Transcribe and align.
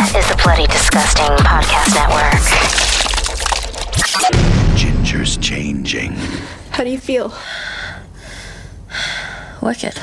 is 0.00 0.28
the 0.28 0.40
Bloody 0.44 0.66
Disgusting 0.68 1.26
Podcast 1.38 1.92
Network. 1.92 2.38
Ginger's 4.76 5.36
changing. 5.38 6.12
How 6.70 6.84
do 6.84 6.90
you 6.90 6.98
feel? 6.98 7.32
Wicked. 9.60 9.94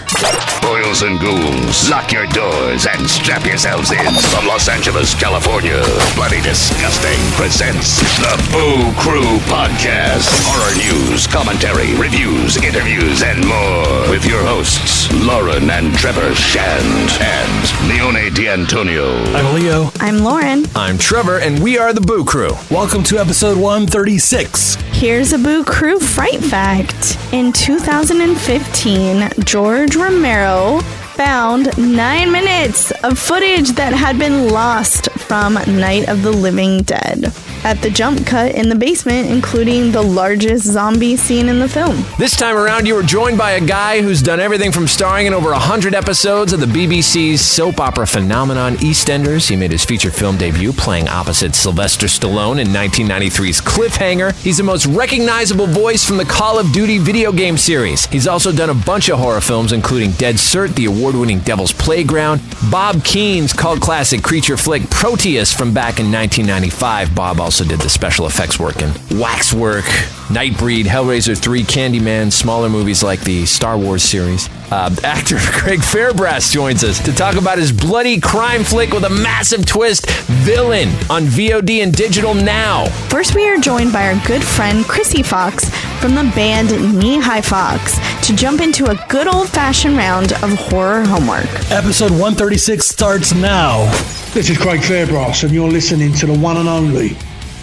Boils 0.62 1.04
and 1.04 1.20
ghouls, 1.20 1.90
lock 1.90 2.12
your 2.12 2.26
doors 2.28 2.88
and 2.88 3.08
strap 3.10 3.46
yourselves 3.46 3.92
in. 3.92 4.14
From 4.34 4.48
Los 4.48 4.68
Angeles, 4.68 5.14
California, 5.16 5.82
Bloody 6.16 6.42
Disgusting 6.42 7.20
presents 7.34 8.00
the 8.20 8.36
Boo 8.52 8.92
Crew 9.00 9.38
Podcast. 9.48 10.28
Horror 10.44 10.76
news, 10.76 11.28
commentary, 11.28 11.94
reviews, 11.96 12.58
interviews, 12.58 13.22
and 13.24 13.46
more. 13.48 14.10
With 14.10 14.26
your 14.26 14.44
hosts, 14.44 15.12
Lauren 15.14 15.70
and 15.70 15.94
Trevor 15.96 16.34
Shand 16.36 17.12
and 17.22 17.90
Leone 17.90 18.34
D'Antonio. 18.34 19.24
I'm 19.34 19.54
Leo. 19.56 19.90
I'm 20.00 20.20
Lauren. 20.20 20.66
I'm 20.76 20.98
Trevor, 20.98 21.40
and 21.40 21.62
we 21.62 21.78
are 21.78 21.94
the 21.94 22.02
Boo 22.02 22.26
Crew. 22.26 22.52
Welcome 22.70 23.04
to 23.04 23.20
episode 23.20 23.58
136. 23.58 24.76
Here's 24.92 25.34
a 25.34 25.38
Boo 25.38 25.64
Crew 25.64 26.00
Fright 26.00 26.40
Fact. 26.44 27.18
In 27.34 27.52
2015, 27.54 29.45
George 29.46 29.96
Romero 29.96 30.80
found 31.14 31.78
nine 31.78 32.32
minutes 32.32 32.92
of 33.04 33.18
footage 33.18 33.70
that 33.74 33.94
had 33.94 34.18
been 34.18 34.50
lost 34.50 35.10
from 35.12 35.54
Night 35.54 36.10
of 36.10 36.24
the 36.24 36.32
Living 36.32 36.82
Dead 36.82 37.32
at 37.66 37.82
the 37.82 37.90
jump 37.90 38.28
cut 38.28 38.54
in 38.54 38.70
the 38.70 38.76
basement, 38.76 39.28
including 39.28 39.92
the 39.92 40.02
largest 40.02 40.66
zombie 40.66 41.16
scene 41.18 41.50
in 41.50 41.58
the 41.58 41.68
film. 41.68 41.98
This 42.20 42.38
time 42.38 42.56
around, 42.56 42.86
you 42.86 42.94
were 42.94 43.02
joined 43.02 43.40
by 43.40 43.54
a 43.54 43.60
guy 43.60 44.04
who's 44.04 44.22
done 44.22 44.40
everything 44.40 44.72
from 44.72 44.88
starring 44.88 45.26
in 45.26 45.34
over 45.34 45.50
100 45.50 45.96
episodes 45.96 46.54
of 46.54 46.60
the 46.60 46.68
BBC's 46.68 47.42
soap 47.42 47.80
opera 47.80 48.06
phenomenon 48.06 48.76
EastEnders. 48.76 49.50
He 49.50 49.56
made 49.56 49.72
his 49.72 49.84
feature 49.84 50.12
film 50.12 50.38
debut 50.38 50.74
playing 50.74 51.08
opposite 51.08 51.56
Sylvester 51.56 52.06
Stallone 52.06 52.62
in 52.62 52.68
1993's 52.68 53.62
Cliffhanger. 53.62 54.36
He's 54.44 54.58
the 54.58 54.64
most 54.64 54.86
recognizable 54.86 55.66
voice 55.66 56.06
from 56.06 56.18
the 56.18 56.26
Call 56.26 56.60
of 56.60 56.72
Duty 56.72 57.00
video 57.00 57.32
game 57.32 57.58
series. 57.58 58.06
He's 58.06 58.28
also 58.28 58.52
done 58.52 58.70
a 58.70 58.76
bunch 58.76 59.10
of 59.10 59.18
horror 59.18 59.42
films, 59.42 59.72
including 59.72 60.12
Dead 60.12 60.36
Cert, 60.36 60.76
the 60.76 60.86
award 60.86 61.16
winning 61.16 61.40
Devil's 61.40 61.74
Playground, 61.74 62.42
Bob 62.70 63.04
Keen's 63.04 63.54
cult 63.54 63.82
classic 63.82 64.22
creature 64.22 64.56
flick 64.56 64.88
Proteus 64.92 65.52
from 65.52 65.74
back 65.74 66.00
in 66.00 66.12
1995. 66.12 67.16
Bob 67.16 67.40
also 67.40 67.55
did 67.64 67.80
the 67.80 67.90
special 67.90 68.26
effects 68.28 68.60
work 68.60 68.82
in 68.82 68.92
Waxwork, 69.18 69.86
Nightbreed, 70.28 70.84
Hellraiser 70.84 71.38
3, 71.38 71.64
Candyman, 71.64 72.32
smaller 72.32 72.70
movies 72.70 73.02
like 73.02 73.22
the 73.22 73.46
Star 73.46 73.78
Wars 73.78 74.04
series. 74.04 74.50
Uh, 74.72 74.94
actor 75.04 75.38
Craig 75.40 75.80
Fairbrass 75.80 76.52
joins 76.52 76.84
us 76.84 77.00
to 77.06 77.14
talk 77.14 77.36
about 77.36 77.58
his 77.58 77.72
bloody 77.72 78.20
crime 78.20 78.64
flick 78.64 78.92
with 78.92 79.06
a 79.06 79.10
massive 79.10 79.66
twist, 79.66 80.10
Villain, 80.44 80.90
on 81.10 81.24
VOD 81.24 81.84
and 81.84 81.94
digital 81.94 82.34
now. 82.34 82.86
First, 83.10 83.36
we 83.36 83.48
are 83.48 83.58
joined 83.58 83.94
by 83.94 84.12
our 84.12 84.28
good 84.28 84.44
friend 84.44 84.84
Krsy 84.84 85.26
Fox 85.26 85.70
from 86.02 86.16
the 86.16 86.30
band 86.36 87.00
Knee 87.00 87.20
High 87.20 87.42
Fox 87.42 87.98
to 88.28 88.36
jump 88.36 88.60
into 88.60 88.90
a 88.90 89.06
good 89.08 89.28
old 89.28 89.48
fashioned 89.50 89.96
round 89.96 90.34
of 90.34 90.54
horror 90.56 91.06
homework. 91.06 91.46
Episode 91.72 92.12
136 92.12 92.86
starts 92.86 93.34
now. 93.34 93.86
This 94.34 94.50
is 94.50 94.58
Craig 94.58 94.82
Fairbrass, 94.82 95.44
and 95.44 95.54
you're 95.54 95.70
listening 95.70 96.12
to 96.16 96.26
the 96.26 96.38
one 96.38 96.58
and 96.58 96.68
only 96.68 97.16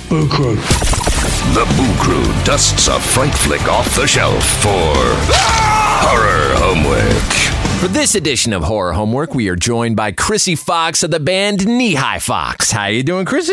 Boo 0.08 0.28
Crew. 0.28 0.56
The 1.54 1.64
Boo 1.76 1.94
Crew 2.02 2.24
dusts 2.44 2.88
a 2.88 2.98
fright 3.00 3.34
flick 3.34 3.66
off 3.68 3.94
the 3.96 4.06
shelf 4.06 4.44
for 4.62 4.94
horror 6.04 6.54
homework. 6.56 7.32
For 7.80 7.88
this 7.88 8.14
edition 8.14 8.52
of 8.52 8.62
Horror 8.62 8.92
Homework, 8.92 9.34
we 9.34 9.48
are 9.48 9.56
joined 9.56 9.96
by 9.96 10.12
Krsy 10.12 10.56
Fox 10.58 11.02
of 11.02 11.10
the 11.10 11.18
band 11.20 11.66
Knee 11.66 11.94
High 11.94 12.20
Fox. 12.20 12.70
How 12.70 12.86
you 12.86 13.02
doing, 13.02 13.26
Krsy? 13.26 13.50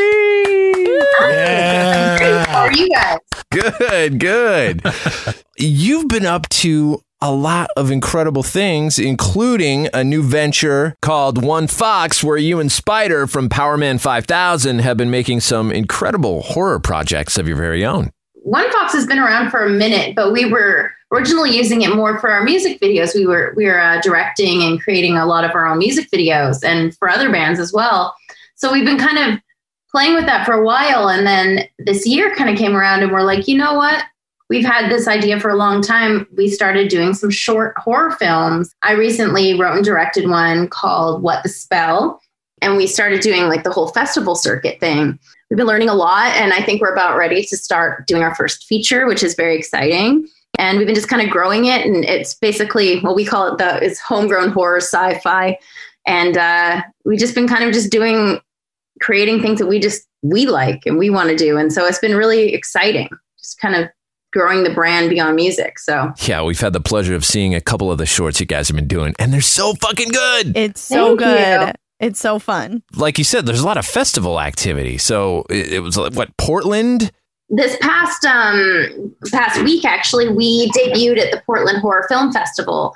Yeah. 1.22 2.46
How 2.46 2.60
are 2.66 2.72
you 2.74 2.90
guys? 2.90 3.18
Good, 3.52 4.20
good. 4.20 4.82
You've 5.58 6.08
been 6.08 6.26
up 6.26 6.48
to 6.50 7.02
a 7.22 7.32
lot 7.32 7.70
of 7.76 7.92
incredible 7.92 8.44
things, 8.44 8.98
including 8.98 9.90
a 9.94 10.04
new 10.04 10.24
venture 10.24 10.96
called 11.02 11.44
One 11.44 11.68
Fox, 11.68 12.24
where 12.24 12.38
you 12.38 12.60
and 12.60 12.72
Spider 12.72 13.28
from 13.28 13.50
Powerman 13.50 14.00
5000 14.00 14.80
have 14.80 14.98
been 14.98 15.12
making 15.12 15.42
some 15.42 15.72
incredible 15.72 16.42
horror 16.42 16.80
projects 16.80 17.38
of 17.38 17.48
your 17.48 17.58
very 17.58 17.86
own. 17.86 18.12
One 18.34 18.72
Fox 18.72 18.94
has 18.94 19.06
been 19.06 19.20
around 19.20 19.52
for 19.52 19.66
a 19.66 19.70
minute, 19.70 20.16
but 20.16 20.32
we 20.32 20.50
were 20.50 20.92
originally 21.12 21.56
using 21.56 21.82
it 21.82 21.94
more 21.94 22.20
for 22.20 22.30
our 22.30 22.44
music 22.44 22.80
videos. 22.80 23.14
We 23.14 23.26
were 23.26 23.54
we 23.58 23.66
were 23.66 23.80
uh, 23.80 24.00
directing 24.02 24.64
and 24.64 24.82
creating 24.82 25.18
a 25.18 25.26
lot 25.26 25.44
of 25.44 25.52
our 25.54 25.66
own 25.66 25.78
music 25.78 26.10
videos, 26.12 26.64
and 26.64 26.96
for 26.98 27.10
other 27.10 27.32
bands 27.32 27.60
as 27.60 27.74
well. 27.74 28.16
So 28.56 28.72
we've 28.72 28.86
been 28.86 28.98
kind 28.98 29.18
of 29.18 29.40
playing 29.92 30.16
with 30.16 30.26
that 30.26 30.46
for 30.46 30.54
a 30.54 30.64
while, 30.64 31.10
and 31.10 31.28
then 31.28 31.68
this 31.80 32.08
year 32.08 32.34
kind 32.36 32.50
of 32.50 32.58
came 32.58 32.76
around, 32.76 33.04
and 33.04 33.12
we're 33.12 33.24
like, 33.24 33.48
you 33.48 33.58
know 33.58 33.74
what? 33.74 34.04
We've 34.50 34.66
had 34.66 34.90
this 34.90 35.08
idea 35.08 35.40
for 35.40 35.50
a 35.50 35.56
long 35.56 35.82
time. 35.84 36.28
We 36.36 36.48
started 36.50 36.90
doing 36.90 37.14
some 37.14 37.30
short 37.30 37.78
horror 37.78 38.12
films. 38.12 38.74
I 38.82 38.94
recently 38.94 39.54
wrote 39.54 39.76
and 39.76 39.86
directed 39.86 40.28
one 40.28 40.68
called 40.68 41.22
What 41.22 41.44
the 41.44 41.50
Spell, 41.50 42.20
and 42.62 42.76
we 42.76 42.88
started 42.88 43.22
doing 43.22 43.44
like 43.44 43.64
the 43.64 43.72
whole 43.72 43.90
festival 43.90 44.36
circuit 44.36 44.80
thing. 44.80 45.20
We've 45.50 45.58
been 45.58 45.68
learning 45.68 45.90
a 45.90 45.94
lot, 45.94 46.36
and 46.36 46.52
I 46.52 46.64
think 46.64 46.82
we're 46.82 46.94
about 46.94 47.16
ready 47.16 47.44
to 47.44 47.58
start 47.58 48.08
doing 48.08 48.24
our 48.24 48.34
first 48.34 48.66
feature, 48.66 49.08
which 49.08 49.22
is 49.22 49.36
very 49.36 49.56
exciting. 49.56 50.28
And 50.58 50.78
we've 50.78 50.88
been 50.88 50.96
just 50.96 51.10
kind 51.10 51.22
of 51.22 51.30
growing 51.30 51.66
it, 51.66 51.86
and 51.86 52.04
it's 52.04 52.34
basically 52.34 53.02
what 53.02 53.16
we 53.16 53.26
call 53.26 53.54
it 53.54 53.60
the 53.60 53.84
is 53.84 54.00
homegrown 54.00 54.50
horror 54.50 54.82
sci-fi, 54.82 55.60
and 56.08 56.38
uh, 56.38 56.82
we've 57.06 57.20
just 57.20 57.36
been 57.36 57.48
kind 57.48 57.64
of 57.64 57.72
just 57.72 57.92
doing 57.92 58.40
creating 59.00 59.42
things 59.42 59.60
that 59.60 59.68
we 59.68 59.80
just 59.80 60.08
we 60.22 60.46
like 60.48 60.86
and 60.88 60.98
we 60.98 61.12
want 61.12 61.30
to 61.30 61.36
do, 61.36 61.56
and 61.56 61.72
so 61.72 61.86
it's 61.86 62.00
been 62.00 62.16
really 62.16 62.54
exciting, 62.56 63.10
just 63.40 63.60
kind 63.60 63.76
of 63.76 63.90
growing 64.32 64.64
the 64.64 64.70
brand 64.74 65.10
beyond 65.10 65.36
music. 65.36 65.80
So 65.80 66.12
Yeah, 66.22 66.44
we've 66.44 66.60
had 66.60 66.74
the 66.74 66.80
pleasure 66.82 67.16
of 67.16 67.26
seeing 67.26 67.56
a 67.56 67.62
couple 67.62 67.92
of 67.92 67.98
the 67.98 68.06
shorts 68.06 68.40
you 68.40 68.46
guys 68.46 68.68
have 68.68 68.76
been 68.76 68.88
doing, 68.88 69.16
and 69.20 69.34
they're 69.34 69.42
so 69.42 69.74
fucking 69.76 70.10
good. 70.10 70.58
It's 70.58 70.82
so 70.82 71.18
Thank 71.18 71.20
good. 71.20 71.68
you. 71.68 71.74
It's 72.00 72.20
so 72.20 72.40
fun. 72.40 72.82
Like 72.96 73.18
you 73.18 73.24
said, 73.26 73.46
there's 73.46 73.60
a 73.60 73.66
lot 73.66 73.78
of 73.78 73.86
festival 73.86 74.40
activity. 74.40 74.98
So 74.98 75.46
it, 75.50 75.74
it 75.74 75.80
was 75.82 75.98
like, 75.98 76.14
what, 76.14 76.36
Portland? 76.38 77.12
this 77.52 77.76
past 77.82 78.24
um 78.26 79.12
past 79.32 79.60
week 79.64 79.84
actually 79.84 80.30
we 80.30 80.70
debuted 80.70 81.18
at 81.18 81.32
the 81.32 81.42
Portland 81.48 81.80
Horror 81.80 82.06
Film 82.08 82.32
Festival. 82.32 82.94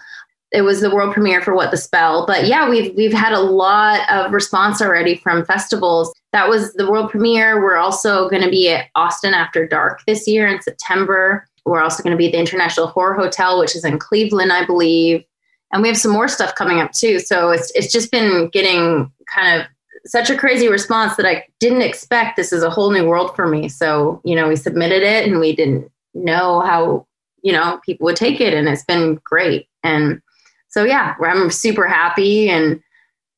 It 0.54 0.62
was 0.62 0.82
the 0.82 0.94
world 0.94 1.14
premiere 1.14 1.42
for 1.42 1.56
What 1.56 1.72
the 1.72 1.78
Spell. 1.78 2.26
But 2.26 2.48
yeah, 2.48 2.70
we've 2.70 2.94
we've 2.96 3.14
had 3.14 3.34
a 3.34 3.40
lot 3.40 4.10
of 4.12 4.32
response 4.32 4.82
already 4.82 5.18
from 5.18 5.46
festivals. 5.46 6.14
That 6.32 6.48
was 6.48 6.74
the 6.74 6.90
world 6.90 7.10
premiere. 7.10 7.62
We're 7.62 7.78
also 7.78 8.30
going 8.30 8.44
to 8.44 8.50
be 8.50 8.70
at 8.70 8.88
Austin 8.96 9.34
After 9.34 9.68
Dark 9.68 10.04
this 10.06 10.28
year 10.28 10.48
in 10.48 10.62
September. 10.62 11.48
We're 11.66 11.82
also 11.82 12.04
going 12.04 12.12
to 12.12 12.18
be 12.18 12.28
at 12.28 12.34
the 12.34 12.40
International 12.40 12.88
Horror 12.88 13.16
Hotel, 13.16 13.60
which 13.60 13.76
is 13.76 13.84
in 13.84 13.98
Cleveland, 13.98 14.52
I 14.52 14.66
believe. 14.66 15.24
And 15.72 15.82
we 15.82 15.88
have 15.88 15.98
some 15.98 16.12
more 16.12 16.28
stuff 16.28 16.54
coming 16.54 16.80
up 16.80 16.92
too. 16.92 17.20
So 17.20 17.50
it's 17.50 17.72
it's 17.74 17.92
just 17.92 18.12
been 18.12 18.50
getting 18.50 19.12
kind 19.34 19.60
of 19.60 19.68
such 20.06 20.30
a 20.30 20.38
crazy 20.38 20.68
response 20.68 21.16
that 21.16 21.26
I 21.26 21.46
didn't 21.60 21.82
expect. 21.82 22.36
This 22.36 22.54
is 22.54 22.62
a 22.62 22.70
whole 22.70 22.92
new 22.92 23.08
world 23.08 23.36
for 23.36 23.48
me. 23.48 23.70
So, 23.70 24.22
you 24.24 24.36
know, 24.36 24.48
we 24.48 24.56
submitted 24.56 25.02
it 25.02 25.28
and 25.28 25.40
we 25.40 25.56
didn't 25.56 25.90
know 26.14 26.60
how, 26.62 27.08
you 27.42 27.52
know, 27.54 27.80
people 27.86 28.06
would 28.06 28.16
take 28.16 28.42
it. 28.42 28.54
And 28.54 28.68
it's 28.68 28.84
been 28.84 29.20
great. 29.24 29.68
And 29.84 30.22
so, 30.74 30.84
yeah, 30.84 31.14
I'm 31.24 31.52
super 31.52 31.88
happy. 31.88 32.50
And 32.50 32.82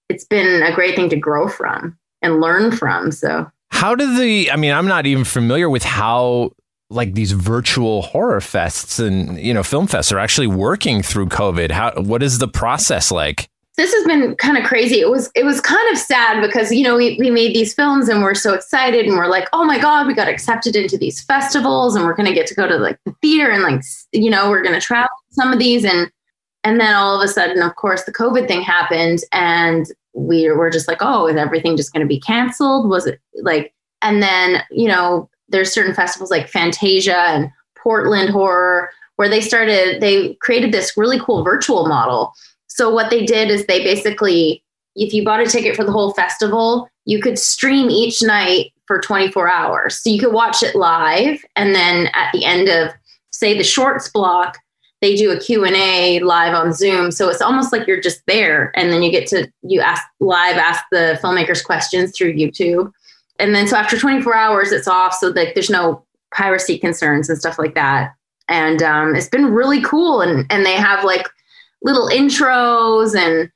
it's 0.07 0.23
been 0.23 0.63
a 0.63 0.73
great 0.73 0.95
thing 0.95 1.09
to 1.09 1.17
grow 1.17 1.49
from 1.49 1.97
and 2.21 2.39
learn 2.39 2.71
from. 2.71 3.11
So, 3.11 3.51
How 3.71 3.93
do 3.93 4.17
the, 4.17 4.49
I 4.51 4.55
mean, 4.55 4.71
I'm 4.71 4.87
not 4.87 5.05
even 5.05 5.25
familiar 5.25 5.69
with 5.69 5.83
how 5.83 6.51
like 6.89 7.13
these 7.13 7.33
virtual 7.33 8.03
horror 8.03 8.39
fests 8.39 9.05
and, 9.05 9.37
you 9.37 9.53
know, 9.53 9.63
film 9.63 9.85
fests 9.85 10.13
are 10.13 10.19
actually 10.19 10.47
working 10.47 11.01
through 11.01 11.25
COVID. 11.27 11.71
How, 11.71 11.91
what 11.97 12.23
is 12.23 12.37
the 12.37 12.47
process 12.47 13.11
like? 13.11 13.49
this 13.77 13.93
has 13.93 14.05
been 14.05 14.35
kind 14.37 14.57
of 14.57 14.63
crazy. 14.63 15.01
It 15.01 15.09
was 15.09 15.29
it 15.35 15.43
was 15.43 15.59
kind 15.59 15.91
of 15.91 15.97
sad 15.97 16.41
because 16.41 16.71
you 16.71 16.83
know 16.83 16.95
we 16.95 17.17
we 17.19 17.29
made 17.29 17.53
these 17.53 17.73
films 17.73 18.07
and 18.07 18.23
we're 18.23 18.33
so 18.33 18.53
excited 18.53 19.05
and 19.05 19.17
we're 19.17 19.27
like, 19.27 19.49
oh 19.51 19.65
my 19.65 19.77
god, 19.79 20.07
we 20.07 20.13
got 20.13 20.29
accepted 20.29 20.77
into 20.77 20.97
these 20.97 21.21
festivals 21.21 21.95
and 21.95 22.05
we're 22.05 22.15
gonna 22.15 22.33
get 22.33 22.47
to 22.47 22.55
go 22.55 22.67
to 22.67 22.77
like 22.77 22.97
the 23.03 23.13
theater 23.21 23.51
and 23.51 23.63
like 23.63 23.81
you 24.13 24.29
know 24.29 24.49
we're 24.49 24.63
gonna 24.63 24.79
travel 24.79 25.09
some 25.31 25.51
of 25.51 25.59
these 25.59 25.83
and 25.83 26.09
and 26.65 26.79
then 26.79 26.93
all 26.93 27.15
of 27.15 27.23
a 27.23 27.31
sudden, 27.31 27.61
of 27.61 27.75
course, 27.75 28.03
the 28.03 28.11
COVID 28.11 28.47
thing 28.47 28.61
happened 28.61 29.19
and 29.31 29.85
we 30.13 30.51
were 30.51 30.69
just 30.69 30.87
like, 30.87 30.97
oh, 30.99 31.27
is 31.27 31.37
everything 31.37 31.77
just 31.77 31.93
gonna 31.93 32.05
be 32.05 32.19
canceled? 32.19 32.89
Was 32.89 33.07
it 33.07 33.21
like? 33.41 33.73
And 34.01 34.21
then 34.21 34.63
you 34.69 34.89
know 34.89 35.29
there's 35.47 35.71
certain 35.71 35.93
festivals 35.93 36.31
like 36.31 36.49
Fantasia 36.49 37.17
and 37.17 37.49
Portland 37.77 38.31
Horror 38.31 38.89
where 39.15 39.29
they 39.29 39.39
started 39.39 40.01
they 40.01 40.33
created 40.41 40.73
this 40.73 40.97
really 40.97 41.19
cool 41.19 41.43
virtual 41.43 41.87
model 41.87 42.33
so 42.75 42.89
what 42.89 43.09
they 43.09 43.25
did 43.25 43.49
is 43.49 43.65
they 43.65 43.85
basically, 43.85 44.61
if 44.97 45.13
you 45.13 45.23
bought 45.23 45.39
a 45.39 45.45
ticket 45.45 45.77
for 45.77 45.85
the 45.85 45.93
whole 45.93 46.11
festival, 46.11 46.89
you 47.05 47.21
could 47.21 47.39
stream 47.39 47.89
each 47.89 48.21
night 48.21 48.73
for 48.85 48.99
24 48.99 49.49
hours. 49.49 49.97
So 49.97 50.09
you 50.09 50.19
could 50.19 50.33
watch 50.33 50.61
it 50.61 50.75
live, 50.75 51.41
and 51.55 51.73
then 51.73 52.07
at 52.07 52.33
the 52.33 52.43
end 52.43 52.67
of, 52.67 52.91
say, 53.31 53.57
the 53.57 53.63
shorts 53.63 54.09
block, 54.09 54.57
they 55.05 55.15
do 55.15 55.29
a 55.29 55.39
q&a 55.39 56.19
live 56.21 56.55
on 56.55 56.73
zoom. 56.73 57.11
So 57.11 57.29
it's 57.29 57.41
almost 57.41 57.71
like 57.71 57.85
you're 57.85 58.01
just 58.01 58.25
there 58.25 58.71
and 58.75 58.91
then 58.91 59.03
you 59.03 59.11
get 59.11 59.27
to 59.27 59.47
you 59.61 59.79
ask 59.79 60.03
live 60.19 60.57
ask 60.57 60.83
the 60.91 61.19
filmmakers 61.21 61.63
questions 61.63 62.17
through 62.17 62.33
youtube. 62.33 62.91
And 63.37 63.53
then 63.53 63.67
so 63.67 63.77
after 63.77 63.99
24 63.99 64.35
hours 64.35 64.71
it's 64.71 64.87
off. 64.87 65.13
So 65.13 65.27
like 65.27 65.53
there's 65.53 65.69
no 65.69 66.03
piracy 66.33 66.79
concerns 66.79 67.29
and 67.29 67.37
stuff 67.37 67.59
like 67.59 67.75
that. 67.75 68.15
And 68.47 68.81
um, 68.81 69.15
it's 69.15 69.29
been 69.29 69.53
really 69.53 69.81
cool 69.83 70.21
and 70.21 70.47
and 70.49 70.65
they 70.65 70.75
have 70.75 71.03
like 71.03 71.27
little 71.83 72.09
intros 72.09 73.15
and 73.15 73.51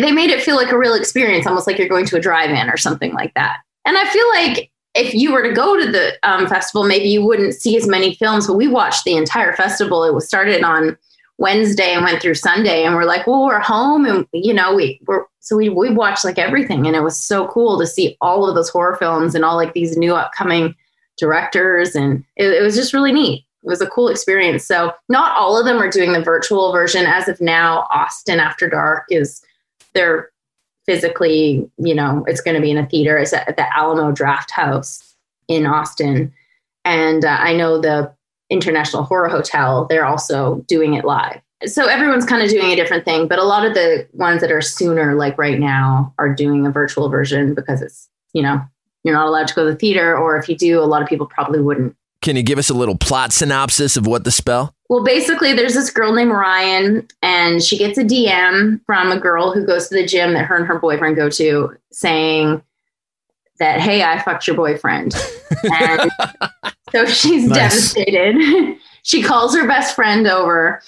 they 0.00 0.12
made 0.12 0.30
it 0.30 0.42
feel 0.44 0.54
like 0.54 0.70
a 0.70 0.78
real 0.78 0.94
experience 0.94 1.44
almost 1.44 1.66
like 1.66 1.76
you're 1.76 1.88
going 1.88 2.06
to 2.06 2.16
a 2.16 2.20
drive-in 2.20 2.70
or 2.70 2.76
something 2.76 3.12
like 3.14 3.34
that. 3.34 3.56
And 3.84 3.98
i 3.98 4.04
feel 4.10 4.28
like 4.28 4.70
if 4.94 5.14
you 5.14 5.32
were 5.32 5.42
to 5.42 5.52
go 5.52 5.78
to 5.78 5.90
the 5.90 6.16
um, 6.22 6.46
festival 6.46 6.84
maybe 6.84 7.08
you 7.08 7.24
wouldn't 7.24 7.54
see 7.54 7.76
as 7.76 7.86
many 7.86 8.14
films 8.14 8.46
but 8.46 8.56
we 8.56 8.68
watched 8.68 9.04
the 9.04 9.16
entire 9.16 9.54
festival. 9.54 10.04
It 10.04 10.14
was 10.14 10.26
started 10.26 10.62
on 10.62 10.96
wednesday 11.38 11.92
and 11.92 12.04
went 12.04 12.20
through 12.20 12.34
sunday 12.34 12.82
and 12.82 12.96
we're 12.96 13.04
like 13.04 13.24
well 13.24 13.46
we're 13.46 13.60
home 13.60 14.04
and 14.04 14.26
you 14.32 14.52
know 14.52 14.74
we 14.74 15.00
were 15.06 15.28
so 15.48 15.56
we, 15.56 15.70
we 15.70 15.88
watched 15.88 16.24
like 16.24 16.38
everything 16.38 16.86
and 16.86 16.94
it 16.94 17.00
was 17.00 17.16
so 17.16 17.48
cool 17.48 17.78
to 17.78 17.86
see 17.86 18.18
all 18.20 18.46
of 18.46 18.54
those 18.54 18.68
horror 18.68 18.96
films 18.96 19.34
and 19.34 19.46
all 19.46 19.56
like 19.56 19.72
these 19.72 19.96
new 19.96 20.14
upcoming 20.14 20.74
directors 21.16 21.94
and 21.94 22.22
it, 22.36 22.52
it 22.52 22.62
was 22.62 22.74
just 22.74 22.92
really 22.92 23.12
neat. 23.12 23.46
It 23.62 23.66
was 23.66 23.80
a 23.80 23.88
cool 23.88 24.08
experience. 24.08 24.64
So 24.64 24.92
not 25.08 25.36
all 25.36 25.58
of 25.58 25.64
them 25.64 25.82
are 25.82 25.90
doing 25.90 26.12
the 26.12 26.22
virtual 26.22 26.70
version. 26.70 27.06
As 27.06 27.28
of 27.28 27.40
now 27.40 27.86
austin 27.90 28.40
after 28.40 28.68
dark 28.68 29.04
is 29.08 29.42
they're 29.94 30.30
physically 30.88 31.70
you 31.76 31.94
know 31.94 32.24
it's 32.26 32.40
going 32.40 32.54
to 32.54 32.62
be 32.62 32.70
in 32.70 32.78
a 32.78 32.86
theater. 32.86 33.18
It's 33.18 33.34
at 33.34 33.56
the 33.56 33.76
alamo 33.76 34.10
drafthouse 34.10 35.14
in 35.46 35.66
austin. 35.66 36.32
And 36.84 37.24
uh, 37.24 37.36
i 37.40 37.54
know 37.54 37.78
the 37.78 38.12
international 38.48 39.02
horror 39.02 39.28
hotel 39.28 39.84
they're 39.84 40.06
also 40.06 40.64
doing 40.66 40.94
it 40.94 41.04
live. 41.04 41.40
So 41.66 41.86
everyone's 41.86 42.24
kind 42.24 42.42
of 42.42 42.48
doing 42.48 42.72
a 42.72 42.76
different 42.76 43.04
thing 43.04 43.28
but 43.28 43.38
a 43.38 43.44
lot 43.44 43.66
of 43.66 43.74
the 43.74 44.08
ones 44.14 44.40
that 44.40 44.50
are 44.50 44.62
sooner 44.62 45.14
like 45.14 45.36
right 45.36 45.58
now 45.58 46.14
are 46.18 46.34
doing 46.34 46.66
a 46.66 46.70
virtual 46.70 47.10
version 47.10 47.54
because 47.54 47.82
it's 47.82 48.08
you 48.32 48.40
know 48.40 48.58
you're 49.04 49.14
not 49.14 49.26
allowed 49.26 49.48
to 49.48 49.54
go 49.54 49.66
to 49.66 49.72
the 49.72 49.76
theater 49.76 50.16
or 50.16 50.38
if 50.38 50.48
you 50.48 50.56
do 50.56 50.80
a 50.80 50.88
lot 50.88 51.02
of 51.02 51.08
people 51.08 51.26
probably 51.26 51.60
wouldn't 51.60 51.94
Can 52.22 52.36
you 52.36 52.42
give 52.42 52.58
us 52.58 52.68
a 52.70 52.74
little 52.74 52.96
plot 52.96 53.32
synopsis 53.32 53.96
of 53.96 54.06
what 54.06 54.24
the 54.24 54.30
spell? 54.30 54.74
well 54.90 55.04
basically 55.04 55.52
there's 55.52 55.74
this 55.74 55.90
girl 55.90 56.14
named 56.14 56.30
ryan 56.30 57.06
and 57.20 57.62
she 57.62 57.76
gets 57.76 57.98
a 57.98 58.02
dm 58.02 58.80
from 58.86 59.12
a 59.12 59.20
girl 59.20 59.52
who 59.52 59.66
goes 59.66 59.86
to 59.88 59.94
the 59.94 60.06
gym 60.06 60.32
that 60.32 60.46
her 60.46 60.56
and 60.56 60.66
her 60.66 60.78
boyfriend 60.78 61.14
go 61.14 61.28
to 61.28 61.76
saying 61.92 62.62
that 63.58 63.80
hey 63.80 64.02
i 64.02 64.18
fucked 64.22 64.46
your 64.46 64.56
boyfriend. 64.56 65.14
And 65.72 66.10
so 66.92 67.04
she's 67.06 67.44
Nice. 67.48 67.92
devastated. 67.94 68.76
She 69.02 69.22
calls 69.22 69.54
her 69.56 69.66
best 69.66 69.94
friend 69.96 70.26
over. 70.26 70.82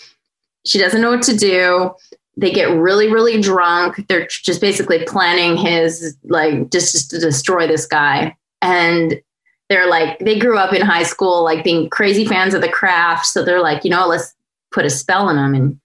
She 0.67 0.79
doesn't 0.79 1.01
know 1.01 1.11
what 1.11 1.23
to 1.23 1.37
do. 1.37 1.91
They 2.37 2.51
get 2.53 2.71
really 2.71 3.11
really 3.13 3.41
drunk. 3.41 4.07
They're 4.09 4.27
just 4.27 4.61
basically 4.61 5.05
planning 5.05 5.57
his 5.57 6.17
like 6.25 6.71
just, 6.71 6.93
just 6.93 7.11
to 7.11 7.19
destroy 7.19 7.67
this 7.67 7.87
guy. 7.87 8.37
And 8.63 9.21
they're 9.71 9.89
like 9.89 10.19
they 10.19 10.39
grew 10.39 10.59
up 10.59 10.75
in 10.75 10.83
high 10.83 11.05
school 11.05 11.45
like 11.45 11.65
being 11.65 11.89
crazy 11.89 12.27
fans 12.27 12.53
of 12.53 12.61
the 12.61 12.69
craft. 12.69 13.25
So 13.25 13.43
they're 13.43 13.63
like 13.63 13.85
you 13.85 13.91
know 13.91 14.07
let's 14.07 14.35
put 14.73 14.85
a 14.85 14.91
spell 14.91 15.29
on 15.29 15.39
him 15.39 15.55
and 15.55 15.81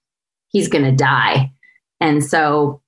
he's 0.49 0.67
gonna 0.67 0.91
die. 0.91 1.51
And 2.01 2.23
so 2.23 2.81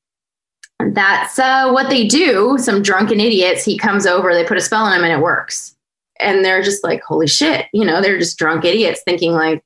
that's 0.91 1.39
uh, 1.39 1.71
what 1.71 1.89
they 1.89 2.05
do. 2.05 2.57
Some 2.59 2.81
drunken 2.81 3.19
idiots 3.19 3.63
he 3.63 3.77
comes 3.77 4.05
over 4.05 4.33
they 4.33 4.44
put 4.44 4.57
a 4.57 4.61
spell 4.61 4.83
on 4.83 4.97
him 4.97 5.05
and 5.05 5.13
it 5.13 5.23
works. 5.23 5.75
And 6.19 6.44
they're 6.44 6.63
just 6.63 6.83
like 6.83 7.01
holy 7.03 7.27
shit 7.27 7.67
you 7.73 7.85
know 7.85 8.01
they're 8.01 8.19
just 8.19 8.39
drunk 8.39 8.65
idiots 8.65 9.01
thinking 9.05 9.33
like 9.33 9.63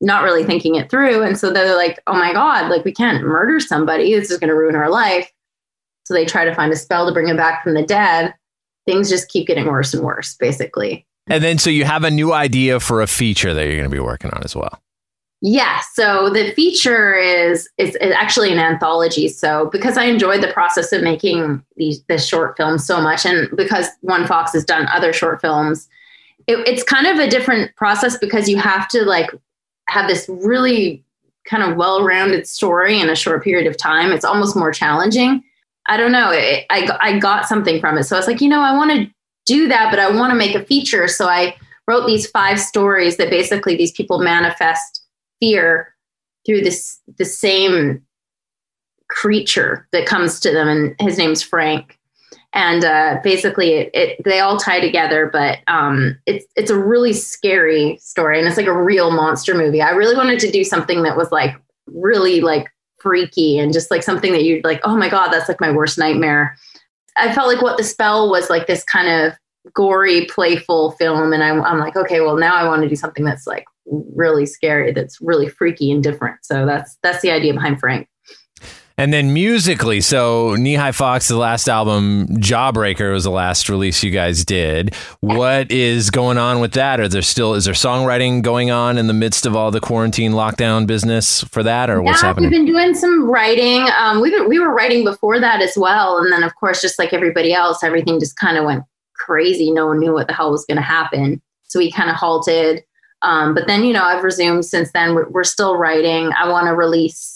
not 0.00 0.24
really 0.24 0.44
thinking 0.44 0.74
it 0.74 0.90
through. 0.90 1.22
And 1.22 1.38
so 1.38 1.52
they're 1.52 1.76
like 1.76 2.00
oh 2.08 2.14
my 2.14 2.32
god 2.32 2.68
like 2.68 2.84
we 2.84 2.92
can't 2.92 3.24
murder 3.24 3.60
somebody. 3.60 4.12
This 4.12 4.32
is 4.32 4.38
going 4.38 4.48
to 4.48 4.56
ruin 4.56 4.74
our 4.74 4.90
life. 4.90 5.30
So 6.04 6.14
they 6.14 6.26
try 6.26 6.44
to 6.44 6.54
find 6.54 6.72
a 6.72 6.76
spell 6.76 7.06
to 7.06 7.12
bring 7.12 7.28
him 7.28 7.36
back 7.36 7.62
from 7.62 7.74
the 7.74 7.86
dead 7.86 8.34
things 8.86 9.08
just 9.08 9.28
keep 9.28 9.46
getting 9.46 9.66
worse 9.66 9.94
and 9.94 10.02
worse 10.02 10.36
basically 10.36 11.06
And 11.26 11.42
then 11.42 11.58
so 11.58 11.70
you 11.70 11.84
have 11.84 12.04
a 12.04 12.10
new 12.10 12.32
idea 12.32 12.80
for 12.80 13.00
a 13.00 13.06
feature 13.06 13.54
that 13.54 13.64
you're 13.64 13.76
going 13.76 13.84
to 13.84 13.94
be 13.94 14.00
working 14.00 14.30
on 14.30 14.42
as 14.42 14.54
well. 14.54 14.80
Yeah, 15.46 15.80
so 15.92 16.30
the 16.30 16.52
feature 16.52 17.14
is 17.14 17.68
is, 17.76 17.96
is 17.96 18.12
actually 18.12 18.50
an 18.50 18.58
anthology. 18.58 19.28
So 19.28 19.68
because 19.70 19.98
I 19.98 20.04
enjoyed 20.04 20.42
the 20.42 20.52
process 20.52 20.90
of 20.90 21.02
making 21.02 21.62
these 21.76 22.02
this 22.04 22.26
short 22.26 22.56
film 22.56 22.78
so 22.78 22.98
much, 22.98 23.26
and 23.26 23.54
because 23.54 23.88
One 24.00 24.26
Fox 24.26 24.54
has 24.54 24.64
done 24.64 24.86
other 24.86 25.12
short 25.12 25.42
films, 25.42 25.86
it, 26.46 26.66
it's 26.66 26.82
kind 26.82 27.06
of 27.06 27.18
a 27.18 27.28
different 27.28 27.76
process 27.76 28.16
because 28.16 28.48
you 28.48 28.56
have 28.56 28.88
to 28.88 29.04
like 29.04 29.30
have 29.86 30.08
this 30.08 30.30
really 30.30 31.04
kind 31.44 31.62
of 31.62 31.76
well-rounded 31.76 32.46
story 32.46 32.98
in 32.98 33.10
a 33.10 33.14
short 33.14 33.44
period 33.44 33.66
of 33.66 33.76
time. 33.76 34.12
It's 34.12 34.24
almost 34.24 34.56
more 34.56 34.72
challenging. 34.72 35.44
I 35.86 35.96
don't 35.96 36.12
know. 36.12 36.30
It, 36.30 36.66
I 36.70 36.88
I 37.00 37.18
got 37.18 37.46
something 37.46 37.80
from 37.80 37.98
it, 37.98 38.04
so 38.04 38.16
I 38.16 38.18
was 38.18 38.26
like, 38.26 38.40
you 38.40 38.48
know, 38.48 38.60
I 38.60 38.76
want 38.76 38.90
to 38.90 39.10
do 39.46 39.68
that, 39.68 39.90
but 39.90 39.98
I 39.98 40.10
want 40.10 40.30
to 40.30 40.36
make 40.36 40.54
a 40.54 40.64
feature. 40.64 41.08
So 41.08 41.28
I 41.28 41.56
wrote 41.86 42.06
these 42.06 42.26
five 42.26 42.58
stories 42.60 43.16
that 43.18 43.30
basically 43.30 43.76
these 43.76 43.92
people 43.92 44.18
manifest 44.18 45.02
fear 45.40 45.94
through 46.46 46.62
this 46.62 47.00
the 47.18 47.24
same 47.24 48.02
creature 49.08 49.86
that 49.92 50.06
comes 50.06 50.40
to 50.40 50.50
them 50.50 50.68
and 50.68 50.94
his 50.98 51.18
name's 51.18 51.42
frank 51.42 51.98
and 52.54 52.84
uh, 52.84 53.18
basically 53.22 53.74
it, 53.74 53.90
it 53.92 54.24
they 54.24 54.40
all 54.40 54.56
tie 54.56 54.80
together 54.80 55.28
but 55.32 55.58
um, 55.66 56.16
it's 56.26 56.46
it's 56.56 56.70
a 56.70 56.78
really 56.78 57.12
scary 57.12 57.98
story 57.98 58.38
and 58.38 58.48
it's 58.48 58.56
like 58.56 58.66
a 58.66 58.82
real 58.82 59.10
monster 59.10 59.54
movie 59.54 59.82
i 59.82 59.90
really 59.90 60.16
wanted 60.16 60.38
to 60.38 60.50
do 60.50 60.64
something 60.64 61.02
that 61.02 61.16
was 61.16 61.30
like 61.30 61.54
really 61.86 62.40
like 62.40 62.68
freaky 63.04 63.58
and 63.58 63.72
just 63.72 63.90
like 63.90 64.02
something 64.02 64.32
that 64.32 64.42
you'd 64.42 64.64
like 64.64 64.80
oh 64.84 64.96
my 64.96 65.08
god 65.08 65.28
that's 65.28 65.48
like 65.48 65.60
my 65.60 65.70
worst 65.70 65.98
nightmare. 65.98 66.56
I 67.16 67.32
felt 67.32 67.46
like 67.46 67.62
what 67.62 67.76
the 67.76 67.84
spell 67.84 68.28
was 68.28 68.50
like 68.50 68.66
this 68.66 68.82
kind 68.82 69.08
of 69.08 69.34
gory 69.72 70.24
playful 70.24 70.92
film 70.92 71.32
and 71.32 71.44
I'm, 71.44 71.62
I'm 71.62 71.78
like 71.78 71.96
okay 71.96 72.20
well 72.20 72.36
now 72.36 72.54
i 72.54 72.68
want 72.68 72.82
to 72.82 72.88
do 72.88 72.96
something 72.96 73.24
that's 73.24 73.46
like 73.46 73.64
really 73.86 74.44
scary 74.44 74.92
that's 74.92 75.20
really 75.20 75.48
freaky 75.48 75.92
and 75.92 76.02
different. 76.02 76.44
So 76.44 76.66
that's 76.66 76.98
that's 77.02 77.20
the 77.20 77.30
idea 77.30 77.52
behind 77.52 77.78
frank 77.78 78.08
And 78.96 79.12
then 79.12 79.32
musically, 79.32 80.00
so 80.00 80.54
Knee 80.54 80.74
High 80.74 80.92
Fox, 80.92 81.26
the 81.26 81.36
last 81.36 81.68
album, 81.68 82.28
Jawbreaker 82.28 83.12
was 83.12 83.24
the 83.24 83.30
last 83.30 83.68
release 83.68 84.04
you 84.04 84.12
guys 84.12 84.44
did. 84.44 84.94
What 85.18 85.72
is 85.72 86.10
going 86.10 86.38
on 86.38 86.60
with 86.60 86.72
that? 86.74 87.00
Are 87.00 87.08
there 87.08 87.20
still 87.20 87.54
is 87.54 87.64
there 87.64 87.74
songwriting 87.74 88.42
going 88.42 88.70
on 88.70 88.96
in 88.96 89.08
the 89.08 89.12
midst 89.12 89.46
of 89.46 89.56
all 89.56 89.72
the 89.72 89.80
quarantine 89.80 90.30
lockdown 90.30 90.86
business 90.86 91.42
for 91.42 91.64
that, 91.64 91.90
or 91.90 92.02
what's 92.02 92.20
happening? 92.20 92.50
we've 92.50 92.56
been 92.56 92.72
doing 92.72 92.94
some 92.94 93.28
writing. 93.28 93.84
Um, 93.98 94.20
we, 94.20 94.30
were, 94.30 94.48
we 94.48 94.60
were 94.60 94.72
writing 94.72 95.02
before 95.02 95.40
that 95.40 95.60
as 95.60 95.76
well. 95.76 96.18
And 96.18 96.32
then 96.32 96.44
of 96.44 96.54
course 96.54 96.80
just 96.80 96.96
like 96.96 97.12
everybody 97.12 97.52
else 97.52 97.82
everything 97.82 98.20
just 98.20 98.36
kind 98.36 98.56
of 98.56 98.64
went 98.64 98.84
crazy. 99.14 99.72
No 99.72 99.88
one 99.88 99.98
knew 99.98 100.12
what 100.12 100.28
the 100.28 100.34
hell 100.34 100.52
was 100.52 100.64
going 100.66 100.76
to 100.76 100.82
happen. 100.82 101.42
So 101.64 101.80
we 101.80 101.90
kind 101.90 102.10
of 102.10 102.16
halted. 102.16 102.84
Um, 103.22 103.54
but 103.54 103.66
then 103.66 103.84
you 103.84 103.92
know 103.92 104.04
i've 104.04 104.22
resumed 104.22 104.66
since 104.66 104.92
then. 104.92 105.16
We're, 105.16 105.28
we're 105.30 105.42
still 105.42 105.76
writing. 105.76 106.30
I 106.38 106.48
want 106.48 106.68
to 106.68 106.76
release 106.76 107.33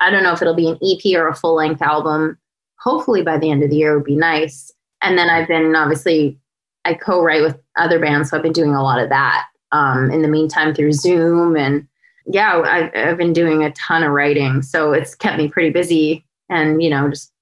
I 0.00 0.10
don't 0.10 0.22
know 0.22 0.32
if 0.32 0.42
it'll 0.42 0.54
be 0.54 0.68
an 0.68 0.78
EP 0.82 1.18
or 1.18 1.28
a 1.28 1.34
full 1.34 1.54
length 1.54 1.82
album. 1.82 2.38
Hopefully 2.80 3.22
by 3.22 3.38
the 3.38 3.50
end 3.50 3.62
of 3.62 3.70
the 3.70 3.76
year 3.76 3.96
would 3.96 4.04
be 4.04 4.16
nice. 4.16 4.72
And 5.02 5.16
then 5.18 5.30
I've 5.30 5.48
been 5.48 5.74
obviously 5.74 6.38
I 6.84 6.94
co-write 6.94 7.42
with 7.42 7.58
other 7.76 7.98
bands, 7.98 8.30
so 8.30 8.36
I've 8.36 8.42
been 8.42 8.52
doing 8.52 8.74
a 8.74 8.82
lot 8.82 8.98
of 8.98 9.08
that 9.08 9.46
um, 9.72 10.10
in 10.10 10.22
the 10.22 10.28
meantime 10.28 10.74
through 10.74 10.92
Zoom 10.92 11.56
and 11.56 11.86
yeah, 12.26 12.62
I've, 12.64 12.90
I've 12.94 13.18
been 13.18 13.34
doing 13.34 13.62
a 13.62 13.72
ton 13.72 14.02
of 14.02 14.12
writing, 14.12 14.62
so 14.62 14.92
it's 14.92 15.14
kept 15.14 15.36
me 15.36 15.48
pretty 15.48 15.70
busy 15.70 16.24
and 16.48 16.82
you 16.82 16.90
know 16.90 17.08
just 17.10 17.32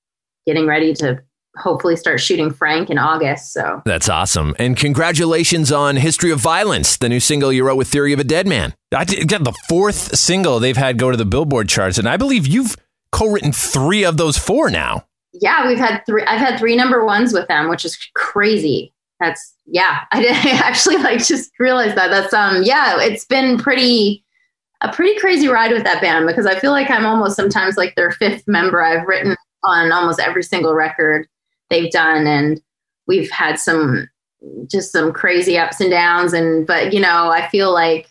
getting 0.47 0.67
ready 0.67 0.93
to 0.95 1.23
hopefully 1.57 1.97
start 1.97 2.21
shooting 2.21 2.53
Frank 2.53 2.91
in 2.91 2.99
August. 2.99 3.53
So 3.53 3.83
That's 3.85 4.09
awesome. 4.09 4.55
And 4.59 4.77
congratulations 4.77 5.71
on 5.71 5.97
History 5.97 6.31
of 6.31 6.41
Violence, 6.41 6.97
the 6.97 7.09
new 7.09 7.21
single 7.21 7.53
you 7.53 7.65
wrote 7.65 7.77
with 7.77 7.89
Theory 7.89 8.13
of 8.13 8.21
a 8.21 8.25
Deadman. 8.25 8.75
I 8.95 9.05
got 9.05 9.45
the 9.45 9.55
fourth 9.69 10.17
single 10.17 10.61
they've 10.61 10.77
had 10.77 10.99
go 10.99 11.11
to 11.11 11.17
the 11.17 11.25
Billboard 11.25 11.69
charts, 11.69 11.99
and 11.99 12.09
I 12.09 12.17
believe 12.17 12.47
you've 12.47 12.77
co-written 13.11 13.53
three 13.53 14.05
of 14.05 14.17
those 14.17 14.39
four 14.39 14.71
now. 14.71 15.07
yeah, 15.33 15.67
we've 15.67 15.79
had 15.79 16.03
three. 16.07 16.23
I've 16.25 16.41
had 16.41 16.59
three 16.59 16.77
number 16.77 17.05
ones 17.05 17.33
with 17.33 17.47
them, 17.49 17.69
which 17.69 17.85
is 17.85 17.97
crazy. 18.15 18.93
That's 19.21 19.55
yeah. 19.67 20.01
I, 20.13 20.23
did, 20.23 20.33
I 20.35 20.51
actually 20.51 20.97
like 20.97 21.25
just 21.25 21.51
realized 21.59 21.97
that. 21.97 22.11
That's 22.11 22.33
um 22.35 22.63
yeah. 22.63 23.01
It's 23.01 23.25
been 23.25 23.59
pretty 23.59 24.25
a 24.81 24.93
pretty 24.93 25.19
crazy 25.21 25.49
ride 25.49 25.71
with 25.71 25.85
that 25.85 26.03
band 26.03 26.27
because 26.27 26.45
I 26.45 26.59
feel 26.59 26.73
like 26.73 26.91
I'm 26.91 27.07
almost 27.07 27.37
sometimes 27.37 27.77
like 27.77 27.95
their 27.95 28.11
fifth 28.11 28.45
member. 28.49 28.83
I've 28.83 29.07
written 29.07 29.37
on 29.65 29.93
almost 29.93 30.19
every 30.21 30.43
single 30.43 30.75
record 30.75 31.29
they've 31.71 31.91
done, 31.91 32.27
and 32.27 32.61
we've 33.07 33.31
had 33.31 33.59
some 33.59 34.09
just 34.67 34.91
some 34.91 35.13
crazy 35.13 35.57
ups 35.57 35.81
and 35.81 35.91
downs. 35.91 36.33
And 36.33 36.67
but 36.67 36.93
you 36.93 37.01
know, 37.01 37.31
I 37.31 37.49
feel 37.49 37.73
like 37.73 38.09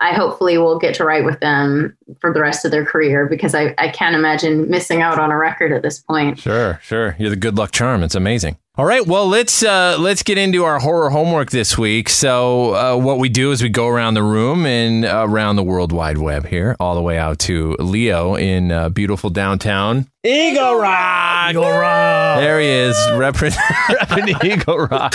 I 0.00 0.12
hopefully 0.12 0.58
will 0.58 0.78
get 0.78 0.94
to 0.96 1.04
write 1.04 1.24
with 1.24 1.40
them 1.40 1.96
for 2.20 2.32
the 2.32 2.40
rest 2.40 2.64
of 2.64 2.70
their 2.70 2.84
career 2.84 3.26
because 3.26 3.54
I, 3.54 3.74
I 3.78 3.88
can't 3.88 4.14
imagine 4.14 4.70
missing 4.70 5.02
out 5.02 5.18
on 5.18 5.32
a 5.32 5.36
record 5.36 5.72
at 5.72 5.82
this 5.82 5.98
point. 5.98 6.38
Sure, 6.38 6.78
sure. 6.82 7.16
You're 7.18 7.30
the 7.30 7.36
good 7.36 7.58
luck 7.58 7.72
charm. 7.72 8.02
It's 8.02 8.14
amazing. 8.14 8.58
All 8.78 8.86
right, 8.86 9.04
well 9.04 9.26
let's 9.26 9.64
uh, 9.64 9.96
let's 9.98 10.22
get 10.22 10.38
into 10.38 10.62
our 10.62 10.78
horror 10.78 11.10
homework 11.10 11.50
this 11.50 11.76
week. 11.76 12.08
So 12.08 12.76
uh, 12.76 12.96
what 12.96 13.18
we 13.18 13.28
do 13.28 13.50
is 13.50 13.60
we 13.60 13.70
go 13.70 13.88
around 13.88 14.14
the 14.14 14.22
room 14.22 14.66
and 14.66 15.04
uh, 15.04 15.26
around 15.28 15.56
the 15.56 15.64
World 15.64 15.90
Wide 15.90 16.18
Web 16.18 16.46
here, 16.46 16.76
all 16.78 16.94
the 16.94 17.02
way 17.02 17.18
out 17.18 17.40
to 17.40 17.74
Leo 17.80 18.36
in 18.36 18.70
uh, 18.70 18.88
beautiful 18.88 19.30
downtown 19.30 20.06
Eagle 20.22 20.76
Rock. 20.76 21.50
Eagle 21.50 21.64
Rock. 21.64 22.38
There 22.38 22.60
he 22.60 22.68
is, 22.68 22.94
repping, 22.94 23.50
repping 23.88 24.44
Eagle 24.44 24.86
Rock. 24.86 25.12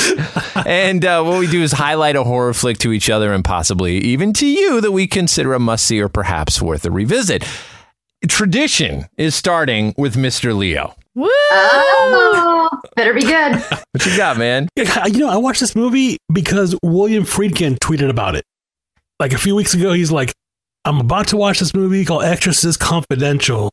And 0.67 1.05
uh, 1.05 1.24
what 1.24 1.39
we 1.39 1.48
do 1.48 1.63
is 1.63 1.72
highlight 1.72 2.17
a 2.17 2.25
horror 2.25 2.53
flick 2.53 2.79
to 2.79 2.91
each 2.91 3.10
other 3.10 3.32
and 3.32 3.46
possibly 3.46 3.96
even 4.00 4.34
to 4.34 4.46
you 4.46 4.82
that 4.82 4.91
we 4.91 5.08
consider 5.08 5.53
a 5.53 5.60
must 5.60 5.88
see 5.88 6.01
or 6.01 6.10
perhaps 6.10 6.62
worth 6.62 6.84
a 6.84 6.91
revisit. 6.91 7.46
Tradition 8.27 9.05
is 9.15 9.36
starting 9.36 9.93
with 9.98 10.15
Mr. 10.15 10.53
Leo. 10.53 10.98
Woo! 11.15 11.27
Oh, 11.29 12.70
better 12.96 13.13
be 13.13 13.22
good. 13.22 13.63
What 13.93 14.05
you 14.08 14.17
got, 14.17 14.38
man? 14.38 14.67
You 14.75 15.20
know, 15.20 15.29
I 15.29 15.38
watched 15.38 15.60
this 15.60 15.75
movie 15.75 16.17
because 16.32 16.75
William 16.82 17.24
Friedkin 17.25 17.77
tweeted 17.77 18.10
about 18.10 18.36
it. 18.36 18.43
Like 19.20 19.34
a 19.34 19.38
few 19.38 19.55
weeks 19.55 19.75
ago, 19.75 19.93
he's 19.93 20.12
like, 20.12 20.34
I'm 20.84 21.00
about 21.00 21.27
to 21.27 21.38
watch 21.38 21.60
this 21.60 21.75
movie 21.75 22.03
called 22.03 22.24
Exorcist 22.24 22.79
Confidential. 22.79 23.70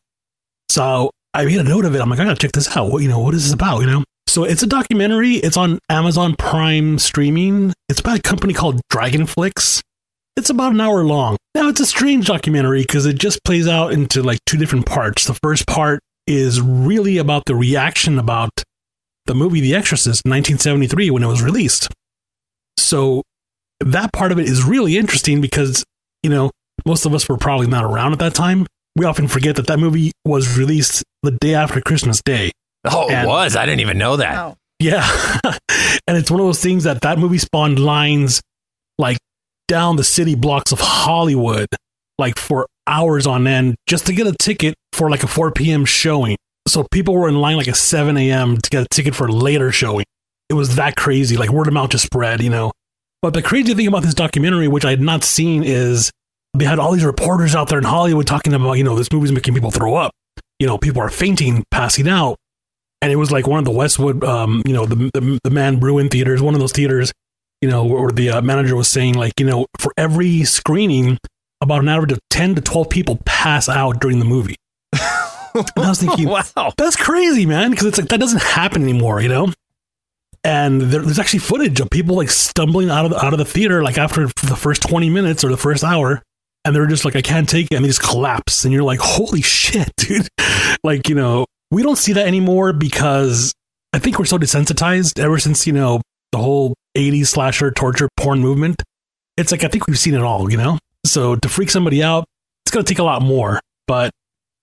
So 0.69 1.09
I 1.33 1.45
made 1.45 1.57
a 1.57 1.63
note 1.63 1.85
of 1.85 1.95
it. 1.95 2.01
I'm 2.01 2.09
like, 2.09 2.19
I 2.19 2.23
gotta 2.23 2.35
check 2.39 2.51
this 2.51 2.75
out. 2.77 2.91
What, 2.91 3.01
you 3.01 3.09
know, 3.09 3.19
what 3.19 3.33
is 3.33 3.45
this 3.45 3.53
about? 3.53 3.79
You 3.79 3.87
know? 3.87 4.03
So 4.27 4.43
it's 4.43 4.61
a 4.61 4.67
documentary. 4.67 5.33
It's 5.35 5.57
on 5.57 5.79
Amazon 5.89 6.35
Prime 6.37 6.99
streaming. 6.99 7.73
It's 7.89 7.99
by 8.01 8.15
a 8.15 8.19
company 8.19 8.53
called 8.53 8.79
Dragonflix. 8.93 9.81
It's 10.37 10.49
about 10.49 10.71
an 10.73 10.79
hour 10.79 11.03
long. 11.03 11.35
Now 11.55 11.67
it's 11.67 11.81
a 11.81 11.85
strange 11.85 12.27
documentary 12.27 12.81
because 12.83 13.05
it 13.05 13.17
just 13.17 13.43
plays 13.43 13.67
out 13.67 13.91
into 13.91 14.21
like 14.21 14.39
two 14.45 14.57
different 14.57 14.85
parts. 14.85 15.25
The 15.25 15.33
first 15.33 15.67
part 15.67 15.99
is 16.27 16.61
really 16.61 17.17
about 17.17 17.43
the 17.45 17.55
reaction 17.55 18.17
about 18.19 18.51
the 19.25 19.35
movie 19.35 19.59
The 19.61 19.75
Exorcist 19.75 20.23
1973 20.25 21.09
when 21.11 21.23
it 21.23 21.27
was 21.27 21.41
released. 21.41 21.87
So 22.77 23.23
that 23.79 24.13
part 24.13 24.31
of 24.31 24.39
it 24.39 24.47
is 24.47 24.63
really 24.63 24.97
interesting 24.97 25.41
because, 25.41 25.83
you 26.23 26.29
know, 26.29 26.51
most 26.85 27.05
of 27.05 27.13
us 27.13 27.27
were 27.29 27.37
probably 27.37 27.67
not 27.67 27.83
around 27.83 28.13
at 28.13 28.19
that 28.19 28.33
time. 28.33 28.65
We 28.95 29.05
often 29.05 29.27
forget 29.27 29.55
that 29.55 29.67
that 29.67 29.79
movie 29.79 30.11
was 30.25 30.57
released 30.57 31.03
the 31.23 31.31
day 31.31 31.53
after 31.53 31.79
Christmas 31.81 32.21
Day. 32.23 32.51
Oh, 32.85 33.07
it 33.09 33.13
And- 33.13 33.27
was. 33.27 33.55
I 33.55 33.65
didn't 33.65 33.81
even 33.81 33.97
know 33.97 34.17
that. 34.17 34.37
Oh. 34.37 34.55
Yeah. 34.79 35.07
and 36.07 36.17
it's 36.17 36.31
one 36.31 36.39
of 36.39 36.47
those 36.47 36.61
things 36.61 36.83
that 36.85 37.01
that 37.01 37.19
movie 37.19 37.37
spawned 37.37 37.77
lines 37.79 38.41
like 38.97 39.17
down 39.67 39.95
the 39.95 40.03
city 40.03 40.33
blocks 40.35 40.71
of 40.71 40.79
Hollywood, 40.81 41.67
like 42.21 42.39
for 42.39 42.67
hours 42.87 43.27
on 43.27 43.45
end, 43.45 43.75
just 43.87 44.05
to 44.05 44.13
get 44.13 44.27
a 44.27 44.31
ticket 44.31 44.75
for 44.93 45.09
like 45.09 45.23
a 45.23 45.27
4 45.27 45.51
p.m. 45.51 45.83
showing. 45.83 46.37
So 46.67 46.85
people 46.91 47.13
were 47.13 47.27
in 47.27 47.35
line 47.35 47.57
like 47.57 47.67
at 47.67 47.75
7 47.75 48.15
a.m. 48.15 48.57
to 48.57 48.69
get 48.69 48.83
a 48.83 48.87
ticket 48.89 49.13
for 49.13 49.27
a 49.27 49.31
later 49.31 49.73
showing. 49.73 50.05
It 50.49 50.53
was 50.53 50.77
that 50.77 50.95
crazy. 50.95 51.35
Like 51.35 51.49
word 51.49 51.67
of 51.67 51.73
mouth 51.73 51.89
just 51.89 52.05
spread, 52.05 52.41
you 52.41 52.49
know. 52.49 52.71
But 53.21 53.33
the 53.33 53.41
crazy 53.41 53.73
thing 53.73 53.87
about 53.87 54.03
this 54.03 54.13
documentary, 54.13 54.69
which 54.69 54.85
I 54.85 54.91
had 54.91 55.01
not 55.01 55.25
seen, 55.25 55.63
is 55.63 56.11
they 56.53 56.65
had 56.65 56.79
all 56.79 56.93
these 56.93 57.03
reporters 57.03 57.55
out 57.55 57.67
there 57.67 57.77
in 57.77 57.83
Hollywood 57.83 58.27
talking 58.27 58.53
about, 58.53 58.73
you 58.73 58.83
know, 58.83 58.95
this 58.95 59.11
movie's 59.11 59.33
making 59.33 59.53
people 59.53 59.71
throw 59.71 59.95
up. 59.95 60.13
You 60.59 60.67
know, 60.67 60.77
people 60.77 61.01
are 61.01 61.09
fainting, 61.09 61.63
passing 61.71 62.07
out 62.07 62.37
and 63.01 63.11
it 63.11 63.15
was 63.15 63.31
like 63.31 63.47
one 63.47 63.59
of 63.59 63.65
the 63.65 63.71
Westwood, 63.71 64.23
um, 64.23 64.61
you 64.65 64.73
know, 64.73 64.85
the, 64.85 64.95
the 65.13 65.39
the 65.43 65.49
Mann 65.49 65.79
Bruin 65.79 66.07
theaters, 66.07 66.41
one 66.41 66.53
of 66.53 66.59
those 66.59 66.71
theaters, 66.71 67.11
you 67.61 67.69
know, 67.69 67.83
where 67.83 68.11
the 68.11 68.29
uh, 68.29 68.41
manager 68.41 68.75
was 68.75 68.87
saying 68.87 69.15
like, 69.15 69.39
you 69.39 69.45
know, 69.45 69.65
for 69.79 69.91
every 69.97 70.43
screening, 70.43 71.17
about 71.61 71.81
an 71.81 71.89
average 71.89 72.11
of 72.11 72.19
ten 72.29 72.55
to 72.55 72.61
twelve 72.61 72.89
people 72.89 73.19
pass 73.25 73.69
out 73.69 73.99
during 74.01 74.19
the 74.19 74.25
movie. 74.25 74.55
and 74.93 75.65
I 75.77 75.89
was 75.89 75.99
thinking, 75.99 76.27
wow. 76.27 76.73
that's 76.77 76.95
crazy, 76.95 77.45
man, 77.45 77.71
because 77.71 77.87
it's 77.87 77.97
like 77.99 78.09
that 78.09 78.19
doesn't 78.19 78.41
happen 78.41 78.81
anymore, 78.83 79.21
you 79.21 79.29
know. 79.29 79.53
And 80.43 80.81
there, 80.81 81.01
there's 81.01 81.19
actually 81.19 81.39
footage 81.39 81.79
of 81.79 81.89
people 81.89 82.15
like 82.15 82.31
stumbling 82.31 82.89
out 82.89 83.05
of 83.05 83.11
the, 83.11 83.23
out 83.23 83.33
of 83.33 83.39
the 83.39 83.45
theater 83.45 83.83
like 83.83 83.97
after 83.97 84.25
the 84.25 84.55
first 84.55 84.81
twenty 84.81 85.09
minutes 85.09 85.43
or 85.43 85.49
the 85.49 85.57
first 85.57 85.83
hour, 85.83 86.23
and 86.65 86.75
they're 86.75 86.87
just 86.87 87.05
like, 87.05 87.15
I 87.15 87.21
can't 87.21 87.47
take 87.47 87.67
it, 87.71 87.75
and 87.75 87.85
they 87.85 87.89
just 87.89 88.03
collapse, 88.03 88.63
and 88.63 88.73
you're 88.73 88.83
like, 88.83 88.99
holy 88.99 89.41
shit, 89.41 89.91
dude! 89.97 90.27
like 90.83 91.09
you 91.09 91.15
know, 91.15 91.45
we 91.69 91.83
don't 91.83 91.97
see 91.97 92.13
that 92.13 92.27
anymore 92.27 92.73
because 92.73 93.53
I 93.93 93.99
think 93.99 94.17
we're 94.19 94.25
so 94.25 94.37
desensitized 94.37 95.19
ever 95.19 95.37
since 95.39 95.67
you 95.67 95.73
know 95.73 96.01
the 96.31 96.39
whole 96.39 96.73
'80s 96.97 97.27
slasher 97.27 97.71
torture 97.71 98.09
porn 98.17 98.39
movement. 98.39 98.81
It's 99.37 99.51
like 99.51 99.63
I 99.63 99.67
think 99.67 99.87
we've 99.87 99.99
seen 99.99 100.13
it 100.13 100.21
all, 100.21 100.51
you 100.51 100.57
know. 100.57 100.77
So 101.05 101.35
to 101.35 101.49
freak 101.49 101.69
somebody 101.69 102.03
out, 102.03 102.25
it's 102.65 102.71
gonna 102.71 102.83
take 102.83 102.99
a 102.99 103.03
lot 103.03 103.21
more, 103.21 103.59
but 103.87 104.11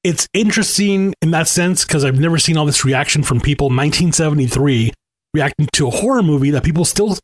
it's 0.05 0.29
interesting 0.33 1.15
in 1.21 1.33
that 1.33 1.49
sense 1.49 1.85
because 1.85 2.05
I've 2.05 2.21
never 2.21 2.39
seen 2.39 2.57
all 2.57 2.67
this 2.67 2.85
reaction 2.85 3.23
from 3.23 3.41
people. 3.41 3.67
1973 3.67 4.93
reacting 5.35 5.69
to 5.73 5.89
a 5.89 5.91
horror 5.91 6.23
movie 6.23 6.51
that 6.51 6.65
people 6.65 6.85
still, 6.85 7.19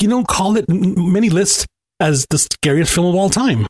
you 0.00 0.08
know, 0.08 0.24
call 0.24 0.56
it 0.56 0.66
many 0.68 1.30
lists 1.30 1.66
as 2.00 2.26
the 2.30 2.38
scariest 2.38 2.94
film 2.94 3.06
of 3.06 3.14
all 3.14 3.30
time. 3.30 3.66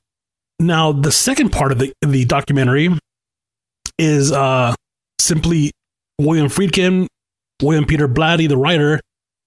Now, 0.60 0.92
the 0.92 1.12
second 1.12 1.50
part 1.50 1.72
of 1.72 1.78
the 1.78 1.92
the 2.02 2.24
documentary 2.24 2.90
is 3.98 4.32
uh, 4.32 4.74
simply 5.20 5.70
William 6.18 6.48
Friedkin, 6.48 7.06
William 7.62 7.84
Peter 7.84 8.08
Blatty, 8.08 8.48
the 8.48 8.56
writer, 8.56 9.00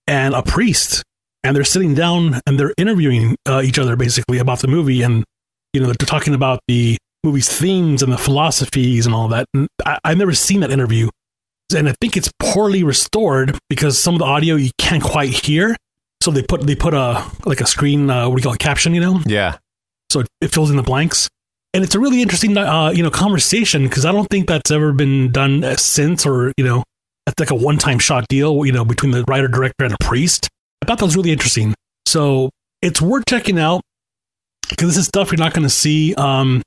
and 0.08 0.34
a 0.34 0.42
priest, 0.42 1.04
and 1.44 1.56
they're 1.56 1.64
sitting 1.64 1.94
down 1.94 2.40
and 2.48 2.60
they're 2.60 2.74
interviewing 2.78 3.36
uh, 3.46 3.62
each 3.64 3.78
other 3.78 3.96
basically 3.96 4.38
about 4.38 4.60
the 4.60 4.68
movie, 4.68 5.02
and 5.02 5.26
you 5.74 5.82
know 5.82 5.88
they're 5.88 5.96
talking 6.08 6.34
about 6.34 6.60
the 6.68 6.98
movie's 7.24 7.50
themes 7.50 8.02
and 8.02 8.12
the 8.12 8.18
philosophies 8.18 9.06
and 9.06 9.14
all 9.16 9.28
that. 9.30 9.46
And 9.54 9.68
I, 9.86 10.00
I've 10.04 10.18
never 10.18 10.34
seen 10.34 10.62
that 10.62 10.72
interview, 10.72 11.10
and 11.76 11.88
I 11.90 11.94
think 12.02 12.18
it's 12.18 12.32
poorly 12.40 12.84
restored 12.84 13.58
because 13.70 14.02
some 14.02 14.16
of 14.16 14.20
the 14.20 14.26
audio 14.26 14.56
you 14.56 14.72
can't 14.78 15.04
quite 15.04 15.30
hear. 15.46 15.76
So 16.22 16.30
they 16.32 16.44
put 16.44 16.62
they 16.62 16.76
put 16.76 16.94
a 16.94 17.24
like 17.46 17.62
a 17.62 17.66
screen 17.66 18.10
uh, 18.10 18.28
what 18.30 18.36
do 18.36 18.42
you 18.42 18.44
call 18.44 18.54
it 18.54 18.60
caption, 18.60 18.94
you 18.94 19.02
know, 19.02 19.20
Yeah. 19.26 19.58
so 20.12 20.20
it, 20.22 20.28
it 20.42 20.52
fills 20.54 20.70
in 20.70 20.76
the 20.78 20.84
blanks. 20.84 21.28
And 21.74 21.84
it's 21.86 21.96
a 21.96 22.00
really 22.00 22.22
interesting, 22.22 22.58
uh, 22.58 22.90
you 22.90 23.02
know, 23.02 23.10
conversation 23.10 23.84
because 23.88 24.04
I 24.06 24.12
don't 24.12 24.28
think 24.30 24.48
that's 24.50 24.70
ever 24.72 24.92
been 24.92 25.32
done 25.32 25.64
since, 25.78 26.26
or 26.26 26.52
you 26.58 26.66
know, 26.66 26.84
it's 27.28 27.40
like 27.40 27.50
a 27.50 27.56
one-time 27.56 27.98
shot 27.98 28.28
deal, 28.28 28.66
you 28.66 28.72
know, 28.74 28.84
between 28.84 29.12
the 29.14 29.24
writer, 29.28 29.48
director, 29.48 29.86
and 29.86 29.94
a 29.94 29.98
priest. 30.04 30.50
I 30.84 30.86
thought 30.86 31.00
that 31.00 31.06
was 31.06 31.16
really 31.16 31.32
interesting. 31.32 31.74
So 32.06 32.50
it's 32.82 33.02
worth 33.02 33.24
checking 33.26 33.58
out 33.58 33.82
because 34.72 34.90
this 34.90 34.98
is 34.98 35.06
stuff 35.06 35.32
you're 35.32 35.38
not 35.38 35.54
going 35.54 35.64
to 35.64 35.70
see. 35.70 36.16
Um, 36.16 36.62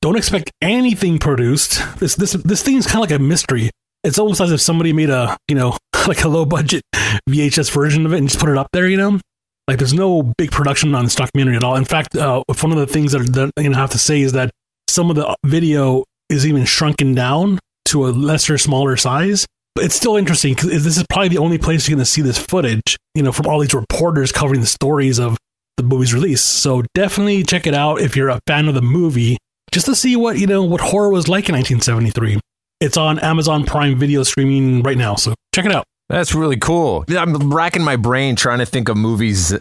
don't 0.00 0.16
expect 0.16 0.52
anything 0.62 1.18
produced. 1.18 1.82
This 1.98 2.14
this 2.14 2.32
this 2.32 2.62
thing's 2.62 2.86
kind 2.86 3.02
of 3.02 3.10
like 3.10 3.18
a 3.18 3.22
mystery. 3.22 3.70
It's 4.04 4.18
almost 4.18 4.40
as 4.40 4.52
if 4.52 4.60
somebody 4.60 4.92
made 4.92 5.10
a 5.10 5.36
you 5.48 5.56
know 5.56 5.76
like 6.06 6.22
a 6.22 6.28
low 6.28 6.44
budget 6.44 6.82
VHS 7.28 7.72
version 7.72 8.06
of 8.06 8.12
it 8.12 8.18
and 8.18 8.28
just 8.28 8.40
put 8.40 8.48
it 8.48 8.56
up 8.56 8.68
there. 8.72 8.88
You 8.88 8.96
know, 8.96 9.20
like 9.68 9.78
there's 9.78 9.94
no 9.94 10.22
big 10.38 10.50
production 10.50 10.94
on 10.94 11.04
this 11.04 11.14
documentary 11.14 11.56
at 11.56 11.64
all. 11.64 11.76
In 11.76 11.84
fact, 11.84 12.14
uh, 12.16 12.42
one 12.46 12.72
of 12.72 12.78
the 12.78 12.86
things 12.86 13.12
that, 13.12 13.18
that 13.32 13.62
you 13.62 13.70
know, 13.70 13.76
I 13.76 13.80
have 13.80 13.90
to 13.90 13.98
say 13.98 14.20
is 14.20 14.32
that 14.32 14.50
some 14.88 15.10
of 15.10 15.16
the 15.16 15.34
video 15.44 16.04
is 16.28 16.46
even 16.46 16.64
shrunken 16.64 17.14
down 17.14 17.58
to 17.86 18.06
a 18.06 18.10
lesser, 18.10 18.58
smaller 18.58 18.96
size. 18.96 19.46
But 19.74 19.84
it's 19.84 19.94
still 19.94 20.16
interesting 20.16 20.54
because 20.54 20.84
this 20.84 20.96
is 20.96 21.04
probably 21.10 21.28
the 21.28 21.38
only 21.38 21.58
place 21.58 21.86
you're 21.86 21.96
going 21.96 22.04
to 22.04 22.10
see 22.10 22.22
this 22.22 22.38
footage, 22.38 22.96
you 23.14 23.22
know, 23.22 23.30
from 23.30 23.46
all 23.46 23.60
these 23.60 23.74
reporters 23.74 24.32
covering 24.32 24.62
the 24.62 24.66
stories 24.66 25.18
of 25.18 25.36
the 25.76 25.82
movie's 25.82 26.14
release. 26.14 26.42
So 26.42 26.82
definitely 26.94 27.42
check 27.42 27.66
it 27.66 27.74
out 27.74 28.00
if 28.00 28.16
you're 28.16 28.28
a 28.28 28.40
fan 28.46 28.68
of 28.68 28.74
the 28.74 28.82
movie, 28.82 29.38
just 29.72 29.86
to 29.86 29.94
see 29.94 30.16
what 30.16 30.38
you 30.38 30.46
know 30.46 30.62
what 30.62 30.80
horror 30.80 31.10
was 31.10 31.28
like 31.28 31.48
in 31.48 31.54
1973. 31.54 32.40
It's 32.80 32.96
on 32.96 33.18
Amazon 33.20 33.64
Prime 33.64 33.98
Video 33.98 34.22
streaming 34.22 34.82
right 34.82 34.98
now, 34.98 35.14
so 35.14 35.34
check 35.54 35.64
it 35.64 35.72
out. 35.72 35.84
That's 36.08 36.34
really 36.34 36.56
cool. 36.56 37.04
I'm 37.08 37.52
racking 37.52 37.82
my 37.82 37.96
brain 37.96 38.36
trying 38.36 38.58
to 38.58 38.66
think 38.66 38.88
of 38.88 38.96
movies 38.96 39.54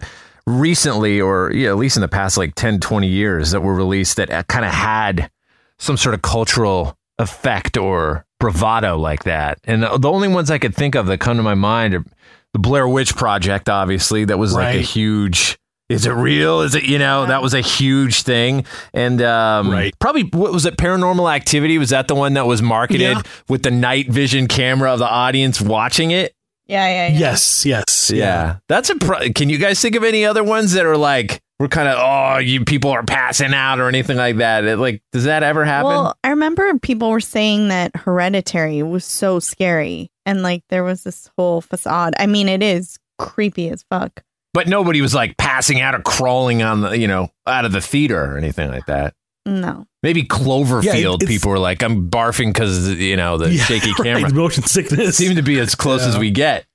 recently 0.45 1.19
or 1.19 1.51
yeah, 1.51 1.69
at 1.69 1.77
least 1.77 1.97
in 1.97 2.01
the 2.01 2.07
past 2.07 2.37
like 2.37 2.53
10, 2.55 2.79
20 2.79 3.07
years 3.07 3.51
that 3.51 3.61
were 3.61 3.73
released 3.73 4.17
that 4.17 4.29
uh, 4.29 4.43
kind 4.43 4.63
of 4.65 4.71
had 4.71 5.31
some 5.79 5.97
sort 5.97 6.13
of 6.13 6.21
cultural 6.21 6.95
effect 7.17 7.77
or 7.77 8.25
bravado 8.39 8.97
like 8.97 9.23
that. 9.23 9.59
And 9.63 9.83
the 9.83 9.97
the 9.97 10.11
only 10.11 10.27
ones 10.27 10.51
I 10.51 10.59
could 10.59 10.75
think 10.75 10.95
of 10.95 11.07
that 11.07 11.19
come 11.19 11.37
to 11.37 11.43
my 11.43 11.55
mind 11.55 11.95
are 11.95 12.05
the 12.53 12.59
Blair 12.59 12.87
Witch 12.87 13.15
Project, 13.15 13.69
obviously. 13.69 14.25
That 14.25 14.37
was 14.37 14.53
like 14.53 14.75
a 14.75 14.79
huge. 14.79 15.57
Is 15.87 16.07
it 16.07 16.11
real? 16.11 16.61
Is 16.61 16.73
it 16.73 16.83
you 16.85 16.97
know 16.97 17.27
that 17.27 17.41
was 17.43 17.53
a 17.53 17.61
huge 17.61 18.23
thing, 18.23 18.65
and 18.93 19.21
um, 19.21 19.69
Right. 19.69 19.93
probably 19.99 20.23
what 20.23 20.51
was 20.51 20.65
it? 20.65 20.77
Paranormal 20.77 21.31
Activity 21.33 21.77
was 21.77 21.89
that 21.91 22.07
the 22.07 22.15
one 22.15 22.33
that 22.33 22.47
was 22.47 22.61
marketed 22.61 23.01
Yeah. 23.17 23.21
with 23.49 23.61
the 23.63 23.69
night 23.71 24.09
vision 24.09 24.47
camera 24.47 24.91
of 24.91 24.99
the 24.99 25.07
audience 25.07 25.61
watching 25.61 26.09
it? 26.11 26.33
Yeah, 26.67 26.87
yeah, 26.87 27.07
yeah. 27.13 27.19
Yes, 27.19 27.65
yes, 27.67 28.09
Yeah. 28.11 28.55
That's 28.67 28.89
a 28.89 28.95
pro- 28.95 29.29
can 29.29 29.49
you 29.49 29.59
guys 29.59 29.79
think 29.79 29.95
of 29.95 30.03
any 30.03 30.25
other 30.25 30.43
ones 30.43 30.73
that 30.73 30.87
are 30.87 30.97
like 30.97 31.39
we're 31.59 31.67
kind 31.67 31.87
of 31.87 31.95
oh 31.99 32.39
you 32.39 32.65
people 32.65 32.89
are 32.89 33.03
passing 33.03 33.53
out 33.53 33.79
or 33.79 33.87
anything 33.87 34.17
like 34.17 34.37
that? 34.37 34.63
It, 34.65 34.77
like 34.77 35.03
does 35.11 35.25
that 35.25 35.43
ever 35.43 35.63
happen? 35.65 35.89
Well, 35.89 36.17
I 36.23 36.29
remember 36.29 36.79
people 36.79 37.11
were 37.11 37.19
saying 37.19 37.67
that 37.67 37.95
Hereditary 37.95 38.81
was 38.81 39.05
so 39.05 39.39
scary, 39.39 40.09
and 40.25 40.41
like 40.41 40.63
there 40.69 40.83
was 40.83 41.03
this 41.03 41.29
whole 41.37 41.61
facade. 41.61 42.15
I 42.17 42.25
mean, 42.25 42.49
it 42.49 42.63
is 42.63 42.97
creepy 43.19 43.69
as 43.69 43.85
fuck. 43.91 44.23
But 44.55 44.67
nobody 44.67 45.01
was 45.01 45.13
like 45.13 45.37
passing 45.37 45.79
out 45.81 45.93
or 45.93 45.99
crawling 46.01 46.63
on 46.63 46.81
the 46.81 46.97
you 46.97 47.07
know 47.07 47.29
out 47.45 47.65
of 47.65 47.71
the 47.73 47.81
theater 47.81 48.33
or 48.33 48.37
anything 48.39 48.71
like 48.71 48.87
that. 48.87 49.13
No, 49.45 49.85
Maybe 50.01 50.23
Cloverfield 50.23 50.83
Yeah, 50.83 51.17
it- 51.21 51.27
people 51.27 51.51
were 51.51 51.59
like 51.59 51.83
I'm 51.83 52.09
barfing 52.09 52.47
because 52.51 52.89
you 52.89 53.15
know 53.15 53.37
the 53.37 53.51
Yeah, 53.51 53.63
shaky 53.65 53.91
right, 53.91 54.03
camera 54.03 54.33
motion 54.33 54.63
sickness. 54.63 55.15
seemed 55.17 55.35
to 55.35 55.43
be 55.43 55.59
as 55.59 55.75
close 55.75 56.01
as 56.01 56.17
we 56.17 56.31
get. 56.31 56.65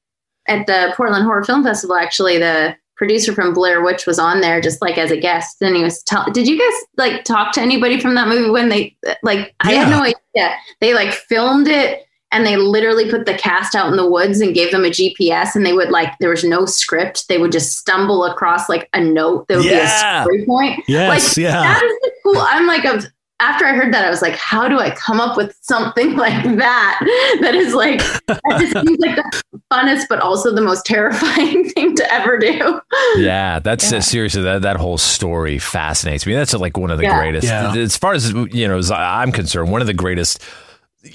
at 0.47 0.67
the 0.69 0.93
Portland 0.97 1.25
Horror 1.25 1.43
Film 1.45 1.65
Festival, 1.65 1.97
actually, 1.97 2.39
the 2.39 2.77
producer 2.97 3.33
from 3.35 3.55
Blair 3.55 3.83
Witch 3.83 4.07
was 4.07 4.19
on 4.21 4.41
there 4.43 4.61
just 4.61 4.81
like 4.83 4.99
as 4.99 5.11
a 5.11 5.17
guest. 5.17 5.57
And 5.63 5.75
he 5.75 5.83
was 5.83 6.01
tell 6.05 6.31
did 6.31 6.47
you 6.47 6.57
guys 6.59 6.79
like 6.97 7.25
talk 7.25 7.53
to 7.55 7.61
anybody 7.61 7.99
from 7.99 8.15
that 8.15 8.29
movie 8.29 8.51
when 8.51 8.69
they 8.69 8.97
like 9.25 9.53
I 9.61 9.73
had 9.73 9.89
no 9.91 10.01
idea. 10.03 10.55
They 10.81 10.95
like 10.95 11.13
filmed 11.13 11.67
it 11.67 12.05
and 12.33 12.47
they 12.47 12.57
literally 12.57 13.11
put 13.11 13.27
the 13.27 13.35
cast 13.35 13.75
out 13.75 13.89
in 13.91 13.97
the 13.97 14.09
woods 14.09 14.41
and 14.41 14.55
gave 14.55 14.71
them 14.71 14.85
a 14.85 14.89
GPS 14.91 15.55
and 15.55 15.67
they 15.67 15.73
would 15.73 15.91
like 15.91 16.17
there 16.21 16.31
was 16.31 16.45
no 16.45 16.65
script. 16.67 17.29
They 17.29 17.39
would 17.39 17.53
just 17.53 17.77
stumble 17.79 18.25
across 18.25 18.69
like 18.69 18.89
a 18.93 19.01
note 19.01 19.49
that 19.49 19.57
would 19.59 19.67
Yeah. 19.67 19.79
be 19.81 19.81
a 19.83 20.23
story 20.23 20.47
point. 20.47 20.85
Yes, 20.89 21.37
like, 21.37 21.43
yeah. 21.45 21.63
That 21.63 21.83
is 21.83 21.93
the 22.03 22.11
cool. 22.25 22.37
I'm 22.39 22.67
like 22.67 22.85
a 22.85 23.03
after 23.43 23.65
I 23.65 23.73
heard 23.73 23.95
that, 23.95 24.05
I 24.05 24.11
was 24.11 24.21
like, 24.21 24.35
how 24.37 24.69
do 24.69 24.79
I 24.79 24.91
come 24.91 25.19
up 25.19 25.35
with 25.35 25.57
something 25.63 26.15
like 26.17 26.45
that? 26.59 26.99
That 27.41 27.55
is 27.55 27.73
like, 27.73 28.01
that 28.27 28.39
just 28.59 28.73
seems 28.87 28.99
like 29.01 29.17
the 29.17 29.43
funnest, 29.73 30.05
but 30.11 30.21
also 30.21 30.55
the 30.55 30.61
most 30.61 30.85
terrifying 30.85 31.67
thing 31.71 31.97
to 31.97 32.13
ever 32.13 32.37
do. 32.39 32.79
Yeah, 33.17 33.59
that's 33.59 33.91
Yeah. 33.91 33.97
Uh, 33.97 34.01
seriously 34.03 34.43
that 34.43 34.61
that 34.61 34.77
whole 34.77 34.99
story 34.99 35.59
fascinates 35.59 36.27
me. 36.27 36.35
That's 36.35 36.53
like 36.53 36.77
one 36.77 36.91
of 36.91 36.99
the 36.99 37.05
Yeah. 37.05 37.19
greatest, 37.19 37.47
Yeah. 37.47 37.75
as 37.75 37.97
far 37.97 38.13
as 38.13 38.31
you 38.31 38.69
know, 38.69 38.77
as 38.77 38.91
I'm 38.91 39.33
concerned, 39.33 39.73
one 39.73 39.81
of 39.81 39.87
the 39.87 39.95
greatest 39.95 40.43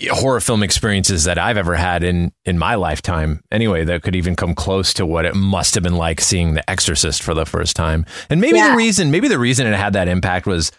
horror 0.09 0.39
film 0.39 0.63
experiences 0.63 1.25
that 1.25 1.37
I've 1.37 1.57
ever 1.57 1.75
had 1.75 2.03
in 2.03 2.31
in 2.43 2.57
my 2.57 2.75
lifetime. 2.75 3.41
Anyway, 3.51 3.85
that 3.85 4.03
could 4.03 4.15
even 4.15 4.35
come 4.35 4.55
close 4.55 4.93
to 4.95 5.05
what 5.05 5.25
it 5.25 5.35
must 5.35 5.75
have 5.75 5.83
been 5.83 5.95
like 5.95 6.21
seeing 6.21 6.53
The 6.53 6.69
Exorcist 6.69 7.21
for 7.21 7.33
the 7.33 7.45
first 7.45 7.75
time. 7.75 8.05
And 8.29 8.41
maybe 8.41 8.59
the 8.59 8.75
reason, 8.75 9.11
maybe 9.11 9.27
the 9.27 9.39
reason 9.39 9.67
it 9.67 9.75
had 9.75 9.93
that 9.93 10.07
impact 10.07 10.47
was 10.47 10.71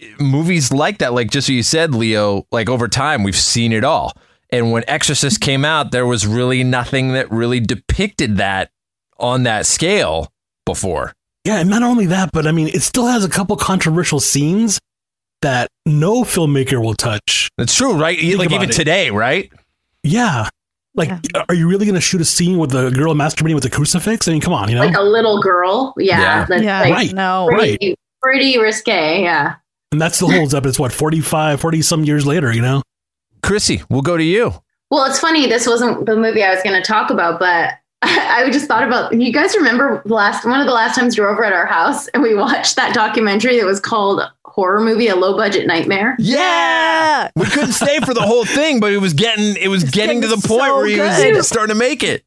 eh, 0.00 0.08
movies 0.20 0.72
like 0.72 0.98
that. 0.98 1.14
Like 1.14 1.30
just 1.30 1.48
what 1.48 1.54
you 1.54 1.62
said, 1.62 1.94
Leo. 1.94 2.46
Like 2.52 2.68
over 2.68 2.88
time, 2.88 3.22
we've 3.22 3.36
seen 3.36 3.72
it 3.72 3.84
all. 3.84 4.12
And 4.50 4.72
when 4.72 4.84
Exorcist 4.88 5.40
came 5.40 5.64
out, 5.64 5.90
there 5.90 6.06
was 6.06 6.26
really 6.26 6.64
nothing 6.64 7.12
that 7.12 7.30
really 7.30 7.60
depicted 7.60 8.38
that 8.38 8.70
on 9.18 9.42
that 9.42 9.66
scale 9.66 10.32
before. 10.64 11.12
Yeah, 11.44 11.60
and 11.60 11.70
not 11.70 11.82
only 11.82 12.06
that, 12.06 12.30
but 12.32 12.46
I 12.46 12.52
mean, 12.52 12.68
it 12.68 12.82
still 12.82 13.06
has 13.06 13.24
a 13.24 13.28
couple 13.28 13.56
controversial 13.56 14.20
scenes 14.20 14.78
that 15.42 15.68
no 15.86 16.22
filmmaker 16.24 16.82
will 16.82 16.94
touch. 16.94 17.48
That's 17.58 17.74
true, 17.74 17.94
right? 17.94 18.18
Think 18.18 18.38
like 18.38 18.52
even 18.52 18.70
it. 18.70 18.72
today, 18.72 19.10
right? 19.10 19.50
Yeah. 20.02 20.48
Like, 20.94 21.10
are 21.48 21.54
you 21.54 21.68
really 21.68 21.86
going 21.86 21.94
to 21.94 22.00
shoot 22.00 22.20
a 22.20 22.24
scene 22.24 22.58
with 22.58 22.74
a 22.74 22.90
girl 22.90 23.14
masturbating 23.14 23.54
with 23.54 23.64
a 23.64 23.70
crucifix? 23.70 24.26
I 24.26 24.32
mean, 24.32 24.40
come 24.40 24.52
on, 24.52 24.68
you 24.68 24.74
know? 24.74 24.84
Like 24.84 24.96
a 24.96 25.02
little 25.02 25.40
girl. 25.40 25.94
Yeah. 25.96 26.18
Yeah. 26.20 26.44
That's 26.46 26.62
Yeah, 26.62 26.80
like 26.80 26.92
Right. 26.92 27.12
no. 27.12 27.48
pretty, 27.52 27.94
pretty 28.20 28.58
risque. 28.58 29.22
Yeah. 29.22 29.54
and 29.92 30.00
that 30.00 30.14
still 30.14 30.30
holds 30.30 30.54
up. 30.54 30.66
It's 30.66 30.78
what, 30.78 30.92
45, 30.92 31.60
40 31.60 31.82
some 31.82 32.04
years 32.04 32.26
later, 32.26 32.52
you 32.52 32.62
know? 32.62 32.82
Krsy, 33.42 33.84
we'll 33.88 34.02
go 34.02 34.16
to 34.16 34.24
you. 34.24 34.52
Well, 34.90 35.04
it's 35.04 35.20
funny. 35.20 35.46
This 35.46 35.66
wasn't 35.66 36.06
the 36.06 36.16
movie 36.16 36.42
I 36.42 36.50
was 36.52 36.62
going 36.64 36.80
to 36.80 36.86
talk 36.86 37.10
about, 37.10 37.38
but 37.38 37.74
I 38.02 38.48
just 38.52 38.66
thought 38.66 38.84
about. 38.84 39.12
You 39.12 39.32
guys 39.32 39.56
remember 39.56 40.02
the 40.06 40.14
last 40.14 40.44
one 40.44 40.60
of 40.60 40.66
the 40.66 40.72
last 40.72 40.94
times 40.94 41.16
you 41.16 41.22
were 41.24 41.30
over 41.30 41.44
at 41.44 41.52
our 41.52 41.66
house 41.66 42.06
and 42.08 42.22
we 42.22 42.34
watched 42.36 42.76
that 42.76 42.94
documentary 42.94 43.58
that 43.58 43.66
was 43.66 43.80
called 43.80 44.22
"Horror 44.44 44.80
Movie: 44.80 45.08
A 45.08 45.16
Low 45.16 45.36
Budget 45.36 45.66
Nightmare." 45.66 46.14
Yeah. 46.18 47.30
we 47.34 47.46
couldn't 47.46 47.72
stay 47.72 47.98
for 48.00 48.14
the 48.14 48.22
whole 48.22 48.44
thing, 48.44 48.78
but 48.78 48.92
it 48.92 48.98
was 48.98 49.14
getting 49.14 49.56
it 49.56 49.68
was 49.68 49.82
It's 49.82 49.92
getting, 49.92 50.20
to 50.20 50.28
the 50.28 50.36
point 50.36 50.46
so 50.46 50.76
where 50.76 50.86
he 50.86 50.96
good. 50.96 51.36
was 51.36 51.48
starting 51.48 51.74
to 51.74 51.78
make 51.78 52.02
it. 52.04 52.24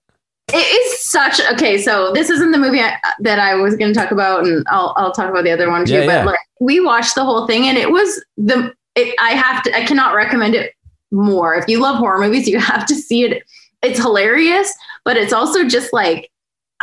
It 0.53 0.57
is 0.57 0.99
such 1.09 1.39
okay. 1.53 1.77
So 1.77 2.11
this 2.11 2.29
isn't 2.29 2.51
the 2.51 2.57
movie 2.57 2.81
I, 2.81 2.97
that 3.19 3.39
I 3.39 3.55
was 3.55 3.77
going 3.77 3.93
to 3.93 3.97
talk 3.97 4.11
about, 4.11 4.45
and 4.45 4.65
I'll 4.69 4.93
I'll 4.97 5.13
talk 5.13 5.29
about 5.29 5.45
the 5.45 5.51
other 5.51 5.69
one 5.69 5.85
too. 5.85 5.93
Yeah, 5.93 6.05
but 6.05 6.11
yeah. 6.11 6.25
like, 6.25 6.39
we 6.59 6.81
watched 6.81 7.15
the 7.15 7.23
whole 7.23 7.47
thing, 7.47 7.67
and 7.67 7.77
it 7.77 7.91
was 7.91 8.21
the. 8.35 8.73
It, 8.95 9.15
I 9.21 9.29
have 9.31 9.63
to. 9.63 9.73
I 9.77 9.85
cannot 9.85 10.13
recommend 10.15 10.55
it 10.55 10.73
more. 11.11 11.55
If 11.55 11.69
you 11.69 11.79
love 11.79 11.95
horror 11.95 12.19
movies, 12.19 12.47
you 12.49 12.59
have 12.59 12.85
to 12.87 12.95
see 12.95 13.23
it. 13.23 13.43
It's 13.81 13.99
hilarious, 13.99 14.73
but 15.05 15.17
it's 15.17 15.33
also 15.33 15.67
just 15.67 15.93
like 15.93 16.29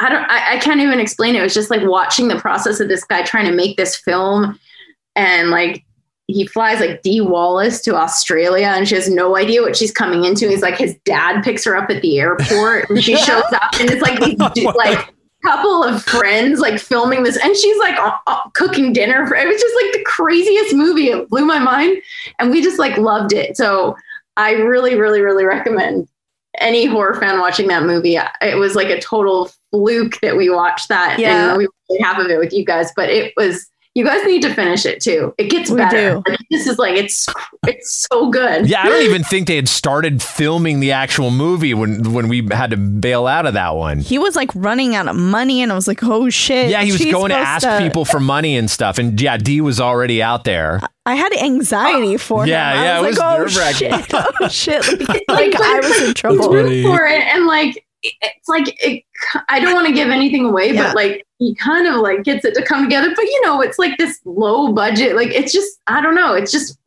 I 0.00 0.08
don't. 0.08 0.24
I, 0.30 0.54
I 0.54 0.58
can't 0.58 0.80
even 0.80 1.00
explain 1.00 1.34
it. 1.34 1.40
It 1.40 1.42
was 1.42 1.54
just 1.54 1.70
like 1.70 1.82
watching 1.82 2.28
the 2.28 2.38
process 2.38 2.78
of 2.78 2.88
this 2.88 3.04
guy 3.04 3.22
trying 3.22 3.46
to 3.46 3.52
make 3.52 3.76
this 3.76 3.96
film, 3.96 4.58
and 5.16 5.50
like 5.50 5.84
he 6.28 6.46
flies 6.46 6.78
like 6.78 7.02
Dee 7.02 7.22
Wallace 7.22 7.80
to 7.82 7.96
Australia 7.96 8.66
and 8.66 8.86
she 8.86 8.94
has 8.94 9.08
no 9.08 9.34
idea 9.34 9.62
what 9.62 9.76
she's 9.76 9.90
coming 9.90 10.24
into. 10.24 10.48
He's 10.48 10.60
like 10.60 10.76
his 10.76 10.94
dad 11.04 11.42
picks 11.42 11.64
her 11.64 11.74
up 11.74 11.90
at 11.90 12.02
the 12.02 12.20
airport 12.20 12.90
and 12.90 13.02
she 13.02 13.16
shows 13.24 13.50
up 13.50 13.80
and 13.80 13.90
it's 13.90 14.02
like 14.02 14.20
these 14.20 14.64
like 14.76 15.14
couple 15.44 15.84
of 15.84 16.02
friends 16.02 16.58
like 16.58 16.80
filming 16.80 17.22
this 17.22 17.38
and 17.42 17.56
she's 17.56 17.78
like 17.78 17.96
uh, 17.96 18.10
uh, 18.26 18.40
cooking 18.54 18.92
dinner 18.92 19.24
for 19.24 19.36
it 19.36 19.46
was 19.46 19.60
just 19.60 19.74
like 19.82 19.92
the 19.94 20.04
craziest 20.04 20.74
movie. 20.74 21.08
It 21.08 21.28
blew 21.30 21.46
my 21.46 21.58
mind 21.58 22.02
and 22.38 22.50
we 22.50 22.62
just 22.62 22.78
like 22.78 22.98
loved 22.98 23.32
it. 23.32 23.56
So 23.56 23.96
I 24.36 24.52
really, 24.52 24.96
really, 24.96 25.22
really 25.22 25.44
recommend 25.44 26.08
any 26.58 26.86
horror 26.86 27.14
fan 27.20 27.40
watching 27.40 27.68
that 27.68 27.84
movie. 27.84 28.16
It 28.40 28.56
was 28.58 28.74
like 28.74 28.88
a 28.88 29.00
total 29.00 29.50
fluke 29.70 30.18
that 30.20 30.36
we 30.36 30.50
watched 30.50 30.88
that 30.88 31.18
Yeah. 31.18 31.50
and 31.50 31.58
we 31.58 31.68
half 32.00 32.18
of 32.18 32.26
it 32.28 32.38
with 32.38 32.52
you 32.52 32.64
guys, 32.64 32.90
but 32.96 33.08
it 33.10 33.32
was 33.36 33.66
you 33.98 34.04
guys 34.04 34.24
need 34.24 34.42
to 34.42 34.54
finish 34.54 34.86
it 34.86 35.00
too. 35.00 35.34
It 35.38 35.50
gets 35.50 35.70
We 35.70 35.76
better. 35.78 36.10
do. 36.14 36.22
Like, 36.30 36.38
this 36.52 36.68
is 36.68 36.78
like 36.78 36.96
it's 36.96 37.26
it's 37.66 38.06
so 38.10 38.30
good. 38.30 38.68
Yeah, 38.68 38.82
I 38.82 38.88
don't 38.88 39.02
even 39.02 39.24
think 39.24 39.48
they 39.48 39.56
had 39.56 39.68
started 39.68 40.22
filming 40.22 40.78
the 40.78 40.92
actual 40.92 41.32
movie 41.32 41.74
when 41.74 42.12
when 42.12 42.28
we 42.28 42.46
had 42.52 42.70
to 42.70 42.76
bail 42.76 43.26
out 43.26 43.44
of 43.44 43.54
that 43.54 43.74
one. 43.74 43.98
He 43.98 44.18
was 44.18 44.36
like 44.36 44.54
running 44.54 44.94
out 44.94 45.08
of 45.08 45.16
money, 45.16 45.62
and 45.62 45.72
I 45.72 45.74
was 45.74 45.88
like, 45.88 46.04
"Oh 46.04 46.30
shit!" 46.30 46.70
Yeah, 46.70 46.82
he 46.82 46.92
was 46.92 47.00
she's 47.00 47.12
going 47.12 47.30
to 47.30 47.34
supposed 47.34 47.64
ask 47.64 47.82
people 47.82 48.04
for 48.04 48.20
money 48.20 48.56
and 48.56 48.70
stuff, 48.70 48.98
and 48.98 49.20
yeah, 49.20 49.36
Dee 49.36 49.60
was 49.60 49.80
already 49.80 50.22
out 50.22 50.44
there. 50.44 50.80
I 51.04 51.16
had 51.16 51.32
anxiety 51.32 52.14
oh. 52.14 52.18
for 52.18 52.46
Yeah, 52.46 52.72
him. 52.72 52.78
I 52.78 52.84
yeah, 52.84 52.98
it 52.98 53.02
was 53.02 53.08
was 53.10 53.18
like, 53.18 53.34
"Oh 53.34 53.72
shit! 53.72 54.14
Oh 54.14 54.48
shit!" 54.48 55.08
Like, 55.08 55.24
Like, 55.28 55.52
like, 55.54 55.60
I 55.60 55.80
was 55.80 56.02
in 56.02 56.14
trouble. 56.14 56.44
for 56.44 57.06
it 57.06 57.22
and 57.34 57.46
like 57.46 57.84
it's 58.02 58.48
like 58.48 58.64
it, 58.84 59.04
I 59.48 59.60
don't 59.60 59.74
want 59.74 59.86
to 59.86 59.92
give 59.92 60.08
anything 60.08 60.44
away, 60.46 60.72
Yeah. 60.72 60.88
but 60.88 60.96
like 60.96 61.26
he 61.38 61.54
kind 61.56 61.86
of 61.86 61.96
like 61.96 62.22
gets 62.24 62.44
it 62.44 62.54
to 62.54 62.62
come 62.62 62.84
together. 62.84 63.08
But 63.14 63.24
you 63.24 63.42
know, 63.44 63.60
it's 63.60 63.78
like 63.78 63.98
this 63.98 64.20
low 64.24 64.72
budget. 64.72 65.16
Like 65.16 65.28
it's 65.28 65.52
just 65.52 65.80
I 65.86 66.00
don't 66.00 66.14
know. 66.14 66.34
It's 66.34 66.52
just 66.52 66.78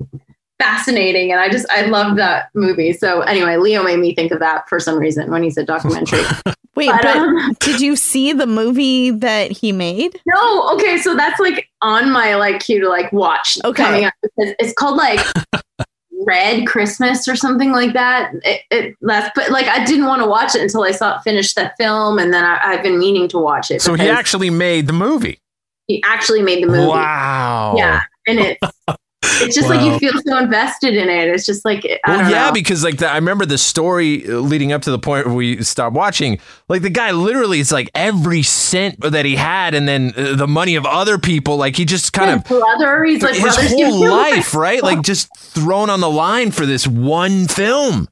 fascinating, 0.59 1.31
and 1.31 1.39
I 1.41 1.49
just 1.49 1.65
I 1.71 1.83
love 1.87 2.17
that 2.17 2.49
movie. 2.53 2.93
So 2.93 3.21
anyway, 3.21 3.57
Leo 3.57 3.83
made 3.83 3.99
me 3.99 4.13
think 4.15 4.31
of 4.31 4.39
that 4.39 4.67
for 4.69 4.79
some 4.79 4.97
reason 4.97 5.29
when 5.31 5.43
he 5.43 5.49
said 5.49 5.65
documentary. 5.67 6.23
Wait, 6.75 6.87
But, 6.89 7.01
but 7.03 7.17
um, 7.17 7.53
did 7.59 7.81
you 7.81 7.97
see 7.97 8.31
the 8.31 8.47
movie 8.47 9.11
that 9.11 9.51
he 9.51 9.73
made? 9.73 10.17
No, 10.25 10.69
okay, 10.75 10.97
so 10.99 11.15
that's 11.17 11.37
like 11.37 11.67
on 11.81 12.09
my 12.11 12.35
like 12.35 12.61
cue 12.61 12.79
to 12.79 12.87
like 12.87 13.11
watch 13.11 13.57
Okay. 13.65 13.83
coming 13.83 14.05
up 14.05 14.13
because 14.21 14.55
it's 14.57 14.71
called 14.73 14.95
like 14.95 15.19
Red 16.25 16.67
Christmas 16.67 17.27
or 17.27 17.35
something 17.35 17.71
like 17.71 17.93
that. 17.93 18.31
It, 18.43 18.61
it 18.71 18.95
that's 19.01 19.31
but 19.35 19.51
like 19.51 19.67
I 19.67 19.83
didn't 19.85 20.05
want 20.05 20.21
to 20.21 20.27
watch 20.27 20.55
it 20.55 20.61
until 20.61 20.83
I 20.83 20.91
saw 20.91 21.17
it 21.17 21.23
finish 21.23 21.53
the 21.53 21.71
film, 21.77 22.19
and 22.19 22.33
then 22.33 22.43
I, 22.43 22.59
I've 22.63 22.83
been 22.83 22.99
meaning 22.99 23.27
to 23.29 23.37
watch 23.37 23.71
it. 23.71 23.81
So 23.81 23.93
he 23.95 24.09
actually 24.09 24.49
made 24.49 24.87
the 24.87 24.93
movie. 24.93 25.39
he 25.87 26.03
actually 26.05 26.41
made 26.41 26.63
the 26.63 26.67
movie. 26.67 26.87
Wow. 26.87 27.75
Yeah, 27.77 28.01
and 28.27 28.39
it's 28.39 28.59
it's 29.23 29.55
just 29.55 29.69
like 29.69 29.81
you 29.81 29.97
feel 29.99 30.19
so 30.25 30.37
invested 30.37 30.95
in 30.95 31.09
it. 31.09 31.27
It's 31.29 31.45
just 31.45 31.63
like 31.63 31.85
I 32.05 32.17
Well, 32.17 32.31
yeah, 32.31 32.47
know. 32.47 32.53
because 32.53 32.83
like 32.83 32.97
the, 32.97 33.07
I 33.09 33.15
remember 33.15 33.45
the 33.45 33.57
story 33.57 34.27
uh, 34.27 34.37
leading 34.39 34.71
up 34.71 34.81
to 34.83 34.91
the 34.91 34.97
point 34.99 35.27
where 35.27 35.35
we 35.35 35.63
stopped 35.63 35.95
watching. 35.95 36.39
Like 36.69 36.81
the 36.81 36.89
guy 36.89 37.11
literally, 37.11 37.59
it's 37.59 37.71
like 37.71 37.89
every 37.93 38.41
cent 38.43 38.99
that 39.01 39.25
he 39.25 39.35
had, 39.35 39.73
and 39.75 39.87
then 39.87 40.13
uh, 40.17 40.35
the 40.35 40.47
money 40.47 40.75
of 40.75 40.85
other 40.85 41.17
people. 41.17 41.57
Like 41.57 41.75
he 41.75 41.85
just 41.85 42.13
kind 42.13 42.29
His 42.31 42.39
of 42.51 42.59
brother, 42.59 43.03
he's 43.03 43.21
like 43.21 43.35
his 43.35 43.55
whole 43.71 44.09
life, 44.09 44.55
right? 44.55 44.81
Like 44.81 45.01
just 45.03 45.35
thrown 45.37 45.89
on 45.89 45.99
the 45.99 46.09
line 46.09 46.51
for 46.51 46.65
this 46.65 46.87
one 46.87 47.47
film. 47.47 48.07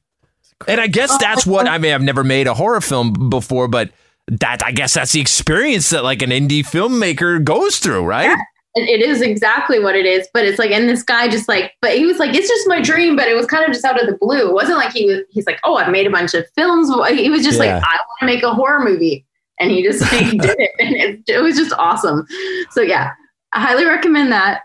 And 0.68 0.80
I 0.80 0.86
guess 0.88 1.16
that's 1.18 1.46
what 1.46 1.66
I 1.66 1.78
mean. 1.78 1.92
I've 1.94 2.02
never 2.02 2.22
made 2.22 2.46
a 2.46 2.54
horror 2.54 2.80
film 2.82 3.30
before, 3.30 3.66
but 3.66 3.90
that 4.28 4.64
I 4.64 4.70
guess 4.72 4.94
that's 4.94 5.12
the 5.12 5.20
experience 5.20 5.90
that 5.90 6.04
like 6.04 6.22
an 6.22 6.30
indie 6.30 6.60
filmmaker 6.60 7.42
goes 7.42 7.78
through, 7.78 8.04
right? 8.04 8.30
it 8.30 8.38
it 8.76 9.02
is 9.02 9.20
exactly 9.20 9.80
what 9.80 9.96
it 9.96 10.06
is 10.06 10.28
but 10.32 10.44
it's 10.44 10.58
like 10.58 10.70
and 10.70 10.88
this 10.88 11.02
guy 11.02 11.26
just 11.28 11.48
like 11.48 11.72
but 11.82 11.96
he 11.96 12.06
was 12.06 12.18
like 12.18 12.32
it's 12.34 12.46
just 12.48 12.68
my 12.68 12.80
dream 12.80 13.16
but 13.16 13.26
it 13.26 13.34
was 13.34 13.46
kind 13.46 13.64
of 13.64 13.72
just 13.72 13.84
out 13.84 14.00
of 14.00 14.06
the 14.06 14.16
blue. 14.20 14.48
It 14.48 14.54
wasn't 14.54 14.78
like 14.78 14.92
he 14.92 15.06
was 15.06 15.20
he's 15.30 15.44
like 15.46 15.58
oh 15.64 15.74
i've 15.76 15.90
made 15.90 16.06
a 16.06 16.10
bunch 16.10 16.34
of 16.34 16.46
films. 16.54 16.88
He 17.10 17.28
was 17.30 17.42
just 17.42 17.58
Yeah. 17.58 17.74
like 17.78 17.82
i 17.84 17.96
want 17.96 18.20
to 18.20 18.26
make 18.26 18.42
a 18.44 18.54
horror 18.54 18.84
movie 18.84 19.26
and 19.58 19.70
he 19.72 19.82
just 19.82 20.04
he 20.04 20.38
did 20.38 20.56
it 20.58 20.70
and 20.78 20.94
it, 20.94 21.20
it 21.28 21.40
was 21.40 21.56
just 21.56 21.72
awesome. 21.78 22.26
So 22.70 22.80
yeah 22.80 23.10
i 23.52 23.60
highly 23.60 23.84
recommend 23.86 24.30
that. 24.30 24.62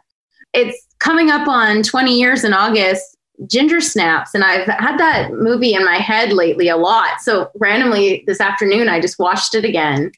It's 0.53 0.85
coming 0.99 1.31
up 1.31 1.47
on 1.47 1.81
20 1.83 2.17
years 2.17 2.43
in 2.43 2.53
august 2.53 3.17
ginger 3.47 3.81
snaps 3.81 4.33
and 4.33 4.43
i've 4.45 4.65
had 4.67 4.97
that 4.97 5.31
movie 5.33 5.73
in 5.73 5.83
my 5.83 5.97
head 5.97 6.31
lately 6.31 6.69
a 6.69 6.77
lot. 6.77 7.19
So 7.21 7.49
randomly 7.55 8.23
this 8.27 8.39
afternoon 8.39 8.87
i 8.87 8.99
just 9.01 9.17
watched 9.19 9.55
it 9.55 9.65
again 9.65 10.11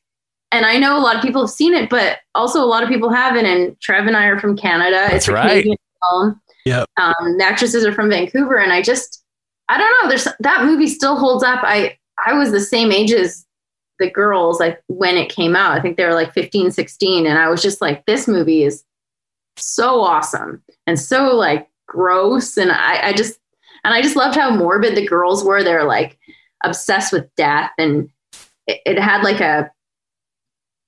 and 0.51 0.65
I 0.65 0.77
know 0.77 0.97
a 0.97 1.01
lot 1.01 1.15
of 1.15 1.21
people 1.21 1.41
have 1.41 1.49
seen 1.49 1.73
it, 1.73 1.89
but 1.89 2.19
also 2.33 2.63
a 2.63 2.65
lot 2.65 2.83
of 2.83 2.89
people 2.89 3.09
haven't. 3.09 3.45
And 3.45 3.79
Trev 3.81 4.07
and 4.07 4.15
I 4.15 4.25
are 4.25 4.39
from 4.39 4.57
Canada. 4.57 4.95
That's 4.95 5.15
it's 5.15 5.27
a 5.27 5.33
right. 5.33 5.49
Canadian 5.49 5.77
film. 6.01 6.41
Yep. 6.65 6.89
Um, 6.97 7.37
the 7.37 7.43
actresses 7.43 7.85
are 7.85 7.93
from 7.93 8.09
Vancouver, 8.09 8.57
and 8.57 8.71
I 8.71 8.81
just, 8.81 9.23
I 9.69 9.77
don't 9.77 10.03
know. 10.03 10.09
There's 10.09 10.27
that 10.39 10.65
movie 10.65 10.87
still 10.87 11.17
holds 11.17 11.43
up. 11.43 11.59
I 11.63 11.97
I 12.25 12.33
was 12.33 12.51
the 12.51 12.59
same 12.59 12.91
age 12.91 13.11
as 13.11 13.45
the 13.99 14.09
girls 14.09 14.59
like 14.59 14.81
when 14.87 15.17
it 15.17 15.29
came 15.29 15.55
out. 15.55 15.77
I 15.77 15.81
think 15.81 15.97
they 15.97 16.05
were 16.05 16.13
like 16.13 16.33
15, 16.33 16.71
16, 16.71 17.25
and 17.25 17.37
I 17.37 17.49
was 17.49 17.61
just 17.61 17.81
like, 17.81 18.05
this 18.05 18.27
movie 18.27 18.63
is 18.63 18.83
so 19.57 20.01
awesome 20.01 20.63
and 20.85 20.99
so 20.99 21.35
like 21.35 21.67
gross, 21.87 22.57
and 22.57 22.71
I 22.71 23.09
I 23.09 23.13
just 23.13 23.39
and 23.83 23.93
I 23.93 24.01
just 24.01 24.15
loved 24.15 24.35
how 24.35 24.49
morbid 24.49 24.95
the 24.95 25.07
girls 25.07 25.43
were. 25.43 25.63
They're 25.63 25.85
like 25.85 26.17
obsessed 26.63 27.13
with 27.13 27.33
death 27.35 27.71
and 27.77 28.09
it, 28.65 28.81
it 28.85 28.99
had 28.99 29.23
like 29.23 29.39
a 29.39 29.71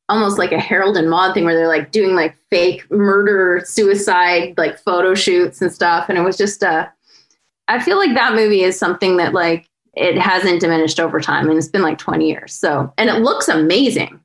almost 0.10 0.38
like 0.38 0.52
a 0.52 0.60
Harold 0.60 0.98
and 0.98 1.10
Maude 1.10 1.34
thing 1.34 1.46
where 1.46 1.56
they're 1.56 1.68
like 1.68 1.92
doing 1.92 2.16
like 2.16 2.36
fake 2.50 2.90
murder 2.92 3.62
suicide 3.66 4.56
like 4.58 4.78
photo 4.80 5.16
shoots 5.16 5.62
and 5.62 5.72
stuff, 5.72 6.10
and 6.10 6.18
it 6.18 6.22
was 6.22 6.36
just 6.36 6.64
uh, 6.64 6.88
I 7.68 7.80
feel 7.80 7.98
like 7.98 8.14
that 8.16 8.34
movie 8.34 8.64
is 8.64 8.78
something 8.78 9.18
that 9.18 9.34
like 9.34 9.68
it 9.94 10.18
hasn't 10.18 10.60
diminished 10.60 11.00
over 11.00 11.22
time, 11.22 11.48
and 11.50 11.58
it's 11.58 11.68
been 11.68 11.82
like 11.82 11.98
twenty 11.98 12.30
years. 12.30 12.54
So, 12.54 12.94
and 12.98 13.10
it 13.10 13.22
looks 13.22 13.48
amazing. 13.48 14.20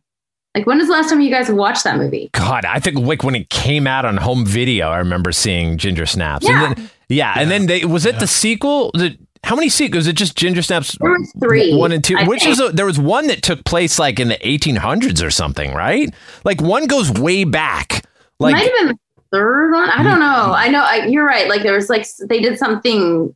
Like, 0.54 0.66
when 0.66 0.78
was 0.78 0.86
the 0.86 0.92
last 0.92 1.10
time 1.10 1.20
you 1.20 1.30
guys 1.30 1.50
watched 1.50 1.82
that 1.82 1.96
movie? 1.96 2.30
God, 2.32 2.64
I 2.64 2.78
think 2.78 2.98
like 2.98 3.24
when 3.24 3.34
it 3.34 3.50
came 3.50 3.88
out 3.88 4.04
on 4.04 4.16
home 4.16 4.46
video, 4.46 4.88
I 4.88 4.98
remember 4.98 5.32
seeing 5.32 5.78
Ginger 5.78 6.06
Snaps. 6.06 6.46
Yeah. 6.46 6.66
And 6.66 6.76
then, 6.76 6.90
yeah, 7.08 7.34
and 7.36 7.50
then 7.50 7.66
they 7.66 7.84
was 7.84 8.06
it 8.06 8.20
the 8.20 8.28
sequel? 8.28 8.92
The, 8.94 9.18
how 9.44 9.54
many 9.54 9.68
sequels? 9.68 10.00
Was 10.00 10.06
it 10.08 10.16
just 10.16 10.36
Ginger 10.36 10.62
Snaps 10.62 10.96
There 11.00 11.10
was 11.10 11.32
three. 11.40 11.74
one 11.76 11.92
and 11.92 12.02
two? 12.02 12.16
I 12.16 12.26
Which 12.26 12.42
think. 12.42 12.52
is 12.52 12.60
a, 12.60 12.68
there 12.70 12.86
was 12.86 12.98
one 12.98 13.26
that 13.28 13.42
took 13.42 13.64
place 13.64 13.98
like 13.98 14.18
in 14.18 14.28
the 14.28 14.38
1800s 14.38 15.24
or 15.24 15.30
something, 15.30 15.72
right? 15.74 16.12
Like 16.44 16.60
one 16.60 16.86
goes 16.86 17.10
way 17.12 17.44
back. 17.44 18.04
Like 18.40 18.54
Might 18.54 18.64
have 18.64 18.72
been 18.72 18.86
the 18.88 18.98
third 19.32 19.72
one. 19.72 19.90
I 19.90 20.02
don't 20.02 20.18
know. 20.18 20.52
I 20.54 20.68
know 20.68 20.82
I, 20.82 21.06
you're 21.06 21.26
right. 21.26 21.48
Like 21.48 21.62
there 21.62 21.74
was 21.74 21.88
like 21.88 22.06
they 22.28 22.40
did 22.40 22.58
something 22.58 23.34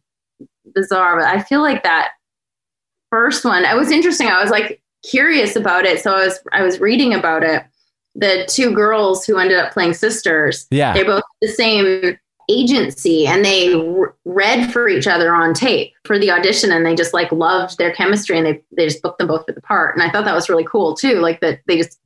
bizarre, 0.74 1.16
but 1.18 1.26
I 1.26 1.42
feel 1.42 1.60
like 1.60 1.82
that 1.84 2.10
first 3.10 3.44
one. 3.44 3.64
It 3.64 3.76
was 3.76 3.90
interesting. 3.90 4.28
I 4.28 4.42
was 4.42 4.50
like 4.50 4.82
curious 5.08 5.56
about 5.56 5.84
it, 5.84 6.00
so 6.00 6.12
I 6.14 6.24
was 6.24 6.40
I 6.52 6.62
was 6.62 6.80
reading 6.80 7.14
about 7.14 7.42
it. 7.44 7.62
The 8.14 8.44
two 8.48 8.74
girls 8.74 9.24
who 9.24 9.38
ended 9.38 9.58
up 9.58 9.72
playing 9.72 9.94
sisters. 9.94 10.66
Yeah. 10.70 10.92
they 10.94 11.04
both 11.04 11.22
the 11.40 11.48
same 11.48 12.18
agency, 12.48 13.26
and 13.26 13.44
they 13.44 13.74
r- 13.74 14.14
read 14.24 14.72
for 14.72 14.88
each 14.88 15.06
other 15.06 15.34
on 15.34 15.54
tape 15.54 15.92
for 16.04 16.18
the 16.18 16.30
audition, 16.30 16.72
and 16.72 16.84
they 16.86 16.94
just 16.94 17.12
like 17.14 17.30
loved 17.32 17.78
their 17.78 17.92
chemistry, 17.92 18.36
and 18.38 18.46
they 18.46 18.62
they 18.76 18.86
just 18.86 19.02
booked 19.02 19.18
them 19.18 19.28
both 19.28 19.44
for 19.46 19.52
the 19.52 19.60
part. 19.62 19.94
And 19.94 20.02
I 20.02 20.10
thought 20.10 20.24
that 20.24 20.34
was 20.34 20.48
really 20.48 20.64
cool 20.64 20.94
too. 20.94 21.16
Like 21.20 21.40
that 21.40 21.60
they 21.66 21.76
just 21.78 21.98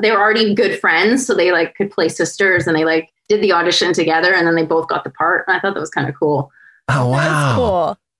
they 0.00 0.10
were 0.10 0.18
already 0.20 0.54
good 0.54 0.78
friends, 0.80 1.26
so 1.26 1.34
they 1.34 1.52
like 1.52 1.74
could 1.74 1.90
play 1.90 2.08
sisters, 2.08 2.66
and 2.66 2.76
they 2.76 2.84
like 2.84 3.10
did 3.28 3.42
the 3.42 3.52
audition 3.52 3.92
together, 3.92 4.32
and 4.32 4.46
then 4.46 4.54
they 4.54 4.64
both 4.64 4.88
got 4.88 5.04
the 5.04 5.10
part. 5.10 5.44
And 5.48 5.56
I 5.56 5.60
thought 5.60 5.74
that 5.74 5.80
was 5.80 5.90
kind 5.90 6.08
of 6.08 6.14
cool. 6.14 6.50
oh 6.88 7.08
wow. 7.10 7.54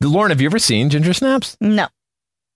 Cool. 0.01 0.11
Lauren, 0.11 0.31
have 0.31 0.41
you 0.41 0.47
ever 0.47 0.59
seen 0.59 0.91
Ginger 0.91 1.13
Snaps? 1.15 1.57
No. 1.61 1.87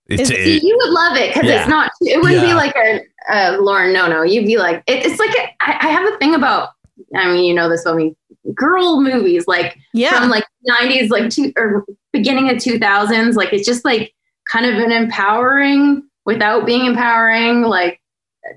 It's 0.08 0.22
Is- 0.22 0.28
See, 0.28 0.60
you 0.66 0.76
would 0.80 0.90
love 0.90 1.16
it 1.16 1.32
because 1.34 1.48
Yeah. 1.48 1.60
it's 1.60 1.68
not. 1.68 1.90
It 2.02 2.20
wouldn't 2.20 2.42
be 2.44 2.54
like 2.54 2.74
a, 2.76 3.00
a 3.30 3.56
Lauren. 3.58 3.92
No, 3.92 4.06
no. 4.08 4.22
You'd 4.22 4.46
be 4.46 4.58
like, 4.58 4.82
it, 4.86 5.04
it's 5.06 5.18
like 5.18 5.30
a, 5.30 5.42
I, 5.60 5.88
I 5.88 5.90
have 5.92 6.12
a 6.12 6.16
thing 6.18 6.34
about. 6.34 6.70
I 7.16 7.32
mean, 7.32 7.44
you 7.44 7.54
know 7.54 7.68
this 7.68 7.82
about 7.82 7.96
me. 7.96 8.14
Girl 8.54 9.00
movies, 9.00 9.46
like 9.46 9.76
Yeah. 9.92 10.18
from 10.20 10.28
like 10.30 10.44
'90s, 10.68 11.10
like 11.10 11.30
two 11.30 11.52
or 11.56 11.84
beginning 12.12 12.50
of 12.50 12.56
2000s. 12.56 13.34
Like 13.34 13.52
it's 13.52 13.66
just 13.66 13.84
like 13.84 14.12
kind 14.50 14.66
of 14.66 14.74
an 14.74 14.90
empowering 14.92 16.02
without 16.26 16.66
being 16.66 16.86
empowering. 16.86 17.62
Like 17.62 18.00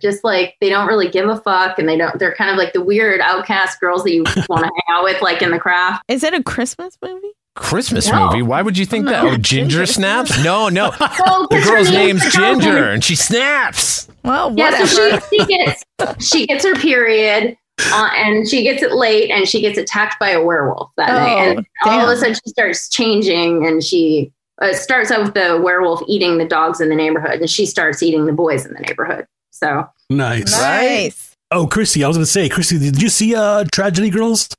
just 0.01 0.23
like 0.23 0.55
they 0.61 0.69
don't 0.69 0.87
really 0.87 1.09
give 1.09 1.29
a 1.29 1.37
fuck, 1.37 1.77
and 1.77 1.87
they 1.87 1.97
don't. 1.97 2.17
They're 2.17 2.33
kind 2.35 2.49
of 2.49 2.57
like 2.57 2.73
the 2.73 2.81
weird 2.83 3.21
outcast 3.21 3.79
girls 3.79 4.03
that 4.03 4.13
you 4.13 4.23
want 4.49 4.63
to 4.63 4.71
hang 4.73 4.97
out 4.97 5.03
with, 5.03 5.21
like 5.21 5.41
in 5.43 5.51
the 5.51 5.59
craft. 5.59 6.03
Is 6.07 6.23
it 6.23 6.33
a 6.33 6.41
Christmas 6.41 6.97
movie? 7.03 7.31
Christmas 7.55 8.09
No. 8.11 8.25
movie. 8.27 8.41
Why 8.41 8.61
would 8.61 8.77
you 8.77 8.85
think 8.85 9.05
that? 9.05 9.23
Oh, 9.23 9.37
Ginger 9.37 9.41
Ginger 9.41 9.85
Snaps? 9.85 10.43
No, 10.43 10.67
no. 10.67 10.91
Well, 10.99 11.47
The 11.47 11.55
'cause 11.57 11.63
her 11.69 11.75
girl's 11.75 11.91
name's 11.91 12.33
Ginger 12.33 12.89
and 12.89 13.01
she 13.01 13.15
snaps. 13.15 14.09
Well, 14.25 14.53
Yeah, 14.57 14.83
so 14.83 15.19
she, 15.31 15.37
she 15.39 15.45
gets 15.45 15.83
she 16.19 16.47
gets 16.47 16.65
her 16.65 16.75
period, 16.75 17.55
uh, 17.79 18.09
and 18.15 18.47
she 18.47 18.63
gets 18.63 18.81
it 18.83 18.93
late, 18.93 19.29
and 19.31 19.47
she 19.47 19.61
gets 19.61 19.77
attacked 19.77 20.19
by 20.19 20.29
a 20.29 20.43
werewolf 20.43 20.91
that 20.97 21.09
Oh, 21.09 21.13
night, 21.13 21.57
and 21.57 21.67
all 21.85 21.99
of 22.01 22.09
a 22.09 22.17
sudden 22.17 22.33
she 22.35 22.49
starts 22.49 22.89
changing, 22.89 23.65
and 23.65 23.83
she 23.83 24.31
uh, 24.61 24.73
starts 24.73 25.11
out 25.11 25.23
with 25.23 25.33
the 25.33 25.59
werewolf 25.63 26.01
eating 26.07 26.37
the 26.37 26.45
dogs 26.45 26.79
in 26.81 26.89
the 26.89 26.95
neighborhood, 26.95 27.39
and 27.41 27.49
she 27.49 27.65
starts 27.65 28.01
eating 28.01 28.25
the 28.25 28.33
boys 28.33 28.65
in 28.65 28.73
the 28.73 28.79
neighborhood. 28.79 29.25
So 29.51 29.87
Nice. 30.09 30.51
nice. 30.59 31.35
Oh, 31.51 31.67
Christy, 31.67 32.03
I 32.03 32.07
was 32.07 32.17
going 32.17 32.25
to 32.25 32.31
say, 32.31 32.49
Christy, 32.49 32.79
did 32.79 33.01
you 33.01 33.09
see 33.09 33.35
uh, 33.35 33.65
Tragedy 33.71 34.09
Girls? 34.09 34.49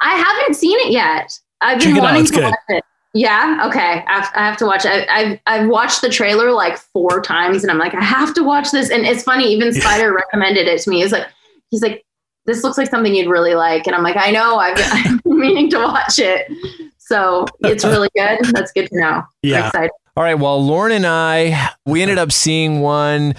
I 0.00 0.14
haven't 0.16 0.54
seen 0.54 0.78
it 0.80 0.92
yet. 0.92 1.38
I've 1.60 1.78
been 1.78 1.88
Check 1.88 1.96
it 1.96 1.98
out, 1.98 2.02
wanting 2.04 2.20
it's 2.22 2.30
to 2.32 2.36
good. 2.36 2.44
watch 2.44 2.54
it. 2.68 2.84
Yeah, 3.16 3.62
okay. 3.68 4.04
I 4.08 4.28
have, 4.34 4.56
to 4.58 4.66
watch 4.66 4.84
it. 4.84 5.08
I, 5.08 5.20
I've 5.20 5.38
I've 5.46 5.68
watched 5.68 6.00
the 6.02 6.08
trailer 6.08 6.50
like 6.50 6.76
four 6.78 7.22
times, 7.22 7.62
and 7.62 7.70
I'm 7.70 7.78
like, 7.78 7.94
I 7.94 8.02
have 8.02 8.34
to 8.34 8.42
watch 8.42 8.72
this. 8.72 8.90
And 8.90 9.06
it's 9.06 9.22
funny, 9.22 9.52
even 9.52 9.72
Yeah. 9.72 9.80
Spider 9.80 10.12
recommended 10.12 10.66
it 10.66 10.80
to 10.82 10.90
me. 10.90 11.00
He's 11.00 11.12
like, 11.12 11.26
he's 11.70 11.80
like, 11.80 12.04
this 12.46 12.62
looks 12.62 12.78
like 12.78 12.90
something 12.90 13.14
you'd 13.14 13.30
really 13.30 13.54
like, 13.54 13.86
and 13.86 13.96
I'm 13.96 14.02
like, 14.02 14.16
I 14.16 14.30
know. 14.30 14.56
I've 14.56 14.78
I've 14.92 15.22
been 15.22 15.38
meaning 15.38 15.70
to 15.70 15.78
watch 15.78 16.18
it. 16.18 16.50
So 16.98 17.46
it's 17.60 17.84
really 17.84 18.08
good. 18.16 18.40
That's 18.52 18.72
good 18.72 18.88
to 18.88 18.98
know. 18.98 19.22
Yeah. 19.42 19.70
All 20.16 20.22
right. 20.22 20.34
Well, 20.34 20.64
Lauren 20.64 20.92
and 20.92 21.06
I, 21.06 21.70
we 21.84 22.02
ended 22.02 22.18
up 22.18 22.32
seeing 22.32 22.80
one 22.80 23.34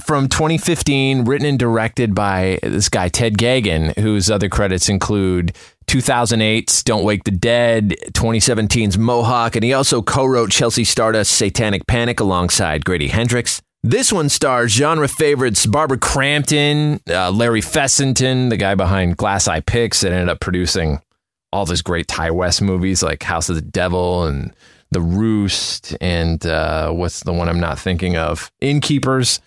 from 0.00 0.28
2015, 0.28 1.24
written 1.24 1.46
and 1.46 1.58
directed 1.58 2.14
by 2.14 2.58
this 2.62 2.88
guy, 2.88 3.08
Ted 3.08 3.36
Geoghegan, 3.36 3.98
whose 3.98 4.30
other 4.30 4.48
credits 4.48 4.88
include 4.88 5.56
2008's 5.86 6.82
Don't 6.84 7.02
Wake 7.02 7.24
the 7.24 7.30
Dead, 7.30 7.96
2017's 8.12 8.98
Mohawk, 8.98 9.56
and 9.56 9.64
he 9.64 9.72
also 9.72 10.02
co 10.02 10.24
wrote 10.24 10.50
Chelsea 10.50 10.84
Stardust's 10.84 11.34
Satanic 11.34 11.86
Panic 11.86 12.20
alongside 12.20 12.84
Grady 12.84 13.08
Hendrix. 13.08 13.60
This 13.84 14.12
one 14.12 14.28
stars 14.28 14.72
genre 14.72 15.06
favorites 15.06 15.64
Barbara 15.64 15.98
Crampton, 15.98 17.00
uh, 17.08 17.30
Larry 17.30 17.60
Fessenden, 17.60 18.48
the 18.48 18.56
guy 18.56 18.74
behind 18.74 19.16
Glass 19.16 19.46
Eye 19.46 19.60
Pix 19.60 20.00
that 20.00 20.12
ended 20.12 20.28
up 20.28 20.40
producing 20.40 21.00
all 21.52 21.64
those 21.64 21.80
great 21.80 22.08
Ti 22.08 22.30
West 22.32 22.60
movies 22.60 23.02
like 23.02 23.22
House 23.22 23.48
of 23.48 23.54
the 23.54 23.62
Devil 23.62 24.24
and 24.24 24.52
The 24.90 25.00
Roost 25.00 25.96
and 26.00 26.44
uh, 26.44 26.90
what's 26.90 27.22
the 27.22 27.32
one 27.32 27.48
I'm 27.48 27.60
not 27.60 27.78
thinking 27.78 28.16
of? 28.16 28.50
Innkeepers 28.60 29.40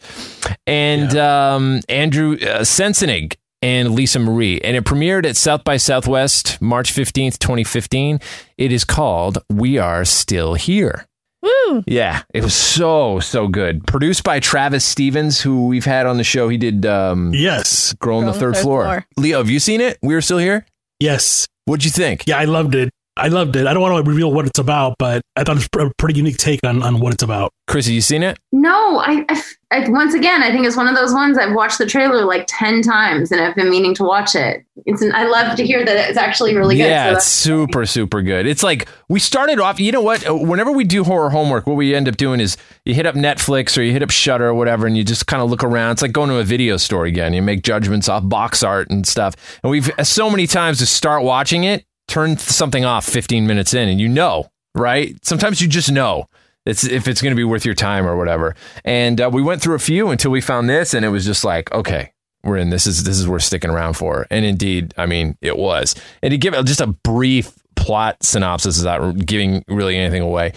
and 0.65 1.13
um, 1.17 1.81
Andrew 1.89 2.35
uh, 2.35 2.61
Sensenig 2.61 3.35
and 3.61 3.93
Lisa 3.93 4.19
Marie. 4.19 4.61
And 4.61 4.77
it 4.77 4.85
premiered 4.85 5.25
at 5.25 5.35
South 5.35 5.65
by 5.65 5.75
Southwest 5.75 6.61
March 6.61 6.93
15th, 6.93 7.37
2015. 7.37 8.21
It 8.57 8.71
is 8.71 8.85
called 8.85 9.39
We 9.49 9.77
Are 9.77 10.05
Still 10.05 10.53
Here. 10.53 11.05
Woo. 11.41 11.83
Yeah, 11.87 12.21
it 12.33 12.43
was 12.43 12.53
so, 12.53 13.19
so 13.19 13.47
good. 13.47 13.85
Produced 13.87 14.23
by 14.23 14.39
Travis 14.39 14.85
Stevens, 14.85 15.41
who 15.41 15.67
we've 15.67 15.85
had 15.85 16.05
on 16.05 16.17
the 16.17 16.23
show. 16.23 16.49
He 16.49 16.57
did 16.57 16.85
um, 16.85 17.33
Yes. 17.33 17.93
Girl 17.93 18.17
on 18.19 18.25
the 18.25 18.33
Third, 18.33 18.57
floor. 18.57 19.05
Leo, 19.17 19.39
have 19.39 19.49
you 19.49 19.59
seen 19.59 19.81
it? 19.81 19.97
We 20.03 20.13
Are 20.15 20.21
Still 20.21 20.37
Here? 20.37 20.65
Yes. 20.99 21.47
What'd 21.65 21.83
you 21.85 21.91
think? 21.91 22.23
Yeah, 22.27 22.37
I 22.37 22.45
loved 22.45 22.75
it. 22.75 22.91
I 23.21 23.27
loved 23.27 23.55
it. 23.55 23.67
I 23.67 23.73
don't 23.73 23.83
want 23.83 24.03
to 24.03 24.09
reveal 24.09 24.33
what 24.33 24.47
it's 24.47 24.57
about, 24.57 24.95
but 24.97 25.21
I 25.35 25.43
thought 25.43 25.57
it's 25.57 25.69
a 25.77 25.91
pretty 25.97 26.17
unique 26.17 26.37
take 26.37 26.59
on, 26.63 26.81
on 26.81 26.99
what 26.99 27.13
it's 27.13 27.21
about. 27.21 27.53
Krsy, 27.69 27.93
you 27.93 28.01
seen 28.01 28.23
it? 28.23 28.39
No, 28.51 28.97
I, 28.97 29.23
I, 29.29 29.43
I 29.69 29.89
once 29.89 30.15
again, 30.15 30.41
I 30.41 30.51
think 30.51 30.65
it's 30.65 30.75
one 30.75 30.87
of 30.87 30.95
those 30.95 31.13
ones 31.13 31.37
I've 31.37 31.53
watched 31.53 31.77
the 31.77 31.85
trailer 31.85 32.25
like 32.25 32.45
ten 32.47 32.81
times, 32.81 33.31
and 33.31 33.39
I've 33.39 33.55
been 33.55 33.69
meaning 33.69 33.93
to 33.95 34.03
watch 34.03 34.33
it. 34.35 34.65
It's 34.87 35.03
an, 35.03 35.13
I 35.13 35.25
love 35.25 35.55
to 35.57 35.65
hear 35.65 35.85
that 35.85 36.09
it's 36.09 36.17
actually 36.17 36.55
really 36.55 36.75
good. 36.75 36.87
Yeah, 36.87 37.11
So 37.11 37.17
it's 37.17 37.25
super, 37.25 37.85
super 37.85 38.23
good. 38.23 38.47
It's 38.47 38.63
like 38.63 38.89
we 39.07 39.19
started 39.19 39.59
off. 39.59 39.79
You 39.79 39.91
know 39.91 40.01
what? 40.01 40.27
Uh, 40.27 40.35
whenever 40.35 40.71
we 40.71 40.83
do 40.83 41.03
horror 41.03 41.29
homework, 41.29 41.67
what 41.67 41.75
we 41.75 41.93
end 41.93 42.07
up 42.09 42.17
doing 42.17 42.39
is 42.39 42.57
you 42.85 42.95
hit 42.95 43.05
up 43.05 43.13
Netflix 43.13 43.77
or 43.77 43.83
you 43.83 43.91
hit 43.91 44.01
up 44.01 44.09
Shudder 44.09 44.47
or 44.47 44.53
whatever, 44.55 44.87
and 44.87 44.97
you 44.97 45.03
just 45.03 45.27
kind 45.27 45.43
of 45.43 45.49
look 45.49 45.63
around. 45.63 45.91
It's 45.91 46.01
like 46.01 46.11
going 46.11 46.29
to 46.29 46.37
a 46.37 46.43
video 46.43 46.77
store 46.77 47.05
again. 47.05 47.33
You 47.33 47.43
make 47.43 47.61
judgments 47.61 48.09
off 48.09 48.27
box 48.27 48.63
art 48.63 48.89
and 48.89 49.07
stuff. 49.07 49.35
And 49.63 49.69
we've 49.69 49.91
uh, 49.97 50.03
so 50.03 50.29
many 50.29 50.47
times 50.47 50.79
to 50.79 50.85
start 50.87 51.23
watching 51.23 51.63
it, 51.63 51.85
turn 52.11 52.37
something 52.37 52.83
off 52.83 53.05
15 53.05 53.47
minutes 53.47 53.73
in, 53.73 53.87
and 53.87 53.99
you 53.99 54.09
know, 54.09 54.47
right? 54.75 55.17
Sometimes 55.25 55.61
you 55.61 55.67
just 55.67 55.91
know. 55.91 56.27
It's 56.65 56.83
if 56.83 57.07
it's 57.07 57.21
going 57.21 57.31
to 57.31 57.35
be 57.35 57.43
worth 57.43 57.65
your 57.65 57.73
time 57.73 58.05
or 58.05 58.15
whatever. 58.15 58.55
And 58.85 59.19
uh, 59.19 59.31
we 59.33 59.41
went 59.41 59.63
through 59.63 59.75
a 59.75 59.79
few 59.79 60.09
until 60.09 60.29
we 60.29 60.41
found 60.41 60.69
this, 60.69 60.93
and 60.93 61.03
it 61.03 61.09
was 61.09 61.25
just 61.25 61.43
like, 61.43 61.71
okay, 61.71 62.11
we're 62.43 62.57
in. 62.57 62.69
This 62.69 62.85
is 62.85 63.03
this 63.03 63.17
is 63.17 63.27
worth 63.27 63.43
sticking 63.43 63.71
around 63.71 63.93
for. 63.93 64.27
And 64.29 64.45
indeed, 64.45 64.93
I 64.97 65.05
mean, 65.05 65.37
it 65.41 65.57
was. 65.57 65.95
And 66.21 66.31
to 66.31 66.37
give 66.37 66.53
just 66.65 66.81
a 66.81 66.87
brief 66.87 67.55
plot 67.75 68.17
synopsis 68.21 68.77
without 68.77 69.25
giving 69.25 69.63
really 69.67 69.97
anything 69.97 70.21
away, 70.21 70.53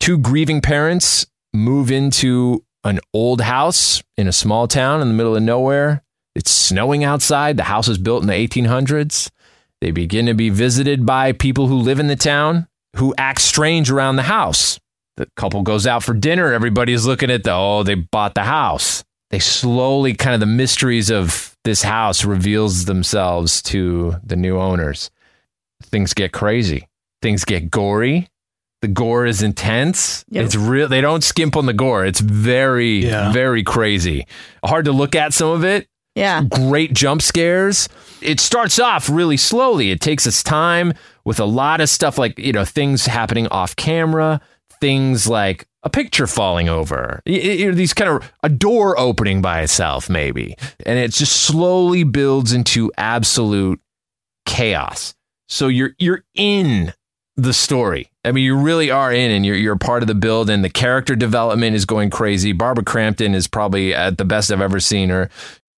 two 0.00 0.18
grieving 0.18 0.60
parents 0.60 1.26
move 1.52 1.92
into 1.92 2.64
an 2.82 2.98
old 3.12 3.40
house 3.40 4.02
in 4.16 4.26
a 4.26 4.32
small 4.32 4.66
town 4.66 5.00
in 5.00 5.08
the 5.08 5.14
middle 5.14 5.36
of 5.36 5.42
nowhere. 5.42 6.02
It's 6.34 6.50
snowing 6.50 7.04
outside. 7.04 7.56
The 7.56 7.62
house 7.64 7.86
is 7.86 7.98
built 7.98 8.22
in 8.22 8.26
the 8.26 8.34
1800s. 8.34 9.30
They 9.80 9.90
begin 9.90 10.26
to 10.26 10.34
be 10.34 10.50
visited 10.50 11.04
by 11.04 11.32
people 11.32 11.66
who 11.66 11.76
live 11.76 12.00
in 12.00 12.06
the 12.06 12.16
town 12.16 12.66
who 12.96 13.14
act 13.18 13.40
strange 13.40 13.90
around 13.90 14.16
the 14.16 14.22
house. 14.22 14.78
The 15.16 15.26
couple 15.36 15.62
goes 15.62 15.86
out 15.86 16.02
for 16.02 16.14
dinner. 16.14 16.52
Everybody's 16.52 17.06
looking 17.06 17.30
at 17.30 17.44
the, 17.44 17.52
oh, 17.52 17.82
they 17.82 17.94
bought 17.94 18.34
the 18.34 18.44
house. 18.44 19.04
They 19.30 19.38
slowly, 19.40 20.14
kind 20.14 20.34
of 20.34 20.40
the 20.40 20.46
mysteries 20.46 21.10
of 21.10 21.56
this 21.64 21.82
house 21.82 22.24
reveals 22.24 22.84
themselves 22.84 23.62
to 23.62 24.16
the 24.24 24.36
new 24.36 24.58
owners. 24.58 25.10
Things 25.82 26.14
get 26.14 26.32
crazy. 26.32 26.88
Things 27.20 27.44
get 27.44 27.70
gory. 27.70 28.28
The 28.82 28.88
gore 28.88 29.24
is 29.26 29.42
intense. 29.42 30.24
Yep. 30.28 30.44
It's 30.44 30.56
real. 30.56 30.88
They 30.88 31.00
don't 31.00 31.24
skimp 31.24 31.56
on 31.56 31.66
the 31.66 31.72
gore. 31.72 32.04
It's 32.04 32.20
very, 32.20 33.06
Yeah. 33.06 33.32
very 33.32 33.62
crazy. 33.62 34.26
Hard 34.64 34.84
to 34.84 34.92
look 34.92 35.14
at 35.14 35.32
some 35.32 35.48
of 35.50 35.64
it 35.64 35.88
Yeah. 36.14 36.42
great 36.42 36.92
jump 36.94 37.22
scares. 37.22 37.88
It 38.20 38.38
starts 38.40 38.78
off 38.78 39.08
really 39.08 39.36
slowly. 39.36 39.90
It 39.90 40.00
takes 40.00 40.26
its 40.26 40.42
time 40.42 40.92
with 41.24 41.40
a 41.40 41.44
lot 41.44 41.80
of 41.80 41.88
stuff 41.88 42.18
like, 42.18 42.38
you 42.38 42.52
know, 42.52 42.64
things 42.64 43.06
happening 43.06 43.48
off 43.48 43.74
camera, 43.76 44.40
things 44.80 45.26
like 45.26 45.66
a 45.82 45.90
picture 45.90 46.26
falling 46.26 46.68
over, 46.68 47.20
y- 47.26 47.40
y- 47.66 47.70
these 47.72 47.92
kind 47.92 48.10
of 48.10 48.32
a 48.42 48.48
door 48.48 48.98
opening 48.98 49.42
by 49.42 49.60
itself, 49.62 50.08
maybe, 50.08 50.56
and 50.86 50.98
it 50.98 51.10
just 51.12 51.42
slowly 51.42 52.04
builds 52.04 52.52
into 52.52 52.90
absolute 52.96 53.80
chaos. 54.46 55.14
So 55.48 55.68
you're 55.68 55.90
you're 55.98 56.24
in 56.34 56.92
the 57.36 57.52
story. 57.52 58.08
I 58.24 58.32
mean, 58.32 58.44
you 58.44 58.56
really 58.56 58.90
are 58.90 59.12
in, 59.12 59.30
and 59.30 59.44
you're 59.44 59.56
you're 59.56 59.76
part 59.76 60.02
of 60.02 60.06
the 60.06 60.14
build, 60.14 60.48
and 60.48 60.64
the 60.64 60.70
character 60.70 61.14
development 61.16 61.76
is 61.76 61.84
going 61.84 62.10
crazy. 62.10 62.52
Barbara 62.52 62.84
Crampton 62.84 63.34
is 63.34 63.46
probably 63.46 63.94
at 63.94 64.16
the 64.16 64.24
best 64.24 64.50
I've 64.50 64.60
ever 64.62 64.80
seen 64.80 65.10
her, 65.10 65.28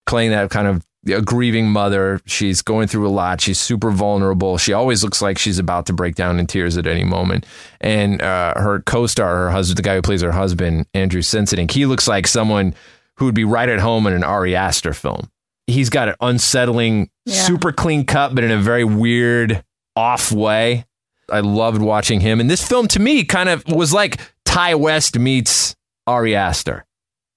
playing 0.07 0.31
that 0.31 0.51
kind 0.51 0.67
of 0.67 0.85
a 1.09 1.23
grieving 1.23 1.69
mother. 1.69 2.21
She's 2.27 2.63
going 2.63 2.89
through 2.89 3.07
a 3.07 3.11
lot. 3.11 3.41
She's 3.41 3.61
super 3.61 3.91
vulnerable. 3.91 4.59
She 4.59 4.73
always 4.73 5.05
looks 5.05 5.23
like 5.23 5.39
she's 5.39 5.59
about 5.59 5.87
to 5.87 5.93
break 5.93 6.15
down 6.17 6.41
in 6.41 6.47
tears 6.47 6.77
at 6.77 6.87
any 6.87 7.05
moment. 7.05 7.47
And 7.81 8.21
uh, 8.23 8.55
her 8.57 8.81
co-star, 8.81 9.37
her 9.37 9.51
husband, 9.51 9.79
the 9.79 9.83
guy 9.83 9.95
who 9.95 10.03
plays 10.03 10.23
her 10.23 10.33
husband, 10.33 10.87
Andrew 10.95 11.21
Sensenig, 11.23 11.71
he 11.71 11.87
looks 11.87 12.09
like 12.09 12.27
someone 12.27 12.75
who 13.19 13.25
would 13.27 13.35
be 13.37 13.45
right 13.45 13.69
at 13.69 13.79
home 13.81 14.07
in 14.07 14.13
an 14.15 14.25
Ari 14.25 14.57
Aster 14.57 14.93
film. 14.93 15.31
He's 15.69 15.91
got 15.91 16.09
an 16.09 16.15
unsettling, 16.21 17.09
Yeah. 17.25 17.35
super 17.43 17.73
clean 17.73 18.05
cut, 18.05 18.35
but 18.35 18.43
in 18.45 18.51
a 18.51 18.59
very 18.59 18.85
weird, 18.85 19.63
off 19.97 20.31
way. 20.33 20.85
I 21.31 21.41
loved 21.41 21.81
watching 21.81 22.21
him. 22.21 22.39
And 22.41 22.49
this 22.51 22.67
film 22.67 22.87
to 22.89 23.01
me 23.01 23.25
kind 23.25 23.49
of 23.49 23.65
was 23.67 23.93
like 23.93 24.21
Ti 24.45 24.75
West 24.75 25.19
meets 25.19 25.75
Ari 26.07 26.37
Aster. 26.37 26.85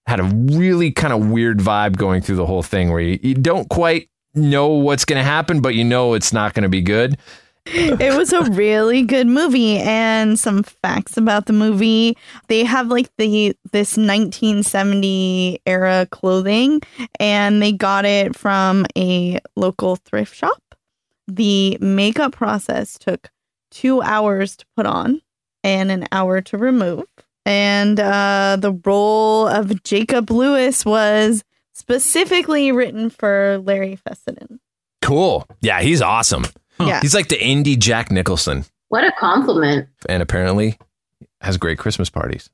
Had 0.09 0.19
a 0.19 0.23
really 0.23 0.91
kind 0.91 1.13
of 1.13 1.29
weird 1.29 1.59
vibe 1.59 1.95
going 1.95 2.21
through 2.21 2.37
the 2.37 2.45
whole 2.45 2.63
thing 2.63 2.89
where 2.89 2.99
you, 2.99 3.19
you 3.21 3.35
don't 3.35 3.69
quite 3.69 4.09
know 4.33 4.69
what's 4.69 5.05
going 5.05 5.19
to 5.19 5.23
happen, 5.23 5.61
but 5.61 5.75
you 5.75 5.83
know 5.83 6.15
it's 6.15 6.33
not 6.33 6.53
going 6.53 6.63
to 6.63 6.69
be 6.69 6.81
good. 6.81 7.17
it 7.65 8.17
was 8.17 8.33
a 8.33 8.41
really 8.51 9.03
good 9.03 9.27
movie 9.27 9.77
and 9.77 10.39
some 10.39 10.63
facts 10.63 11.17
about 11.17 11.45
the 11.45 11.53
movie. 11.53 12.17
They 12.47 12.63
have 12.63 12.87
like 12.87 13.09
the 13.17 13.55
this 13.71 13.97
1970 13.97 15.61
era 15.67 16.07
clothing 16.09 16.81
and 17.19 17.61
they 17.61 17.71
got 17.71 18.05
it 18.05 18.35
from 18.35 18.87
a 18.97 19.39
local 19.55 19.97
thrift 19.97 20.35
shop. 20.35 20.63
The 21.27 21.77
makeup 21.79 22.31
process 22.31 22.97
took 22.97 23.29
two 23.69 24.01
hours 24.01 24.55
to 24.55 24.65
put 24.75 24.87
on 24.87 25.21
and 25.63 25.91
an 25.91 26.07
hour 26.11 26.41
to 26.41 26.57
remove 26.57 27.05
and 27.49 27.99
uh, 27.99 28.57
the 28.59 28.71
role 28.85 29.47
of 29.47 29.81
jacob 29.83 30.29
lewis 30.29 30.85
was 30.85 31.43
specifically 31.73 32.71
written 32.71 33.09
for 33.09 33.61
larry 33.65 33.95
fessenden 33.95 34.59
Cool. 35.01 35.47
Yeah, 35.61 35.81
he's 35.81 36.01
awesome. 36.01 36.45
yeah 36.79 36.99
He's 37.01 37.15
like 37.15 37.29
the 37.29 37.37
indie 37.37 37.79
Jack 37.79 38.11
Nicholson 38.11 38.65
What 38.89 39.03
a 39.05 39.11
compliment. 39.19 39.87
and 40.07 40.21
apparently 40.21 40.77
has 41.41 41.57
great 41.57 41.79
Christmas 41.79 42.09
parties. 42.09 42.49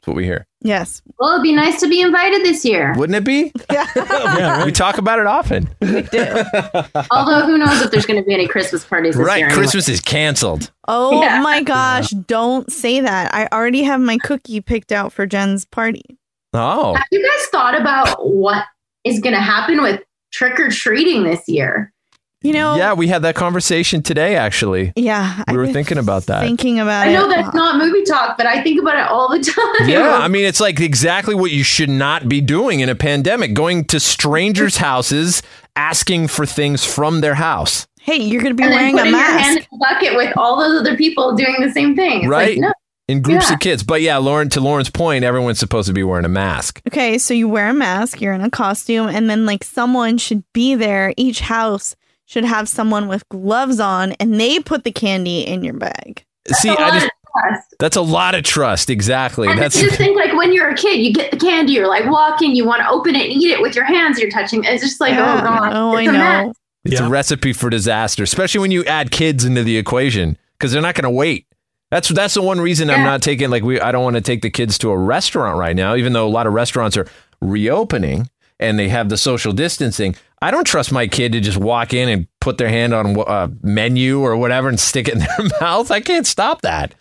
That's 0.00 0.08
what 0.08 0.16
we 0.16 0.24
hear. 0.24 0.46
yes 0.62 1.02
Well, 1.18 1.32
it'd 1.32 1.42
be 1.42 1.52
nice 1.54 1.78
to 1.80 1.88
be 1.88 2.00
invited 2.00 2.42
this 2.42 2.64
year. 2.64 2.94
Wouldn't 2.96 3.16
it 3.16 3.24
be? 3.24 3.52
Yeah, 3.70 3.86
right. 3.96 4.64
We 4.64 4.72
talk 4.72 4.96
about 4.98 5.18
it 5.18 5.26
often. 5.26 5.68
We 5.82 6.02
do. 6.02 6.24
Although, 7.10 7.46
who 7.46 7.58
knows 7.58 7.82
if 7.82 7.90
there's 7.90 8.06
going 8.06 8.18
to 8.20 8.26
be 8.26 8.32
any 8.34 8.48
Christmas 8.48 8.82
parties 8.84 9.14
this 9.16 9.26
right. 9.26 9.36
year? 9.38 9.46
anyway. 9.48 9.60
Christmas 9.62 9.88
is 9.88 10.00
canceled. 10.00 10.70
Oh 10.88 11.20
Yeah. 11.22 11.40
my 11.42 11.62
gosh, 11.62 12.10
don't 12.10 12.70
say 12.72 13.00
that. 13.00 13.34
I 13.34 13.46
already 13.52 13.82
have 13.82 14.00
my 14.00 14.16
cookie 14.18 14.60
picked 14.62 14.90
out 14.90 15.12
for 15.12 15.26
Jen's 15.26 15.64
party. 15.66 16.18
Oh. 16.54 16.94
Have 16.94 17.06
you 17.12 17.22
guys 17.22 17.46
thought 17.48 17.78
about 17.78 18.26
what 18.26 18.64
is 19.04 19.20
going 19.20 19.34
to 19.34 19.40
happen 19.40 19.82
with 19.82 20.00
trick 20.32 20.58
or 20.58 20.70
treating 20.70 21.24
this 21.24 21.46
year? 21.46 21.92
You 22.42 22.54
know, 22.54 22.76
Yeah, 22.76 22.94
we 22.94 23.06
had 23.08 23.20
that 23.22 23.34
conversation 23.34 24.02
today, 24.02 24.34
actually. 24.34 24.94
yeah. 24.96 25.44
We 25.50 25.58
were 25.58 25.66
I've 25.66 25.72
thinking 25.74 25.98
about 25.98 26.24
that. 26.26 26.40
Thinking 26.42 26.78
about 26.80 27.06
I 27.06 27.12
know 27.12 27.26
it. 27.26 27.28
that's 27.36 27.54
not 27.54 27.76
movie 27.76 28.02
talk, 28.04 28.38
but 28.38 28.46
I 28.46 28.62
think 28.62 28.80
about 28.80 28.96
it 28.96 29.06
all 29.10 29.28
the 29.28 29.40
time. 29.78 29.88
Yeah, 29.88 30.16
I 30.16 30.28
mean, 30.28 30.46
it's 30.46 30.58
like 30.60 30.80
exactly 30.80 31.34
what 31.34 31.50
you 31.50 31.62
should 31.62 31.90
not 31.90 32.30
be 32.30 32.40
doing 32.40 32.80
in 32.80 32.88
a 32.88 32.94
pandemic 32.94 33.52
going 33.52 33.84
to 33.86 34.00
strangers' 34.00 34.78
houses 34.78 35.42
asking 35.76 36.28
for 36.28 36.46
things 36.46 36.82
from 36.84 37.20
their 37.20 37.34
house. 37.34 37.86
Hey, 38.00 38.16
you're 38.16 38.40
gonna 38.42 38.54
be 38.54 38.62
and 38.62 38.72
then 38.72 38.78
wearing 38.78 38.94
a 38.94 38.98
putting 38.98 39.12
your 39.12 39.20
hand 39.22 39.54
mask. 39.56 39.68
in 39.70 39.78
the 39.78 39.86
bucket 39.90 40.16
with 40.16 40.32
all 40.38 40.58
those 40.58 40.80
other 40.80 40.96
people 40.96 41.36
doing 41.36 41.56
the 41.60 41.70
same 41.70 41.94
thing. 41.94 42.20
It's 42.20 42.28
Right. 42.28 42.56
Like, 42.56 42.60
no, 42.62 42.72
in 43.06 43.20
groups 43.20 43.48
Yeah. 43.50 43.54
of 43.54 43.60
kids. 43.60 43.82
But 43.82 44.00
yeah, 44.00 44.16
Lauren, 44.16 44.48
to 44.50 44.60
Lauren's 44.62 44.88
point, 44.88 45.24
everyone's 45.24 45.58
supposed 45.58 45.88
to 45.88 45.92
be 45.92 46.02
wearing 46.02 46.24
a 46.24 46.28
mask. 46.30 46.80
Okay, 46.88 47.18
so 47.18 47.34
you 47.34 47.48
wear 47.50 47.68
a 47.68 47.74
mask, 47.74 48.22
you're 48.22 48.32
in 48.32 48.40
a 48.40 48.48
costume, 48.50 49.08
and 49.08 49.28
then 49.28 49.44
like 49.44 49.62
someone 49.62 50.16
should 50.16 50.42
be 50.54 50.74
there. 50.74 51.12
Each 51.18 51.40
house 51.40 51.94
should 52.30 52.44
have 52.44 52.68
someone 52.68 53.08
with 53.08 53.28
gloves 53.28 53.80
on, 53.80 54.12
and 54.12 54.38
they 54.40 54.60
put 54.60 54.84
the 54.84 54.92
candy 54.92 55.40
in 55.40 55.64
your 55.64 55.74
bag. 55.74 56.24
See, 56.48 56.68
I 56.70 56.90
just. 56.92 57.10
Trust. 57.48 57.74
That's 57.78 57.96
a 57.96 58.00
lot 58.02 58.34
of 58.34 58.42
trust. 58.42 58.90
Exactly. 58.90 59.46
And 59.48 59.56
That's 59.60 59.76
I 59.78 59.82
just 59.82 59.96
think 59.98 60.16
like 60.16 60.32
when 60.36 60.52
you're 60.52 60.68
a 60.68 60.74
kid, 60.74 60.98
you 61.00 61.12
get 61.12 61.30
the 61.30 61.36
candy, 61.36 61.74
you're 61.74 61.86
like 61.88 62.06
walking, 62.10 62.56
you 62.56 62.64
want 62.64 62.82
to 62.82 62.88
open 62.88 63.14
it 63.14 63.30
and 63.30 63.40
eat 63.40 63.50
it 63.52 63.60
with 63.62 63.76
your 63.76 63.84
hands, 63.84 64.18
you're 64.18 64.30
touching. 64.32 64.64
It's 64.64 64.82
just 64.82 65.00
like, 65.00 65.12
oh, 65.14 65.18
Yeah. 65.18 65.38
oh 65.38 65.40
god, 65.44 65.72
Oh, 65.76 65.94
I 65.94 66.00
it's 66.02 66.08
a 66.08 66.12
mess. 66.12 66.44
know. 66.46 66.52
it's 66.86 67.00
Yeah. 67.00 67.06
a 67.06 67.08
recipe 67.08 67.52
for 67.52 67.70
disaster, 67.70 68.24
especially 68.24 68.58
when 68.60 68.72
you 68.72 68.84
add 68.84 69.12
kids 69.12 69.44
into 69.44 69.62
the 69.62 69.76
equation 69.78 70.38
because 70.58 70.72
they're 70.72 70.82
not 70.82 70.96
going 70.96 71.04
to 71.04 71.10
wait. 71.10 71.46
That's 71.92 72.08
that's 72.08 72.34
the 72.34 72.42
one 72.42 72.60
reason 72.60 72.90
I'm 72.90 73.04
not 73.04 73.22
taking 73.22 73.48
like 73.48 73.62
we 73.62 73.80
I 73.80 73.92
don't 73.92 74.02
want 74.02 74.16
to 74.16 74.22
take 74.22 74.42
the 74.42 74.50
kids 74.50 74.76
to 74.78 74.90
a 74.90 74.96
restaurant 74.98 75.56
right 75.56 75.76
now, 75.76 75.94
even 75.94 76.12
though 76.12 76.26
a 76.26 76.30
lot 76.30 76.48
of 76.48 76.52
restaurants 76.52 76.96
are 76.96 77.06
reopening 77.40 78.28
and 78.58 78.78
they 78.78 78.88
have 78.88 79.08
the 79.08 79.16
social 79.16 79.52
distancing. 79.52 80.16
I 80.42 80.50
don't 80.50 80.66
trust 80.66 80.90
my 80.90 81.06
kid 81.06 81.32
to 81.32 81.40
just 81.40 81.58
walk 81.58 81.92
in 81.92 82.08
and 82.08 82.26
put 82.40 82.56
their 82.58 82.68
hand 82.68 82.94
on 82.94 83.14
a 83.16 83.20
uh, 83.20 83.48
menu 83.62 84.20
or 84.20 84.36
whatever 84.36 84.68
and 84.68 84.80
stick 84.80 85.06
it 85.08 85.14
in 85.14 85.18
their 85.38 85.48
mouth. 85.60 85.90
I 85.90 86.00
can't 86.00 86.26
stop 86.26 86.62
that. 86.62 86.94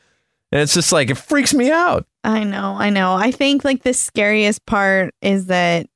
And 0.52 0.62
it's 0.62 0.74
just 0.74 0.92
like 0.92 1.10
it 1.10 1.16
freaks 1.16 1.54
me 1.54 1.72
out. 1.72 2.06
I 2.24 2.44
know, 2.44 2.76
I 2.78 2.90
know. 2.90 3.14
I 3.14 3.32
think 3.32 3.64
like 3.64 3.84
the 3.84 3.94
scariest 3.94 4.66
part 4.66 5.14
is 5.22 5.46
that 5.46 5.88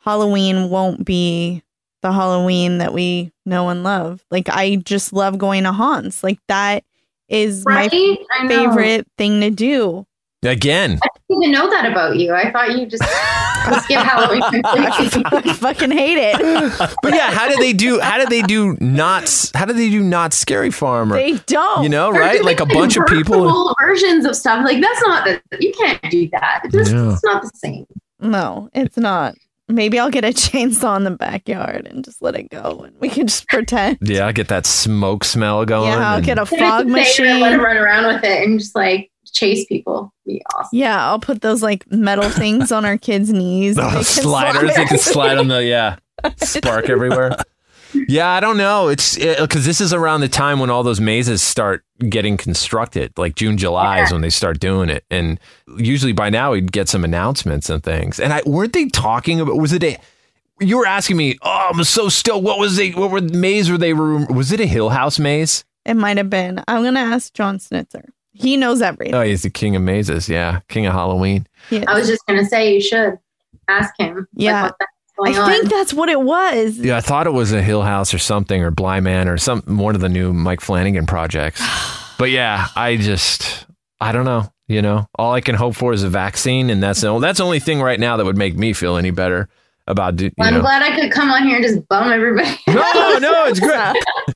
Halloween 0.00 0.70
won't 0.70 1.04
be 1.04 1.62
the 2.00 2.10
Halloween 2.12 2.78
that 2.78 2.92
we 2.92 3.30
know 3.46 3.68
and 3.68 3.84
love. 3.84 4.24
Like 4.30 4.48
I 4.48 4.76
just 4.76 5.12
love 5.12 5.38
going 5.38 5.62
to 5.64 5.72
haunts. 5.72 6.24
Like 6.24 6.40
that 6.48 6.84
is 7.28 7.62
Right? 7.64 7.92
my 7.92 8.48
favorite 8.48 9.06
thing 9.16 9.40
to 9.40 9.50
do. 9.50 10.04
Again, 10.44 10.98
I 11.04 11.08
didn't 11.28 11.42
even 11.44 11.52
know 11.52 11.70
that 11.70 11.90
about 11.90 12.16
you. 12.16 12.34
I 12.34 12.50
thought 12.50 12.76
you 12.76 12.84
just 12.86 13.04
skip 13.84 14.00
Halloween 14.00 14.42
completely. 14.42 15.22
I 15.50 15.52
fucking 15.54 15.92
hate 15.92 16.18
it. 16.18 16.92
but 17.02 17.14
yeah, 17.14 17.30
how 17.30 17.48
did 17.48 17.58
they 17.60 17.72
do? 17.72 18.00
How 18.00 18.18
did 18.18 18.28
they 18.28 18.42
do 18.42 18.76
not? 18.80 19.50
How 19.54 19.64
did 19.66 19.76
they 19.76 19.88
do 19.88 20.02
not 20.02 20.32
scary 20.32 20.72
farm? 20.72 21.12
Or, 21.12 21.16
They 21.16 21.34
don't. 21.46 21.84
you 21.84 21.88
know, 21.88 22.12
They're 22.12 22.20
right? 22.22 22.42
Like 22.44 22.58
a 22.58 22.66
bunch 22.66 22.96
of 22.96 23.06
people. 23.06 23.42
virtual 23.44 23.76
versions 23.80 24.24
of 24.24 24.34
stuff. 24.34 24.64
Like 24.64 24.80
that's 24.82 25.00
not 25.02 25.24
the 25.24 25.40
you 25.60 25.72
can't 25.74 26.02
do 26.10 26.28
that. 26.30 26.62
It's, 26.64 26.74
just, 26.74 26.92
Yeah. 26.92 27.12
it's 27.12 27.24
not 27.24 27.42
the 27.42 27.50
same. 27.54 27.86
No, 28.18 28.68
it's 28.74 28.96
not. 28.96 29.34
Maybe 29.68 30.00
I'll 30.00 30.10
get 30.10 30.24
a 30.24 30.28
chainsaw 30.32 30.96
in 30.96 31.04
the 31.04 31.12
backyard 31.12 31.86
and 31.86 32.04
just 32.04 32.20
let 32.20 32.34
it 32.34 32.50
go 32.50 32.80
and 32.84 32.96
we 32.98 33.08
can 33.08 33.28
just 33.28 33.46
pretend. 33.46 33.98
Yeah, 34.02 34.26
I 34.26 34.32
get 34.32 34.48
that 34.48 34.66
smoke 34.66 35.22
smell 35.22 35.64
going. 35.64 35.92
Yeah, 35.92 36.10
I'll 36.10 36.16
and- 36.16 36.26
get 36.26 36.38
a 36.38 36.46
fog 36.46 36.60
I 36.60 36.82
just 36.98 37.12
stay 37.14 37.22
there 37.22 37.32
and 37.32 37.40
Let 37.42 37.52
him 37.52 37.60
run 37.60 37.76
around 37.76 38.12
with 38.12 38.24
it 38.24 38.42
and 38.44 38.58
just 38.58 38.74
like 38.74 39.10
chase 39.32 39.64
people. 39.64 40.12
Be 40.26 40.42
awesome. 40.54 40.78
Yeah, 40.78 41.04
I'll 41.06 41.18
put 41.18 41.40
those 41.40 41.62
like 41.62 41.90
metal 41.90 42.28
things 42.30 42.70
on 42.70 42.84
our 42.84 42.98
kids' 42.98 43.32
knees. 43.32 43.78
Oh, 43.78 43.82
They 43.88 43.94
can 43.96 44.04
sliders. 44.04 44.74
They 44.76 44.84
can 44.84 44.98
slide 44.98 45.38
on 45.38 45.48
the 45.48 45.64
yeah, 45.64 45.96
spark 46.36 46.88
everywhere. 46.88 47.36
Yeah, 48.08 48.30
I 48.30 48.40
don't 48.40 48.56
know. 48.56 48.88
It's 48.88 49.16
because 49.18 49.66
this 49.66 49.80
is 49.80 49.92
around 49.92 50.22
the 50.22 50.28
time 50.28 50.58
when 50.60 50.70
all 50.70 50.82
those 50.82 51.00
mazes 51.00 51.42
start 51.42 51.84
getting 52.08 52.36
constructed, 52.38 53.12
like 53.18 53.34
June, 53.34 53.58
July 53.58 54.02
is 54.02 54.12
when 54.12 54.22
they 54.22 54.30
start 54.30 54.60
doing 54.60 54.88
it, 54.88 55.04
and 55.10 55.38
usually 55.76 56.12
by 56.12 56.30
now 56.30 56.52
we'd 56.52 56.72
get 56.72 56.88
some 56.88 57.04
announcements 57.04 57.68
and 57.68 57.82
things. 57.82 58.18
And 58.18 58.32
I 58.32 58.40
weren't 58.46 58.72
they 58.72 58.86
talking 58.86 59.40
about? 59.40 59.56
Was 59.56 59.72
it 59.72 59.84
a? 59.84 59.98
You 60.60 60.78
were 60.78 60.86
asking 60.86 61.16
me. 61.16 61.36
Oh, 61.42 61.70
I'm 61.72 61.84
so 61.84 62.08
still. 62.08 62.40
What 62.40 62.58
was 62.58 62.76
they? 62.76 62.90
What 62.92 63.10
were 63.10 63.20
the 63.20 63.36
maze? 63.36 63.70
Were 63.70 63.78
they? 63.78 63.92
Was 63.92 64.52
it 64.52 64.60
a 64.60 64.66
Hill 64.66 64.88
House 64.90 65.18
maze? 65.18 65.64
It 65.84 65.94
might 65.94 66.16
have 66.16 66.30
been. 66.30 66.62
I'm 66.68 66.84
gonna 66.84 67.00
ask 67.00 67.34
John 67.34 67.58
Schnitzer. 67.58 68.08
He 68.32 68.56
knows 68.56 68.80
everything. 68.82 69.14
Oh, 69.14 69.22
he's 69.22 69.42
the 69.42 69.50
king 69.50 69.76
of 69.76 69.82
mazes. 69.82 70.28
Yeah, 70.28 70.60
king 70.68 70.86
of 70.86 70.92
Halloween. 70.94 71.46
He. 71.70 71.86
I 71.86 71.94
was 71.94 72.08
just 72.08 72.24
gonna 72.26 72.44
say 72.46 72.74
you 72.74 72.80
should 72.80 73.18
ask 73.68 73.92
him. 73.98 74.26
Yeah. 74.34 74.62
Like, 74.64 74.72
what 75.16 75.32
the 75.34 75.40
I 75.42 75.48
think 75.50 75.64
on. 75.64 75.68
that's 75.68 75.92
what 75.94 76.08
it 76.08 76.20
was. 76.20 76.78
Yeah, 76.78 76.96
I 76.96 77.00
thought 77.02 77.26
it 77.26 77.32
was 77.32 77.52
a 77.52 77.62
Hill 77.62 77.82
House 77.82 78.14
or 78.14 78.18
something, 78.18 78.62
or 78.62 78.70
Bly 78.70 79.00
Manor, 79.00 79.34
or 79.34 79.38
some 79.38 79.60
one 79.66 79.94
of 79.94 80.00
the 80.00 80.08
new 80.08 80.32
Mike 80.32 80.60
Flanagan 80.62 81.06
projects. 81.06 81.62
but 82.18 82.30
yeah, 82.30 82.68
I 82.74 82.96
just 82.96 83.66
I 84.00 84.12
don't 84.12 84.24
know. 84.24 84.50
You 84.68 84.80
know, 84.80 85.06
all 85.18 85.32
I 85.34 85.42
can 85.42 85.54
hope 85.54 85.74
for 85.76 85.92
is 85.92 86.02
a 86.02 86.08
vaccine, 86.08 86.70
and 86.70 86.82
that's 86.82 87.02
the 87.02 87.18
that's 87.18 87.38
the 87.38 87.44
only 87.44 87.60
thing 87.60 87.82
right 87.82 88.00
now 88.00 88.16
that 88.16 88.24
would 88.24 88.38
make 88.38 88.56
me 88.56 88.72
feel 88.72 88.96
any 88.96 89.10
better 89.10 89.48
about 89.86 90.16
do- 90.16 90.26
you 90.26 90.30
Well, 90.38 90.48
I'm 90.48 90.54
know. 90.54 90.60
glad 90.60 90.82
I 90.82 90.98
could 90.98 91.12
come 91.12 91.30
on 91.30 91.42
here 91.46 91.56
and 91.56 91.64
just 91.64 91.86
bum 91.88 92.10
everybody. 92.10 92.56
No, 92.68 92.74
no, 93.18 93.44
it's 93.46 93.60
great. 93.60 93.96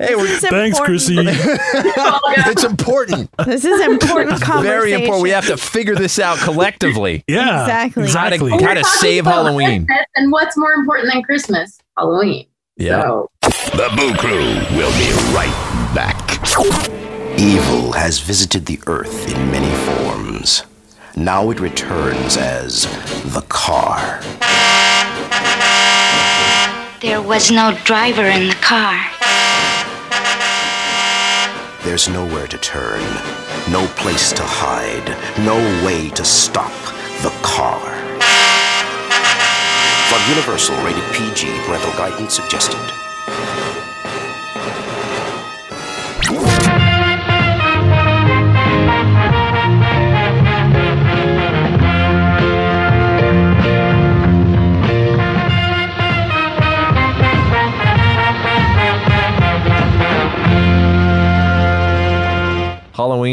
Hey, 0.00 0.14
we're, 0.14 0.26
This 0.28 0.40
Thanks, 0.46 0.78
important. 0.78 1.00
Krsy. 1.00 2.46
it's 2.50 2.62
important, 2.62 3.28
This 3.44 3.64
is 3.64 3.80
important 3.80 4.40
conversation. 4.40 4.62
very 4.62 4.92
important. 4.92 5.22
We 5.24 5.30
have 5.30 5.46
to 5.48 5.56
figure 5.56 5.96
this 5.96 6.20
out 6.20 6.38
collectively. 6.38 7.24
Yeah, 7.28 7.62
Exactly. 7.62 8.02
Exactly. 8.04 8.50
Gotta- 8.50 8.62
We're 8.64 8.74
gotta 8.74 8.84
save 8.84 9.24
Halloween. 9.24 9.86
Christmas, 9.86 10.06
And 10.14 10.30
what's 10.32 10.56
more 10.56 10.72
important 10.72 11.12
than 11.12 11.22
Christmas? 11.24 11.78
Halloween. 11.96 12.46
Yeah. 12.76 13.02
So 13.02 13.30
The 13.42 13.90
Boo 13.96 14.14
Crew 14.14 14.54
will 14.78 14.92
be 14.92 15.10
right 15.34 15.90
back. 15.94 16.16
Evil 17.40 17.90
has 17.92 18.20
visited 18.20 18.66
the 18.66 18.78
earth 18.86 19.26
in 19.34 19.50
many 19.50 19.74
forms. 19.84 20.62
Now 21.16 21.50
it 21.50 21.58
returns 21.58 22.36
as 22.36 22.84
the 23.32 23.44
car. 23.48 24.20
There 27.00 27.20
was 27.22 27.50
no 27.50 27.76
driver 27.84 28.24
in 28.26 28.48
the 28.48 28.54
car. 28.56 28.96
There's 31.88 32.06
nowhere 32.06 32.46
to 32.48 32.58
turn, 32.58 33.00
no 33.72 33.86
place 33.96 34.30
to 34.34 34.42
hide, 34.44 35.08
no 35.42 35.56
way 35.86 36.10
to 36.10 36.22
stop 36.22 36.70
the 37.22 37.32
car. 37.40 37.80
From 40.10 40.20
Universal, 40.28 40.76
rated 40.84 41.02
PG, 41.14 41.48
parental 41.64 41.92
guidance 41.92 42.34
suggested. 42.34 42.76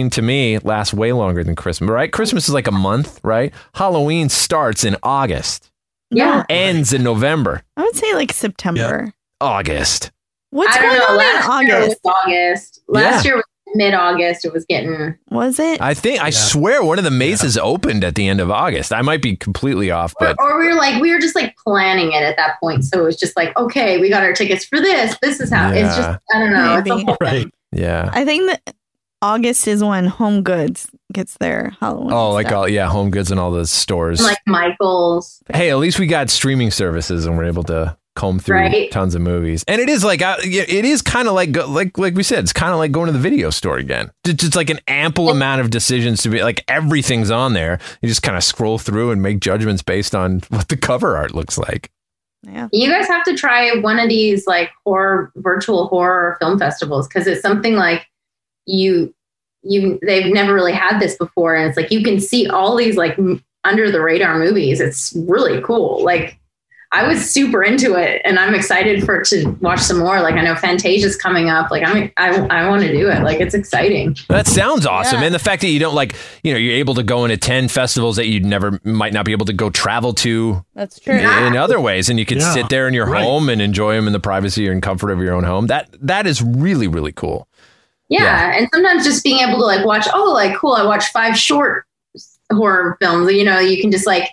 Halloween 0.06 0.10
to 0.12 0.22
me 0.22 0.60
lasts 0.60 0.94
way 0.94 1.14
longer 1.14 1.44
than 1.44 1.56
Christmas, 1.56 1.90
right? 1.90 2.12
Christmas 2.12 2.48
is 2.48 2.54
like 2.54 2.68
a 2.68 2.72
month, 2.72 3.20
right? 3.24 3.52
Halloween 3.74 4.30
starts 4.30 4.84
in 4.84 4.96
August, 5.02 5.72
Yeah. 6.12 6.44
ends 6.50 6.94
in 6.94 7.02
November. 7.04 7.64
I 7.76 7.82
would 7.84 7.96
say 7.96 8.14
like 8.14 8.32
September. 8.32 9.12
August. 9.42 10.12
What's 10.52 10.76
I 10.78 10.82
going 10.82 10.98
know. 10.98 11.06
on 11.10 11.18
Last 11.18 11.62
in 11.62 11.68
year 11.68 11.76
August? 11.78 12.00
was 12.04 12.14
August. 12.24 12.82
Last 12.88 13.26
Yeah. 13.26 13.30
year 13.32 13.36
was 13.38 13.44
mid 13.74 13.94
August. 13.96 14.46
It 14.46 14.54
was 14.54 14.64
getting. 14.70 15.16
Was 15.32 15.60
it? 15.60 15.82
I 15.82 15.94
think 15.96 16.22
I 16.22 16.30
swear 16.30 16.84
one 16.84 16.98
of 17.00 17.04
the 17.04 17.12
mazes 17.12 17.58
opened 17.58 18.04
at 18.04 18.14
the 18.16 18.28
end 18.28 18.40
of 18.40 18.50
August. 18.52 18.94
I 18.94 19.02
might 19.02 19.22
be 19.24 19.36
completely 19.36 19.90
off, 19.92 20.14
but 20.20 20.36
or 20.40 20.60
we 20.60 20.68
were 20.68 20.76
like, 20.76 21.02
we 21.02 21.12
were 21.12 21.20
just 21.20 21.36
like 21.36 21.56
planning 21.58 22.14
it 22.14 22.22
at 22.24 22.38
that 22.38 22.60
point. 22.62 22.86
So 22.86 23.00
it 23.00 23.04
was 23.04 23.18
just 23.18 23.36
like, 23.36 23.58
okay, 23.58 23.98
we 24.00 24.08
got 24.10 24.24
our 24.24 24.34
tickets 24.34 24.64
for 24.66 24.80
this. 24.80 25.18
This 25.22 25.40
is 25.42 25.52
how 25.52 25.72
it's 25.72 25.96
just, 25.98 26.20
I 26.34 26.40
don't 26.40 26.54
know. 26.54 26.78
It's 26.78 26.90
a 26.90 26.98
whole 27.00 27.18
Right. 27.20 27.42
thing. 27.44 27.52
yeah. 27.74 28.10
I 28.14 28.24
think 28.24 28.46
that 28.50 28.76
August 29.26 29.68
is 29.68 29.84
when 29.84 30.06
Home 30.06 30.44
Goods 30.44 30.88
gets 31.14 31.36
their 31.40 31.76
Halloween. 31.80 32.12
Oh, 32.14 32.32
like 32.32 32.48
stuff. 32.48 32.58
all 32.60 32.70
yeah, 32.70 32.88
Home 32.88 33.10
Goods 33.10 33.32
and 33.32 33.40
all 33.40 33.52
the 33.52 33.66
stores. 33.66 34.22
Like 34.22 34.38
Michael's. 34.48 35.42
hey, 35.54 35.70
at 35.72 35.78
least 35.78 36.00
we 36.00 36.08
got 36.08 36.30
streaming 36.30 36.72
services 36.72 37.26
and 37.26 37.38
we're 37.38 37.46
able 37.46 37.64
to 37.64 37.98
comb 38.16 38.40
through 38.40 38.56
Right. 38.56 38.92
tons 38.92 39.14
of 39.16 39.22
movies. 39.22 39.64
And 39.68 39.82
it 39.82 39.90
is 39.90 40.04
like 40.04 40.22
uh, 40.22 40.38
yeah, 40.46 40.64
it 40.68 40.86
is 40.86 41.02
kind 41.02 41.28
of 41.28 41.34
like 41.34 41.56
like 41.68 41.98
like 41.98 42.16
we 42.16 42.24
said, 42.24 42.44
it's 42.44 42.54
kind 42.54 42.72
of 42.72 42.78
like 42.78 42.92
going 42.92 43.08
to 43.08 43.12
the 43.14 43.20
video 43.20 43.50
store 43.50 43.78
again. 43.78 44.12
It's 44.26 44.42
just 44.44 44.56
like 44.56 44.70
an 44.70 44.80
ample 44.88 45.30
amount 45.30 45.62
of 45.62 45.70
decisions 45.70 46.22
to 46.24 46.30
be 46.30 46.42
like 46.44 46.64
everything's 46.68 47.32
on 47.32 47.54
there. 47.54 47.80
You 48.02 48.08
just 48.10 48.22
kind 48.24 48.38
of 48.38 48.44
scroll 48.44 48.78
through 48.78 49.12
and 49.12 49.22
make 49.24 49.40
judgments 49.40 49.82
based 49.82 50.14
on 50.16 50.40
what 50.50 50.68
the 50.70 50.78
cover 50.78 51.18
art 51.18 51.34
looks 51.34 51.58
like. 51.58 51.90
yeah. 52.44 52.68
You 52.72 52.90
guys 52.90 53.08
have 53.08 53.24
to 53.26 53.36
try 53.36 53.74
one 53.80 53.98
of 54.00 54.08
these 54.10 54.46
like 54.48 54.70
horror, 54.86 55.32
virtual 55.38 55.88
horror 55.88 56.38
film 56.40 56.60
festivals 56.60 57.08
because 57.08 57.26
it's 57.28 57.42
something 57.42 57.74
like 57.76 58.06
you, 58.68 59.14
you, 59.66 60.00
they've 60.06 60.32
never 60.32 60.54
really 60.54 60.74
had 60.74 61.00
this 61.00 61.18
before. 61.18 61.56
And 61.56 61.68
it's 61.68 61.78
like 61.78 61.92
you 61.92 62.04
can 62.04 62.20
see 62.20 62.48
all 62.48 62.76
these 62.76 62.96
like 62.98 63.18
m- 63.20 63.44
under 63.64 63.92
the 63.92 64.00
radar 64.02 64.38
movies. 64.40 64.80
It's 64.80 65.14
really 65.28 65.62
cool. 65.62 66.04
Like, 66.04 66.40
I 66.92 67.06
was 67.06 67.30
super 67.30 67.62
into 67.62 67.96
it 67.96 68.22
and 68.24 68.40
I'm 68.40 68.56
excited 68.56 69.04
for 69.04 69.22
to 69.22 69.50
watch 69.60 69.80
some 69.82 69.98
more. 70.00 70.22
Like 70.22 70.36
I 70.36 70.42
know 70.44 70.56
Fantasia's 70.56 71.18
coming 71.18 71.50
up. 71.50 71.70
Like 71.70 71.84
I'm 71.86 72.10
I, 72.16 72.30
I 72.48 72.70
want 72.70 72.84
to 72.84 72.92
do 72.94 73.10
it. 73.10 73.22
Like 73.22 73.42
it's 73.42 73.54
exciting. 73.54 74.16
That 74.30 74.48
sounds 74.48 74.86
awesome. 74.86 75.20
Yeah. 75.20 75.26
And 75.26 75.36
the 75.36 75.40
fact 75.40 75.62
that 75.64 75.68
you 75.68 75.80
don't 75.80 75.96
like, 75.96 76.16
you 76.42 76.54
know, 76.54 76.58
you're 76.58 76.76
able 76.76 76.94
to 76.94 77.04
go 77.04 77.26
and 77.26 77.34
attend 77.34 77.70
festivals 77.72 78.16
that 78.16 78.28
you'd 78.28 78.46
never 78.46 78.80
might 78.86 79.12
not 79.12 79.26
be 79.26 79.34
able 79.34 79.48
to 79.48 79.52
go 79.54 79.70
travel 79.70 80.14
to 80.14 80.64
That's 80.74 80.98
true. 81.00 81.16
in 81.16 81.58
other 81.58 81.82
ways 81.82 82.08
and 82.08 82.18
you 82.18 82.26
could 82.26 82.38
Yeah, 82.38 82.54
sit 82.54 82.70
there 82.70 82.88
in 82.88 82.94
your 82.94 83.08
right. 83.08 83.22
home 83.24 83.50
and 83.50 83.62
enjoy 83.62 83.96
them 83.96 84.08
in 84.08 84.14
the 84.14 84.20
privacy 84.22 84.66
and 84.68 84.82
comfort 84.82 85.10
of 85.12 85.20
your 85.20 85.34
own 85.34 85.44
home. 85.44 85.68
That 85.68 85.90
that 86.00 86.26
is 86.28 86.42
really 86.42 86.88
really 86.88 87.12
cool. 87.12 87.50
Yeah. 88.10 88.24
Yeah. 88.24 88.58
And 88.58 88.70
sometimes 88.74 89.04
just 89.04 89.24
being 89.24 89.40
able 89.40 89.58
to 89.60 89.66
like 89.66 89.86
watch, 89.86 90.08
oh, 90.14 90.32
like 90.34 90.56
cool, 90.58 90.74
I 90.74 90.86
watched 90.86 91.12
five 91.12 91.38
short 91.38 91.86
horror 92.52 92.98
films. 93.02 93.32
You 93.32 93.44
know, 93.44 93.60
you 93.60 93.82
can 93.82 93.92
just 93.92 94.06
like 94.06 94.30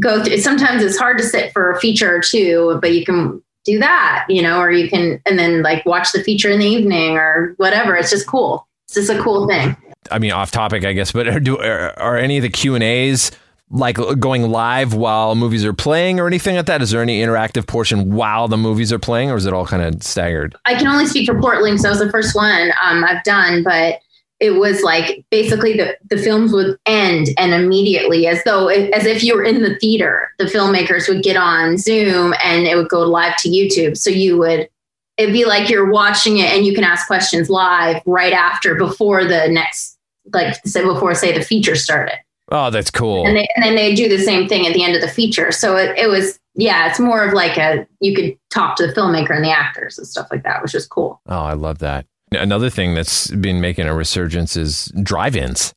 go 0.00 0.24
through 0.24 0.38
sometimes 0.38 0.82
it's 0.82 0.98
hard 0.98 1.18
to 1.18 1.24
sit 1.24 1.52
for 1.52 1.70
a 1.70 1.78
feature 1.78 2.16
or 2.16 2.20
two, 2.20 2.78
but 2.80 2.92
you 2.94 3.04
can 3.04 3.42
do 3.64 3.78
that, 3.78 4.26
you 4.28 4.42
know, 4.42 4.58
or 4.58 4.70
you 4.70 4.88
can 4.88 5.20
and 5.26 5.38
then 5.38 5.62
like 5.62 5.84
watch 5.86 6.12
the 6.12 6.22
feature 6.22 6.50
in 6.50 6.58
the 6.58 6.66
evening 6.66 7.16
or 7.16 7.54
whatever. 7.58 7.96
It's 7.96 8.10
just 8.10 8.26
cool. 8.26 8.66
It's 8.86 8.94
just 8.94 9.10
a 9.10 9.22
cool 9.22 9.46
thing. 9.46 9.76
I 10.10 10.18
mean, 10.18 10.32
off 10.32 10.50
topic, 10.50 10.84
I 10.84 10.92
guess, 10.92 11.12
but 11.12 11.28
are, 11.28 11.40
do, 11.40 11.58
are, 11.58 11.98
are 11.98 12.16
any 12.16 12.38
of 12.38 12.42
the 12.42 12.48
Q 12.48 12.74
and 12.74 12.82
A's 12.82 13.30
like 13.72 13.96
going 14.18 14.50
live 14.50 14.94
while 14.94 15.34
movies 15.34 15.64
are 15.64 15.72
playing 15.72 16.20
or 16.20 16.26
anything 16.26 16.56
like 16.56 16.66
that? 16.66 16.82
Is 16.82 16.90
there 16.90 17.02
any 17.02 17.20
interactive 17.20 17.66
portion 17.66 18.12
while 18.12 18.46
the 18.46 18.58
movies 18.58 18.92
are 18.92 18.98
playing, 18.98 19.30
or 19.30 19.36
is 19.36 19.46
it 19.46 19.52
all 19.52 19.66
kind 19.66 19.82
of 19.82 20.02
staggered? 20.02 20.54
I 20.66 20.74
can 20.74 20.86
only 20.86 21.06
speak 21.06 21.26
for 21.26 21.40
Portland, 21.40 21.80
so 21.80 21.84
that 21.84 21.90
was 21.90 22.00
the 22.00 22.10
first 22.10 22.36
one 22.36 22.70
um, 22.82 23.02
I've 23.02 23.24
done, 23.24 23.64
but 23.64 24.00
it 24.42 24.56
was 24.56 24.82
like 24.82 25.24
basically 25.30 25.74
the, 25.74 25.96
the 26.10 26.18
films 26.18 26.52
would 26.52 26.76
end 26.84 27.28
and 27.38 27.54
immediately 27.54 28.26
as 28.26 28.42
though 28.44 28.66
as 28.66 29.06
if 29.06 29.22
you 29.22 29.36
were 29.36 29.44
in 29.44 29.62
the 29.62 29.76
theater 29.76 30.32
the 30.38 30.44
filmmakers 30.44 31.08
would 31.08 31.22
get 31.22 31.36
on 31.36 31.78
zoom 31.78 32.34
and 32.42 32.66
it 32.66 32.76
would 32.76 32.88
go 32.88 33.02
live 33.02 33.36
to 33.36 33.48
youtube 33.48 33.96
so 33.96 34.10
you 34.10 34.36
would 34.36 34.68
it'd 35.16 35.32
be 35.32 35.44
like 35.44 35.68
you're 35.68 35.92
watching 35.92 36.38
it 36.38 36.50
and 36.50 36.66
you 36.66 36.74
can 36.74 36.82
ask 36.82 37.06
questions 37.06 37.48
live 37.48 38.02
right 38.04 38.32
after 38.32 38.74
before 38.74 39.24
the 39.24 39.46
next 39.48 39.96
like 40.32 40.54
say 40.66 40.82
before 40.84 41.14
say 41.14 41.36
the 41.36 41.44
feature 41.44 41.76
started 41.76 42.16
Oh, 42.54 42.68
that's 42.70 42.90
cool. 42.90 43.26
and, 43.26 43.34
they, 43.36 43.48
and 43.56 43.64
then 43.64 43.74
they 43.74 43.94
do 43.94 44.08
the 44.08 44.18
same 44.18 44.46
thing 44.46 44.66
at 44.66 44.74
the 44.74 44.84
end 44.84 44.94
of 44.94 45.00
the 45.00 45.08
feature 45.08 45.50
so 45.50 45.76
it, 45.76 45.96
it 45.98 46.08
was 46.08 46.38
yeah 46.54 46.88
it's 46.88 47.00
more 47.00 47.24
of 47.24 47.32
like 47.32 47.56
a 47.56 47.86
you 48.00 48.14
could 48.14 48.36
talk 48.50 48.76
to 48.76 48.86
the 48.86 48.92
filmmaker 48.92 49.34
and 49.34 49.42
the 49.42 49.50
actors 49.50 49.96
and 49.98 50.06
stuff 50.06 50.26
like 50.30 50.42
that 50.44 50.62
which 50.62 50.74
is 50.74 50.86
cool 50.86 51.20
Oh, 51.28 51.40
I 51.40 51.54
love 51.54 51.78
that. 51.78 52.04
Another 52.32 52.68
thing 52.70 52.94
that's 52.94 53.28
been 53.30 53.60
making 53.60 53.86
a 53.86 53.94
resurgence 53.94 54.56
is 54.56 54.90
drive-ins. 55.02 55.72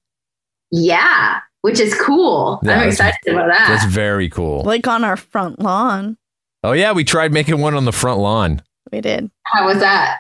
Yeah, 0.72 1.40
which 1.62 1.80
is 1.80 1.94
cool. 2.00 2.60
Yeah, 2.64 2.80
I'm 2.80 2.88
excited 2.88 3.20
about 3.28 3.48
that. 3.48 3.68
That's 3.70 3.86
very 3.86 4.30
cool. 4.30 4.64
Like 4.64 4.88
on 4.88 5.04
our 5.04 5.18
front 5.18 5.60
lawn. 5.60 6.18
Oh 6.64 6.72
yeah, 6.72 6.92
we 6.94 7.04
tried 7.04 7.32
making 7.34 7.60
one 7.62 7.74
on 7.76 7.86
the 7.86 7.92
front 7.92 8.20
lawn. 8.20 8.62
We 8.92 9.02
did. 9.02 9.30
How 9.44 9.66
was 9.66 9.80
that? 9.80 10.20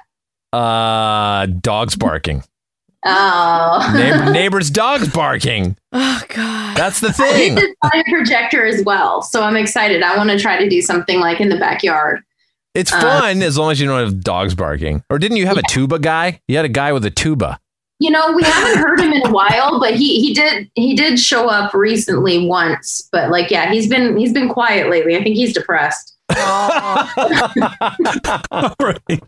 Uh, 0.53 1.45
dogs 1.47 1.95
barking. 1.95 2.43
Oh. 3.05 3.93
Neigh- 3.95 4.31
neighbors' 4.31 4.69
dogs 4.69 5.07
barking. 5.07 5.77
Oh 5.93 6.21
God. 6.29 6.75
That's 6.77 6.99
the 6.99 7.07
we 7.07 7.13
thing. 7.13 7.55
did 7.55 7.75
buy 7.81 7.91
a 8.05 8.11
projector 8.11 8.65
as 8.65 8.83
well, 8.83 9.21
so 9.21 9.43
I'm 9.43 9.55
excited. 9.55 10.01
I 10.03 10.17
want 10.17 10.29
to 10.31 10.39
try 10.39 10.57
to 10.57 10.67
do 10.69 10.81
something 10.81 11.19
like 11.19 11.39
in 11.39 11.49
the 11.49 11.57
backyard. 11.57 12.21
It's 12.73 12.91
Uh, 12.91 12.99
fun 12.99 13.41
as 13.41 13.57
long 13.57 13.71
as 13.71 13.79
you 13.79 13.87
don't 13.87 13.99
have 13.99 14.21
dogs 14.21 14.53
barking. 14.55 15.03
Or 15.09 15.17
didn't 15.19 15.37
you 15.37 15.45
have 15.45 15.57
a 15.57 15.61
tuba 15.69 15.99
guy? 15.99 16.41
You 16.47 16.57
had 16.57 16.65
a 16.65 16.69
guy 16.69 16.91
with 16.91 17.05
a 17.05 17.11
tuba. 17.11 17.59
You 17.99 18.11
know, 18.11 18.33
we 18.33 18.43
haven't 18.43 18.77
heard 18.83 18.99
him 18.99 19.13
in 19.13 19.25
a 19.25 19.31
while, 19.31 19.79
but 19.79 19.93
he 19.95 20.19
he 20.19 20.33
did 20.33 20.69
he 20.75 20.95
did 20.95 21.17
show 21.17 21.47
up 21.47 21.73
recently 21.73 22.45
once. 22.45 23.07
But 23.13 23.29
like, 23.31 23.49
yeah, 23.49 23.71
he's 23.71 23.87
been 23.87 24.17
he's 24.17 24.33
been 24.33 24.49
quiet 24.49 24.89
lately. 24.89 25.15
I 25.15 25.23
think 25.23 25.35
he's 25.37 25.53
depressed. 25.53 26.14
Right. 26.29 26.39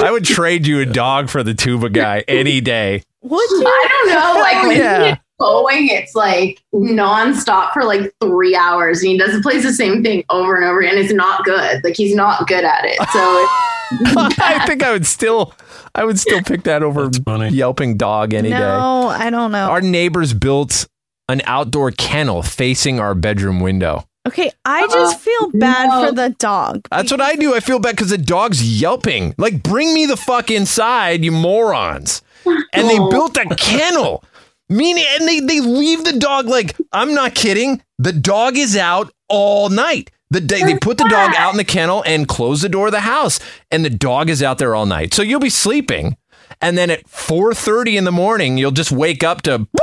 I 0.00 0.08
would 0.10 0.24
trade 0.24 0.66
you 0.66 0.80
a 0.80 0.86
dog 0.86 1.28
for 1.30 1.42
the 1.42 1.54
tuba 1.54 1.88
guy 1.90 2.24
any 2.28 2.60
day. 2.60 3.02
Would 3.22 3.50
you? 3.50 3.64
I 3.66 3.88
don't 3.88 4.08
know, 4.08 4.40
like 4.40 4.62
when 4.66 4.76
yeah. 4.76 5.04
he's 5.06 5.16
going, 5.40 5.88
it's 5.88 6.14
like 6.14 6.62
nonstop 6.74 7.72
for 7.72 7.84
like 7.84 8.14
three 8.20 8.54
hours, 8.54 9.02
and 9.02 9.12
he 9.12 9.18
does 9.18 9.40
plays 9.42 9.62
the 9.62 9.72
same 9.72 10.02
thing 10.02 10.24
over 10.30 10.56
and 10.56 10.64
over, 10.64 10.80
and 10.82 10.98
it's 10.98 11.12
not 11.12 11.44
good. 11.44 11.82
Like 11.82 11.96
he's 11.96 12.14
not 12.14 12.46
good 12.46 12.64
at 12.64 12.84
it. 12.84 12.98
So. 13.10 13.46
I 14.38 14.64
think 14.66 14.82
I 14.82 14.90
would 14.90 15.06
still 15.06 15.54
I 15.94 16.04
would 16.04 16.18
still 16.18 16.42
pick 16.42 16.64
that 16.64 16.82
over 16.82 17.08
yelping 17.48 17.96
dog 17.96 18.34
any 18.34 18.50
day. 18.50 18.58
no, 18.58 19.08
I 19.08 19.30
don't 19.30 19.52
know. 19.52 19.70
Our 19.70 19.80
neighbors 19.80 20.34
built 20.34 20.88
an 21.28 21.40
outdoor 21.44 21.90
kennel 21.90 22.42
facing 22.42 23.00
our 23.00 23.14
bedroom 23.14 23.60
window. 23.60 24.04
Okay, 24.26 24.50
I 24.64 24.84
uh, 24.84 24.88
just 24.88 25.20
feel 25.20 25.50
bad 25.52 25.88
no. 25.88 26.06
for 26.06 26.12
the 26.12 26.30
dog. 26.38 26.86
That's 26.90 27.10
what 27.10 27.20
I 27.20 27.36
do. 27.36 27.54
I 27.54 27.60
feel 27.60 27.78
bad 27.78 27.96
because 27.96 28.10
the 28.10 28.18
dog's 28.18 28.62
yelping. 28.80 29.34
Like, 29.38 29.62
bring 29.62 29.94
me 29.94 30.06
the 30.06 30.16
fuck 30.16 30.50
inside, 30.50 31.24
you 31.24 31.32
morons. 31.32 32.22
And 32.44 32.88
they 32.88 32.98
built 32.98 33.36
a 33.36 33.54
kennel. 33.56 34.24
Meaning, 34.68 35.04
and 35.14 35.28
they, 35.28 35.40
they 35.40 35.60
leave 35.60 36.04
the 36.04 36.18
dog 36.18 36.46
like, 36.46 36.76
I'm 36.92 37.14
not 37.14 37.34
kidding. 37.34 37.82
The 37.98 38.12
dog 38.12 38.56
is 38.56 38.76
out 38.76 39.12
all 39.28 39.68
night. 39.68 40.10
The 40.30 40.40
day 40.40 40.64
they 40.64 40.76
put 40.76 40.98
the 40.98 41.08
dog 41.08 41.34
out 41.36 41.52
in 41.52 41.56
the 41.56 41.64
kennel 41.64 42.02
and 42.04 42.26
close 42.26 42.62
the 42.62 42.68
door 42.68 42.86
of 42.86 42.92
the 42.92 43.00
house, 43.00 43.38
and 43.70 43.84
the 43.84 43.90
dog 43.90 44.28
is 44.28 44.42
out 44.42 44.58
there 44.58 44.74
all 44.74 44.84
night. 44.84 45.14
So 45.14 45.22
you'll 45.22 45.38
be 45.38 45.50
sleeping, 45.50 46.16
and 46.60 46.76
then 46.78 46.90
at 46.90 47.06
4:30 47.08 47.96
in 47.96 48.04
the 48.04 48.12
morning, 48.12 48.58
you'll 48.58 48.70
just 48.70 48.92
wake 48.92 49.22
up 49.24 49.42
to. 49.42 49.66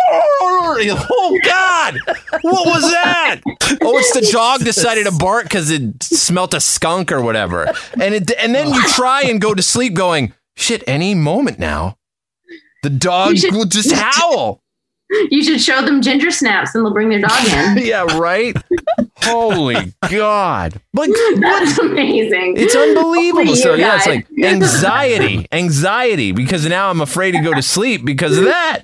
Oh 0.66 1.40
God! 1.44 1.98
What 2.42 2.66
was 2.68 2.90
that? 2.92 3.42
Oh, 3.82 3.98
it's 3.98 4.14
the 4.14 4.28
dog 4.32 4.62
decided 4.62 5.06
to 5.06 5.12
bark 5.12 5.44
because 5.44 5.70
it 5.70 6.02
smelt 6.02 6.54
a 6.54 6.60
skunk 6.62 7.12
or 7.12 7.22
whatever, 7.22 7.66
and 8.00 8.16
it 8.16 8.32
and 8.40 8.56
then 8.56 8.74
you 8.74 8.82
try 8.88 9.22
and 9.24 9.40
go 9.42 9.54
to 9.54 9.62
sleep, 9.62 9.94
going, 9.94 10.34
"Shit, 10.56 10.84
any 10.88 11.14
moment 11.16 11.60
now, 11.60 11.98
the 12.82 12.90
dog 12.90 13.38
should- 13.38 13.54
will 13.54 13.66
just 13.66 13.92
howl." 13.96 14.63
You 15.30 15.44
should 15.44 15.62
show 15.62 15.82
them 15.82 16.02
ginger 16.02 16.32
snaps 16.32 16.74
and 16.76 16.86
they'll 16.86 16.94
bring 16.94 17.10
their 17.10 17.20
dog 17.22 17.32
in. 17.48 17.78
yeah, 17.86 18.04
right. 18.18 18.56
Holy 19.22 19.94
God! 20.10 20.80
But 20.94 21.10
That's 21.40 21.78
amazing. 21.80 22.56
It's 22.58 22.76
unbelievable. 22.76 23.42
Only 23.42 23.56
So 23.56 23.74
yeah, 23.74 23.98
it's 23.98 24.08
like 24.08 24.28
anxiety, 24.44 25.48
anxiety, 25.52 26.32
because 26.32 26.68
now 26.68 26.90
I'm 26.90 27.02
afraid 27.02 27.32
to 27.34 27.42
go 27.42 27.54
to 27.54 27.62
sleep 27.62 28.04
because 28.06 28.38
of 28.38 28.46
that. 28.46 28.82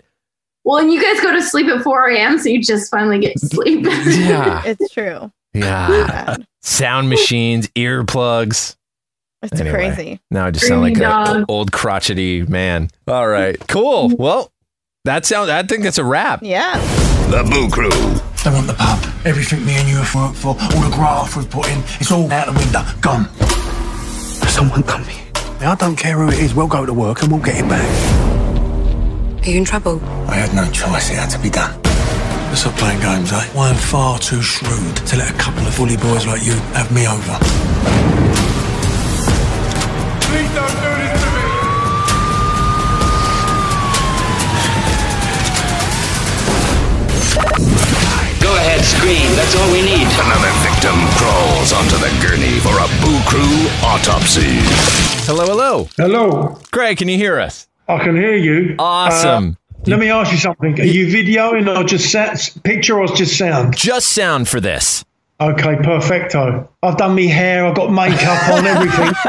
Well, 0.64 0.78
and 0.78 0.92
you 0.92 1.02
guys 1.02 1.22
go 1.22 1.32
to 1.32 1.42
sleep 1.42 1.68
at 1.68 1.82
4 1.82 2.10
a.m., 2.10 2.38
so 2.38 2.50
you 2.50 2.62
just 2.62 2.92
finally 2.92 3.20
get 3.20 3.34
to 3.38 3.48
sleep. 3.48 3.86
Yeah, 3.86 4.62
It's 4.66 4.94
true. 4.94 5.32
yeah. 5.54 6.36
Sound 6.62 7.10
machines, 7.10 7.68
earplugs. 7.70 8.76
It's 9.42 9.60
Anyway. 9.60 9.74
crazy. 9.76 10.20
Now 10.30 10.48
I 10.48 10.52
just 10.52 10.68
sound 10.68 10.82
like 10.82 10.98
an 10.98 11.46
old 11.48 11.72
crotchety 11.72 12.44
man. 12.44 12.90
All 13.08 13.28
right, 13.28 13.58
cool. 13.68 14.10
Well, 14.10 14.52
that 15.10 15.26
sounds. 15.26 15.50
I 15.50 15.64
think 15.64 15.84
that's 15.84 15.98
a 15.98 16.06
wrap. 16.06 16.42
Yeah. 16.44 16.78
The 17.32 17.44
Boo 17.44 17.68
Crew. 17.70 17.90
They 18.44 18.52
want 18.56 18.68
the 18.68 18.76
pub. 18.78 19.00
Everything 19.26 19.66
me 19.66 19.74
and 19.74 19.90
you 19.90 19.98
have 19.98 20.14
worked 20.14 20.38
for, 20.38 20.50
all 20.50 20.82
the 20.82 20.92
graft 20.94 21.36
we've 21.36 21.50
put 21.50 21.68
in, 21.68 21.80
it's 22.00 22.12
all 22.12 22.32
out 22.32 22.46
the 22.46 22.54
window. 22.54 22.86
Gone. 23.02 23.26
Someone 24.48 24.84
come 24.84 25.04
here. 25.06 25.26
Now, 25.60 25.72
I 25.72 25.76
don't 25.76 25.96
care 25.96 26.16
who 26.16 26.28
it 26.30 26.40
is, 26.40 26.54
we'll 26.54 26.68
go 26.68 26.86
to 26.86 26.94
work 26.94 27.24
and 27.24 27.32
we'll 27.32 27.42
get 27.42 27.58
it 27.58 27.68
back. 27.68 27.90
Are 29.44 29.50
you 29.50 29.58
in 29.58 29.66
trouble? 29.66 30.00
I 30.30 30.36
had 30.36 30.54
no 30.54 30.70
choice, 30.72 31.10
it 31.10 31.16
had 31.16 31.30
to 31.32 31.40
be 31.40 31.50
done. 31.50 31.74
Let's 32.50 32.62
stop 32.62 32.76
playing 32.78 33.02
games, 33.02 33.34
eh? 33.34 33.42
Why 33.54 33.68
I 33.68 33.70
am 33.72 33.76
far 33.76 34.20
too 34.20 34.42
shrewd 34.44 34.96
to 35.08 35.18
let 35.18 35.34
a 35.34 35.38
couple 35.38 35.66
of 35.66 35.76
bully 35.76 35.98
boys 35.98 36.28
like 36.28 36.46
you 36.46 36.54
have 36.78 36.92
me 36.92 37.08
over. 37.08 37.38
Scream. 48.90 49.30
That's 49.38 49.56
all 49.56 49.70
we 49.72 49.82
need. 49.82 50.08
Another 50.26 50.52
victim 50.66 50.98
crawls 51.22 51.72
onto 51.74 51.98
the 52.02 52.12
gurney 52.26 52.60
for 52.66 52.74
a 52.82 52.88
Boo 53.02 53.20
Crew 53.30 53.56
autopsy. 53.86 54.60
Hello, 55.30 55.46
hello, 55.46 55.88
Hello, 55.98 56.60
Greg. 56.72 56.98
Can 56.98 57.08
you 57.08 57.18
hear 57.18 57.40
us? 57.40 57.68
I 57.88 58.00
can 58.04 58.16
hear 58.16 58.36
you. 58.36 58.76
Awesome. 58.80 59.58
Uh, 59.76 59.80
let 59.88 60.00
me 60.00 60.10
ask 60.10 60.32
you 60.32 60.38
something. 60.38 60.80
Are 60.80 60.84
you 60.84 61.08
videoing 61.08 61.68
or 61.76 61.84
just 61.84 62.12
sa- 62.12 62.36
picture 62.64 63.00
or 63.00 63.08
just 63.08 63.38
sound? 63.38 63.76
Just 63.76 64.08
sound 64.12 64.48
for 64.48 64.60
this. 64.60 65.04
Okay, 65.42 65.78
perfecto. 65.78 66.70
I've 66.84 66.98
done 66.98 67.16
me 67.16 67.28
hair, 67.28 67.66
I've 67.66 67.76
got 67.76 67.94
makeup 67.94 68.50
on, 68.50 68.68
everything. 68.68 69.14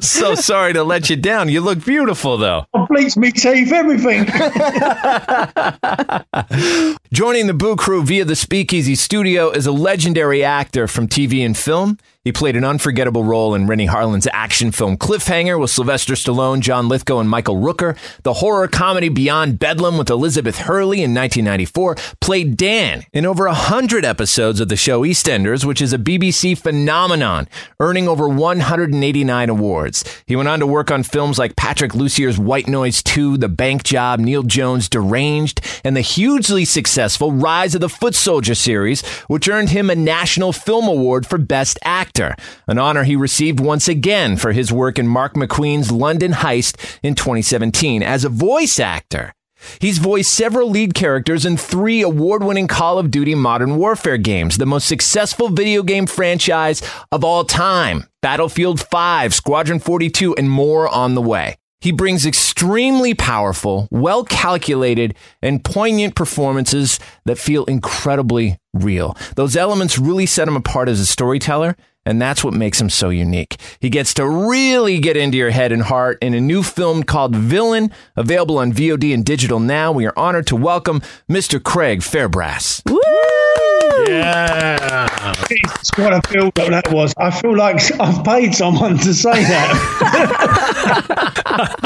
So 0.00 0.34
sorry 0.34 0.72
to 0.72 0.82
let 0.84 1.10
you 1.10 1.16
down. 1.16 1.48
You 1.48 1.60
look 1.60 1.84
beautiful 1.84 2.36
though. 2.36 2.64
I've 2.74 2.88
bleached 2.88 3.16
me 3.16 3.30
teeth, 3.30 3.72
everything. 3.72 4.26
Joining 7.12 7.46
the 7.46 7.54
Boo 7.54 7.76
Crew 7.76 8.02
via 8.02 8.24
the 8.24 8.36
Speakeasy 8.36 8.94
Studio 8.94 9.50
is 9.50 9.66
a 9.66 9.72
legendary 9.72 10.44
actor 10.44 10.88
from 10.88 11.08
TV 11.08 11.44
and 11.44 11.56
film. 11.56 11.98
He 12.24 12.30
played 12.30 12.54
an 12.54 12.62
unforgettable 12.62 13.24
role 13.24 13.52
in 13.52 13.66
Renny 13.66 13.86
Harlin's 13.86 14.28
action 14.32 14.70
film 14.70 14.96
Cliffhanger 14.96 15.58
with 15.58 15.70
Sylvester 15.70 16.14
Stallone, 16.14 16.60
John 16.60 16.86
Lithgow, 16.88 17.18
and 17.18 17.28
Michael 17.28 17.56
Rooker. 17.56 17.96
The 18.22 18.34
horror 18.34 18.68
comedy 18.68 19.08
Beyond 19.08 19.58
Bedlam 19.58 19.98
with 19.98 20.08
Elizabeth 20.08 20.58
Hurley 20.58 20.98
in 21.02 21.12
1994. 21.12 21.96
Played 22.20 22.56
Dan 22.56 23.02
in 23.12 23.26
over 23.26 23.46
100 23.46 24.04
episodes 24.04 24.60
of 24.60 24.68
the 24.68 24.76
show 24.76 25.02
EastEnders, 25.02 25.64
which 25.64 25.82
is 25.82 25.92
a 25.92 25.98
BBC 25.98 26.56
phenomenon, 26.56 27.48
earning 27.80 28.06
over 28.06 28.28
189 28.28 29.50
awards. 29.50 30.22
He 30.24 30.36
went 30.36 30.48
on 30.48 30.60
to 30.60 30.66
work 30.66 30.92
on 30.92 31.02
films 31.02 31.40
like 31.40 31.56
Patrick 31.56 31.90
Lussier's 31.90 32.38
White 32.38 32.68
Noise 32.68 33.02
2, 33.02 33.36
The 33.36 33.48
Bank 33.48 33.82
Job, 33.82 34.20
Neil 34.20 34.44
Jones' 34.44 34.88
Deranged, 34.88 35.60
and 35.82 35.96
the 35.96 36.02
hugely 36.02 36.64
successful 36.66 37.32
Rise 37.32 37.74
of 37.74 37.80
the 37.80 37.88
Foot 37.88 38.14
Soldier 38.14 38.54
series, 38.54 39.04
which 39.26 39.48
earned 39.48 39.70
him 39.70 39.90
a 39.90 39.96
National 39.96 40.52
Film 40.52 40.86
Award 40.86 41.26
for 41.26 41.36
Best 41.36 41.80
Actor, 41.82 42.11
an 42.20 42.78
honor 42.78 43.04
he 43.04 43.16
received 43.16 43.60
once 43.60 43.88
again 43.88 44.36
for 44.36 44.52
his 44.52 44.72
work 44.72 44.98
in 44.98 45.06
Mark 45.06 45.34
McQueen's 45.34 45.90
London 45.90 46.32
Heist 46.32 46.76
in 47.02 47.14
2017 47.14 48.02
as 48.02 48.24
a 48.24 48.28
voice 48.28 48.78
actor. 48.78 49.32
He's 49.80 49.98
voiced 49.98 50.34
several 50.34 50.70
lead 50.70 50.94
characters 50.94 51.46
in 51.46 51.56
three 51.56 52.02
award 52.02 52.42
winning 52.42 52.66
Call 52.66 52.98
of 52.98 53.10
Duty 53.10 53.34
Modern 53.34 53.76
Warfare 53.76 54.18
games, 54.18 54.58
the 54.58 54.66
most 54.66 54.86
successful 54.86 55.48
video 55.48 55.82
game 55.82 56.06
franchise 56.06 56.82
of 57.10 57.24
all 57.24 57.44
time 57.44 58.06
Battlefield 58.20 58.80
5, 58.80 59.34
Squadron 59.34 59.80
42, 59.80 60.34
and 60.36 60.50
more 60.50 60.88
on 60.88 61.14
the 61.14 61.22
way. 61.22 61.56
He 61.80 61.90
brings 61.90 62.24
extremely 62.24 63.12
powerful, 63.12 63.88
well 63.90 64.22
calculated, 64.24 65.16
and 65.42 65.64
poignant 65.64 66.14
performances 66.14 67.00
that 67.24 67.38
feel 67.38 67.64
incredibly 67.64 68.58
real. 68.72 69.16
Those 69.34 69.56
elements 69.56 69.98
really 69.98 70.26
set 70.26 70.46
him 70.46 70.54
apart 70.54 70.88
as 70.88 71.00
a 71.00 71.06
storyteller, 71.06 71.76
and 72.04 72.20
that's 72.20 72.42
what 72.42 72.54
makes 72.54 72.80
him 72.80 72.90
so 72.90 73.10
unique. 73.10 73.56
He 73.80 73.90
gets 73.90 74.14
to 74.14 74.28
really 74.28 74.98
get 74.98 75.16
into 75.16 75.38
your 75.38 75.50
head 75.50 75.72
and 75.72 75.82
heart 75.82 76.18
in 76.20 76.34
a 76.34 76.40
new 76.40 76.62
film 76.62 77.02
called 77.04 77.36
Villain, 77.36 77.92
available 78.16 78.58
on 78.58 78.72
VOD 78.72 79.14
and 79.14 79.24
digital 79.24 79.60
now. 79.60 79.92
We 79.92 80.06
are 80.06 80.12
honored 80.16 80.46
to 80.48 80.56
welcome 80.56 81.00
Mr. 81.28 81.62
Craig 81.62 82.00
Fairbrass. 82.00 82.82
Yeah. 84.08 85.32
It's 85.50 85.90
what 85.96 86.12
I 86.12 86.20
feel 86.22 86.50
that 86.54 86.70
that 86.70 86.92
was. 86.92 87.14
I 87.16 87.30
feel 87.30 87.56
like 87.56 87.80
I've 88.00 88.24
paid 88.24 88.54
someone 88.54 88.98
to 88.98 89.14
say 89.14 89.42
that. 89.44 89.76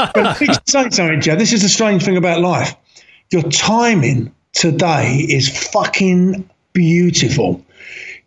but 0.13 0.15
let 0.15 0.41
me 0.41 0.47
say 0.65 0.89
something, 0.89 1.21
Joe. 1.21 1.35
This 1.35 1.53
is 1.53 1.61
the 1.61 1.69
strange 1.69 2.03
thing 2.03 2.17
about 2.17 2.41
life. 2.41 2.75
Your 3.29 3.43
timing 3.43 4.33
today 4.53 5.25
is 5.29 5.69
fucking 5.71 6.49
beautiful. 6.73 7.63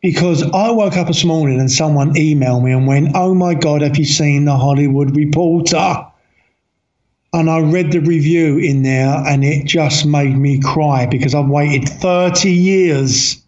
Because 0.03 0.43
I 0.43 0.71
woke 0.71 0.97
up 0.97 1.09
this 1.09 1.25
morning 1.25 1.61
and 1.61 1.71
someone 1.71 2.15
emailed 2.15 2.65
me 2.65 2.73
and 2.73 2.87
went, 2.87 3.11
Oh 3.15 3.35
my 3.35 3.55
God, 3.55 3.83
have 3.83 3.99
you 3.99 4.07
seen 4.07 4.47
the 4.47 4.57
Hollywood 4.57 5.15
Reporter? 5.15 6.07
And 7.33 7.51
I 7.51 7.61
read 7.61 7.93
the 7.93 8.01
review 8.01 8.59
in 8.59 8.83
there 8.83 9.23
and 9.27 9.45
it 9.45 9.67
just 9.67 10.07
made 10.07 10.37
me 10.37 10.59
cry 10.61 11.07
because 11.07 11.35
I've 11.35 11.49
waited 11.49 11.89
30 11.89 12.51
years 12.51 13.43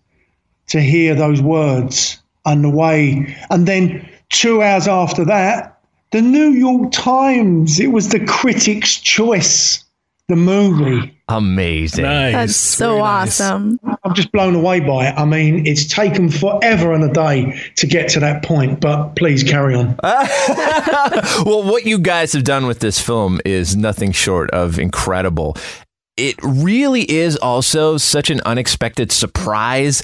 to 0.68 0.80
hear 0.80 1.14
those 1.14 1.40
words 1.40 2.18
and 2.44 2.64
the 2.64 2.70
way. 2.70 3.36
And 3.50 3.66
then 3.66 4.09
two 4.28 4.62
hours 4.62 4.86
after 4.86 5.24
that, 5.24 5.80
the 6.12 6.22
New 6.22 6.50
York 6.50 6.92
Times, 6.92 7.80
it 7.80 7.88
was 7.88 8.11
the 8.11 8.24
critics' 8.26 8.98
choice, 8.98 9.82
the 10.28 10.36
movie. 10.36 11.16
Amazing. 11.37 12.05
Nice. 12.05 12.33
That's 12.35 12.57
so 12.57 12.89
Very 12.91 13.01
nice. 13.01 13.41
awesome. 13.41 13.80
I'm 14.05 14.14
just 14.14 14.33
blown 14.33 14.55
away 14.55 14.80
by 14.80 15.09
it. 15.09 15.14
I 15.16 15.24
mean, 15.24 15.66
it's 15.66 15.87
taken 15.87 16.28
forever 16.28 16.93
and 16.93 17.05
a 17.05 17.12
day 17.12 17.59
to 17.76 17.87
get 17.87 18.09
to 18.11 18.20
that 18.20 18.43
point, 18.45 18.80
but 18.80 19.14
please 19.16 19.43
carry 19.43 19.74
on. 19.74 19.97
well, 20.03 21.62
what 21.62 21.87
you 21.87 21.99
guys 21.99 22.33
have 22.33 22.45
done 22.45 22.66
with 22.66 22.80
this 22.80 23.01
film 23.01 23.41
is 23.45 23.76
nothing 23.76 24.12
short 24.12 24.51
of 24.51 24.78
incredible. 24.78 25.57
It 26.16 26.37
really 26.43 27.11
is 27.11 27.37
also 27.37 27.97
such 27.97 28.28
an 28.28 28.41
unexpected 28.45 29.11
surprise. 29.11 30.03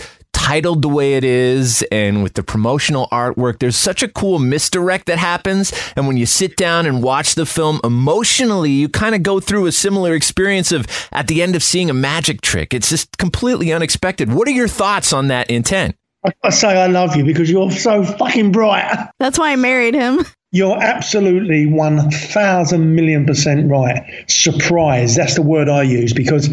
Titled 0.49 0.81
the 0.81 0.89
way 0.89 1.13
it 1.13 1.25
is, 1.25 1.85
and 1.93 2.23
with 2.23 2.33
the 2.33 2.43
promotional 2.43 3.07
artwork, 3.13 3.59
there's 3.59 3.77
such 3.77 4.03
a 4.03 4.09
cool 4.09 4.39
misdirect 4.39 5.05
that 5.05 5.19
happens. 5.19 5.75
And 5.95 6.07
when 6.07 6.17
you 6.17 6.25
sit 6.25 6.57
down 6.57 6.87
and 6.87 7.03
watch 7.03 7.35
the 7.35 7.45
film 7.45 7.83
emotionally, 7.85 8.71
you 8.71 8.89
kind 8.89 9.15
of 9.15 9.23
go 9.23 9.41
through 9.41 9.67
a 9.67 9.73
similar 9.73 10.15
experience 10.15 10.73
of 10.73 10.87
at 11.13 11.27
the 11.27 11.43
end 11.43 11.55
of 11.55 11.63
seeing 11.63 11.91
a 11.91 11.93
magic 11.93 12.41
trick. 12.41 12.73
It's 12.73 12.89
just 12.89 13.19
completely 13.19 13.75
unexpected. 13.75 14.33
What 14.33 14.49
are 14.49 14.53
your 14.53 14.69
thoughts 14.69 15.13
on 15.13 15.29
that 15.29 15.51
intent? 15.51 15.97
I, 16.25 16.33
I 16.43 16.49
say 16.49 16.83
I 16.83 16.87
love 16.87 17.15
you 17.15 17.27
because 17.27 17.51
you're 17.51 17.71
so 17.71 18.03
fucking 18.03 18.51
bright. 18.51 19.11
That's 19.19 19.39
why 19.39 19.53
I 19.53 19.57
married 19.57 19.93
him. 19.93 20.25
You're 20.51 20.83
absolutely 20.83 21.67
1,000 21.67 22.95
million 22.95 23.27
percent 23.27 23.71
right. 23.71 24.25
Surprise. 24.31 25.15
That's 25.15 25.35
the 25.35 25.43
word 25.43 25.69
I 25.69 25.83
use 25.83 26.15
because, 26.15 26.49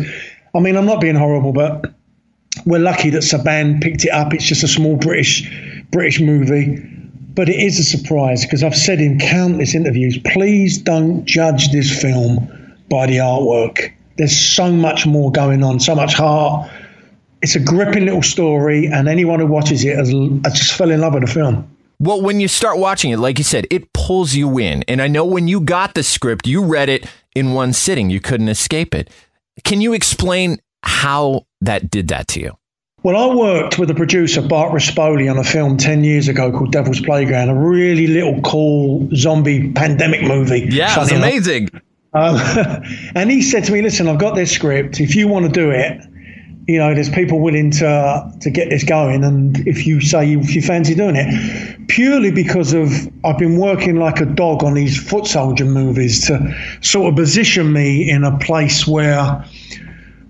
I 0.54 0.60
mean, 0.60 0.76
I'm 0.76 0.86
not 0.86 1.00
being 1.00 1.16
horrible, 1.16 1.54
but 1.54 1.96
we're 2.66 2.80
lucky 2.80 3.10
that 3.12 3.24
Saban 3.24 3.82
picked 3.82 4.06
it 4.06 4.12
up. 4.12 4.34
It's 4.34 4.46
just 4.46 4.64
a 4.64 4.68
small 4.68 4.96
British 4.96 5.50
British 5.92 6.20
movie. 6.20 6.92
But 7.36 7.50
it 7.50 7.60
is 7.60 7.80
a 7.80 7.84
surprise 7.84 8.46
because 8.46 8.64
I've 8.64 8.76
said 8.76 9.02
in 9.02 9.20
countless 9.20 9.76
interviews, 9.76 10.18
please 10.24 10.78
don't 10.78 11.26
judge 11.26 11.72
this 11.72 12.02
film 12.02 12.38
by 12.90 13.08
the 13.08 13.18
artwork. 13.18 13.92
There's 14.18 14.36
so 14.36 14.72
much 14.72 15.06
more 15.06 15.32
going 15.32 15.62
on, 15.62 15.82
so 15.82 15.96
much 15.96 16.14
heart. 16.14 16.70
It's 17.42 17.56
a 17.56 17.60
gripping 17.60 18.06
little 18.06 18.24
story, 18.24 18.88
and 18.88 19.10
anyone 19.10 19.42
who 19.42 19.48
watches 19.48 19.84
it 19.84 19.98
has, 19.98 20.10
has 20.10 20.54
just 20.58 20.74
fell 20.74 20.90
in 20.90 21.02
love 21.02 21.14
with 21.14 21.26
the 21.26 21.32
film. 21.32 21.70
Well, 22.00 22.22
when 22.22 22.40
you 22.40 22.48
start 22.48 22.78
watching 22.78 23.12
it, 23.12 23.18
like 23.18 23.38
you 23.38 23.44
said, 23.44 23.68
it 23.70 23.92
pulls 23.94 24.34
you 24.34 24.58
in. 24.58 24.84
And 24.84 25.02
I 25.02 25.08
know 25.08 25.26
when 25.26 25.48
you 25.48 25.60
got 25.60 25.94
the 25.94 26.04
script, 26.04 26.48
you 26.48 26.64
read 26.64 26.88
it 26.90 27.06
in 27.36 27.54
one 27.54 27.74
sitting. 27.74 28.10
You 28.10 28.22
couldn't 28.22 28.50
escape 28.50 28.96
it. 28.96 29.10
Can 29.64 29.82
you 29.82 29.94
explain 29.94 30.60
how 30.84 31.46
that 31.66 31.90
did 31.90 32.08
that 32.10 32.28
to 32.30 32.40
you? 32.40 32.58
Well, 33.06 33.32
I 33.32 33.36
worked 33.36 33.78
with 33.78 33.88
the 33.88 33.94
producer 33.94 34.42
Bart 34.42 34.74
Ruspoli 34.74 35.30
on 35.30 35.38
a 35.38 35.44
film 35.44 35.78
10 35.78 36.04
years 36.04 36.28
ago 36.28 36.52
called 36.52 36.72
Devil's 36.72 37.00
Playground, 37.02 37.50
a 37.50 37.56
really 37.56 38.08
little 38.08 38.42
cool 38.42 39.08
zombie 39.16 39.72
pandemic 39.74 40.24
movie. 40.24 40.68
Yeah, 40.72 40.92
it 40.92 40.98
was 40.98 41.12
amazing. 41.12 41.70
Um, 42.16 42.38
and 43.16 43.30
he 43.30 43.44
said 43.44 43.64
to 43.66 43.72
me, 43.72 43.84
"Listen, 43.84 44.08
I've 44.08 44.18
got 44.18 44.36
this 44.36 44.52
script. 44.52 45.00
If 45.00 45.16
you 45.16 45.28
want 45.28 45.46
to 45.46 45.52
do 45.52 45.70
it, 45.70 46.02
you 46.68 46.80
know, 46.80 46.96
there's 46.96 47.10
people 47.10 47.42
willing 47.42 47.70
to 47.72 48.34
to 48.42 48.50
get 48.50 48.72
this 48.72 48.84
going. 48.84 49.24
And 49.24 49.68
if 49.68 49.86
you 49.86 50.02
say 50.02 50.26
you, 50.26 50.40
if 50.40 50.56
you 50.56 50.64
fancy 50.64 50.96
doing 50.96 51.16
it, 51.16 51.88
purely 51.90 52.32
because 52.32 52.74
of 52.74 52.90
I've 53.24 53.38
been 53.38 53.60
working 53.60 53.98
like 53.98 54.20
a 54.20 54.26
dog 54.26 54.64
on 54.64 54.74
these 54.74 54.98
foot 54.98 55.28
soldier 55.28 55.66
movies 55.66 56.26
to 56.26 56.56
sort 56.82 57.10
of 57.10 57.16
position 57.16 57.72
me 57.72 58.10
in 58.10 58.24
a 58.24 58.36
place 58.40 58.88
where." 58.88 59.46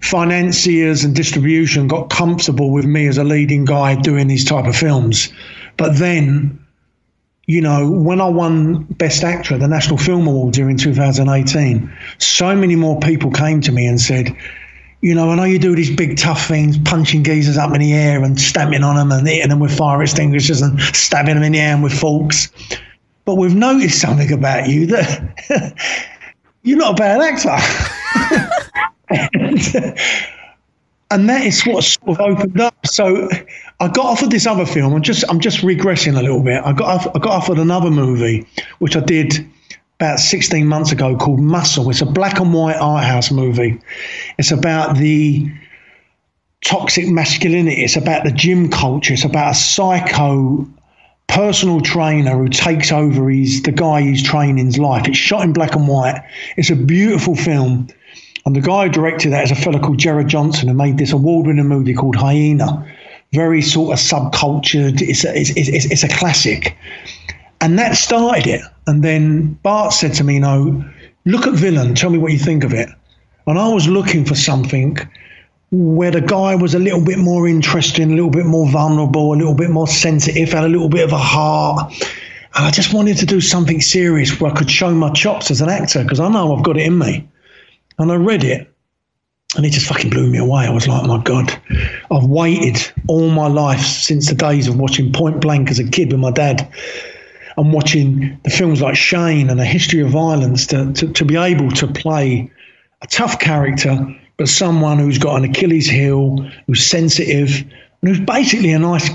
Financiers 0.06 1.03
and 1.03 1.16
distribution 1.16 1.88
got 1.88 2.10
comfortable 2.10 2.72
with 2.72 2.86
me 2.86 3.08
as 3.08 3.18
a 3.18 3.24
leading 3.24 3.66
guy 3.66 3.95
doing 3.95 4.28
these 4.28 4.45
type 4.45 4.66
of 4.66 4.76
films. 4.76 5.34
But 5.78 5.97
then, 5.97 6.64
you 7.47 7.60
know, 7.60 7.89
when 7.89 8.22
I 8.22 8.30
won 8.30 8.84
Best 8.84 9.24
Actor 9.24 9.56
at 9.56 9.60
the 9.62 9.68
National 9.68 9.97
Film 9.97 10.28
Awards 10.28 10.58
during 10.58 10.78
2018, 10.78 11.91
so 12.20 12.56
many 12.56 12.76
more 12.76 12.99
people 12.99 13.32
came 13.32 13.62
to 13.62 13.72
me 13.72 13.88
and 13.88 13.99
said, 13.99 14.36
you 15.01 15.16
know, 15.16 15.32
I 15.32 15.36
know 15.36 15.43
you 15.43 15.58
do 15.60 15.76
these 15.76 15.95
big 15.95 16.18
tough 16.18 16.47
things, 16.47 16.78
punching 16.78 17.24
geezers 17.24 17.58
up 17.58 17.74
in 17.74 17.82
the 17.82 17.93
air 17.93 18.24
and 18.24 18.39
stamping 18.39 18.84
on 18.84 18.95
them 18.95 19.12
and 19.12 19.28
hitting 19.28 19.49
them 19.49 19.60
with 19.60 19.76
fire 19.76 20.01
extinguishers 20.03 20.62
and 20.62 20.80
stabbing 20.95 21.36
them 21.36 21.43
in 21.43 21.51
the 21.51 21.58
hand 21.60 21.84
with 21.84 21.99
forks. 21.99 22.49
But 23.26 23.36
we've 23.36 23.56
noticed 23.56 23.99
something 23.99 24.32
about 24.32 24.70
you 24.70 24.86
that 24.88 25.76
you're 26.64 26.78
not 26.78 26.91
a 26.91 26.95
bad 26.95 27.22
actor. 27.22 28.51
and, 31.11 31.30
that 31.30 31.45
is 31.45 31.63
what 31.63 31.84
sort 31.84 32.20
of 32.20 32.20
opened 32.20 32.59
up. 32.59 32.76
So 32.86 33.30
I 33.80 33.88
got 33.88 34.05
offered 34.05 34.32
this 34.32 34.45
other 34.45 34.66
film. 34.66 34.93
I'm 34.93 35.01
just 35.01 35.24
I'm 35.30 35.39
just 35.39 35.59
regressing 35.59 36.18
a 36.18 36.22
little 36.22 36.43
bit. 36.43 36.63
I 36.63 36.74
got 36.74 37.16
I 37.16 37.20
got 37.20 37.32
offered 37.32 37.57
another 37.57 37.91
movie, 37.91 38.45
which 38.80 38.95
I 38.95 39.01
did 39.01 39.45
about 39.99 40.20
16 40.20 40.68
months 40.68 40.91
ago 40.91 41.16
called 41.16 41.39
Muscle. 41.39 41.89
It's 41.89 42.01
a 42.01 42.05
black 42.05 42.39
and 42.39 42.53
white 42.53 42.76
art 42.76 43.05
house 43.05 43.32
movie. 43.32 43.80
It's 44.38 44.51
about 44.51 44.97
the 44.97 45.49
toxic 46.66 47.07
masculinity. 47.07 47.84
It's 47.84 47.95
about 47.95 48.26
the 48.26 48.32
gym 48.32 48.70
culture. 48.70 49.13
It's 49.13 49.24
about 49.24 49.51
a 49.51 49.55
psycho 49.55 50.68
personal 51.28 51.82
trainer 51.82 52.38
who 52.38 52.49
takes 52.49 52.91
over 52.91 53.30
his 53.30 53.61
the 53.63 53.72
guy 53.72 54.01
he's 54.01 54.24
training's 54.24 54.78
life. 54.78 55.07
It's 55.07 55.18
shot 55.18 55.43
in 55.43 55.53
black 55.53 55.76
and 55.76 55.88
white. 55.88 56.22
It's 56.57 56.70
a 56.70 56.76
beautiful 56.76 57.36
film. 57.36 57.88
And 58.46 58.56
the 58.56 58.62
guy 58.62 58.86
who 58.86 58.91
directed 58.91 59.32
that 59.34 59.46
is 59.46 59.52
a 59.52 59.56
fellow 59.56 59.80
called 59.80 59.98
Gerard 59.98 60.28
Johnson 60.28 60.68
who 60.68 60.76
made 60.76 60.98
this 60.98 61.12
award-winning 61.12 61.68
movie 61.68 61.96
called 61.96 62.16
Hyena. 62.16 62.86
Very 63.34 63.62
sort 63.62 63.93
of 63.93 64.00
subcultured. 64.00 65.02
It's 65.02 65.26
a, 65.26 65.36
it's, 65.36 65.50
it's, 65.56 65.86
it's 65.86 66.04
a 66.04 66.10
classic. 66.10 66.78
And 67.62 67.80
that 67.80 67.96
started 67.96 68.46
it. 68.46 68.62
And 68.86 69.04
then 69.04 69.54
Bart 69.64 69.93
said 69.93 70.14
to 70.16 70.24
me, 70.24 70.38
know, 70.38 70.86
look 71.26 71.48
at 71.48 71.56
Villain, 71.56 71.96
tell 71.96 72.12
me 72.12 72.20
what 72.20 72.32
you 72.32 72.38
think 72.38 72.64
of 72.64 72.72
it. 72.72 72.88
And 73.48 73.58
I 73.58 73.68
was 73.68 73.88
looking 73.88 74.26
for 74.26 74.36
something 74.36 74.98
where 75.72 76.12
the 76.12 76.22
guy 76.22 76.56
was 76.56 76.76
a 76.76 76.80
little 76.80 77.04
bit 77.04 77.18
more 77.18 77.48
interesting, 77.48 78.12
a 78.12 78.16
little 78.16 78.30
bit 78.30 78.46
more 78.46 78.70
vulnerable, 78.70 79.34
a 79.34 79.38
little 79.38 79.56
bit 79.56 79.72
more 79.72 79.88
sensitive, 79.88 80.54
had 80.54 80.64
a 80.64 80.70
little 80.70 80.89
bit 80.89 81.04
of 81.04 81.12
a 81.12 81.18
heart. 81.18 81.91
And 82.56 82.66
I 82.66 82.72
just 82.72 82.93
wanted 82.93 83.18
to 83.18 83.26
do 83.26 83.41
something 83.41 83.82
serious 83.82 84.39
where 84.39 84.52
I 84.52 84.56
could 84.56 84.70
show 84.70 84.91
my 84.91 85.12
chops 85.12 85.50
as 85.50 85.62
an 85.62 85.70
actor 85.70 86.04
because 86.04 86.20
I 86.20 86.30
know 86.30 86.56
I've 86.56 86.64
got 86.64 86.78
it 86.78 86.86
in 86.86 86.98
me. 86.98 87.28
And 87.98 88.12
I 88.12 88.16
read 88.16 88.43
it 88.43 88.72
and 89.56 89.66
it 89.66 89.72
just 89.72 89.88
fucking 89.88 90.10
blew 90.10 90.30
me 90.30 90.38
away. 90.38 90.66
I 90.66 90.70
was 90.70 90.88
like, 90.88 91.04
oh 91.04 91.08
my 91.08 91.24
God, 91.24 91.52
I've 92.12 92.26
waited 92.26 92.91
all 93.08 93.30
my 93.30 93.48
life 93.48 93.82
since 93.82 94.28
the 94.28 94.36
days 94.36 94.68
of 94.68 94.78
watching 94.78 95.14
Point 95.14 95.41
Blank 95.41 95.70
as 95.70 95.80
a 95.80 95.89
kid 95.89 96.12
with 96.12 96.20
my 96.20 96.32
dad 96.32 96.72
and 97.58 97.72
watching 97.72 98.38
the 98.43 98.50
films 98.50 98.82
like 98.82 98.96
Shane 98.96 99.50
and 99.50 99.60
A 99.60 99.66
History 99.66 100.02
of 100.02 100.10
Violence 100.10 100.68
to, 100.68 100.91
to, 100.93 101.08
to 101.14 101.26
be 101.26 101.38
able 101.38 101.72
to 101.72 101.88
play 101.88 102.52
a 103.02 103.08
tough 103.08 103.39
character, 103.39 103.98
but 104.38 104.50
someone 104.50 105.00
who's 105.00 105.18
got 105.18 105.38
an 105.38 105.50
Achilles 105.50 105.88
heel, 105.88 106.38
who's 106.68 106.86
sensitive, 106.86 107.62
and 108.02 108.10
who's 108.10 108.20
basically 108.20 108.74
a 108.74 108.80
nice, 108.80 109.10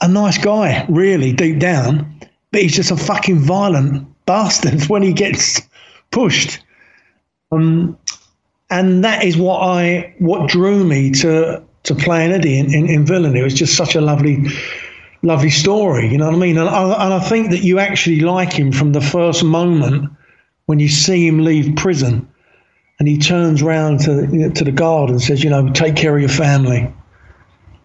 a 0.00 0.08
nice 0.08 0.38
guy, 0.38 0.84
really, 0.88 1.32
deep 1.32 1.60
down, 1.60 2.20
but 2.50 2.62
he's 2.62 2.74
just 2.74 2.90
a 2.90 2.96
fucking 2.96 3.38
violent 3.38 4.08
bastard 4.26 4.82
when 4.88 5.02
he 5.02 5.12
gets 5.12 5.60
pushed. 6.10 6.63
Um, 7.54 7.98
and 8.70 9.04
that 9.04 9.24
is 9.24 9.36
what 9.36 9.60
I 9.60 10.14
what 10.18 10.48
drew 10.48 10.84
me 10.84 11.10
to 11.12 11.62
to 11.84 11.94
playing 11.94 12.32
Eddie 12.32 12.58
in, 12.58 12.74
in, 12.74 12.88
in 12.88 13.06
Villain. 13.06 13.36
It 13.36 13.42
was 13.42 13.54
just 13.54 13.76
such 13.76 13.94
a 13.94 14.00
lovely 14.00 14.46
lovely 15.22 15.50
story. 15.50 16.08
You 16.08 16.18
know 16.18 16.26
what 16.26 16.34
I 16.34 16.38
mean? 16.38 16.58
And 16.58 16.68
I, 16.68 16.82
and 17.04 17.14
I 17.14 17.20
think 17.20 17.50
that 17.50 17.62
you 17.62 17.78
actually 17.78 18.20
like 18.20 18.52
him 18.52 18.72
from 18.72 18.92
the 18.92 19.00
first 19.00 19.44
moment 19.44 20.10
when 20.66 20.78
you 20.78 20.88
see 20.88 21.26
him 21.26 21.44
leave 21.44 21.76
prison, 21.76 22.28
and 22.98 23.06
he 23.06 23.18
turns 23.18 23.62
round 23.62 24.00
to 24.00 24.50
to 24.50 24.64
the 24.64 24.72
guard 24.72 25.10
and 25.10 25.20
says, 25.20 25.44
"You 25.44 25.50
know, 25.50 25.70
take 25.70 25.96
care 25.96 26.14
of 26.14 26.20
your 26.20 26.30
family." 26.30 26.92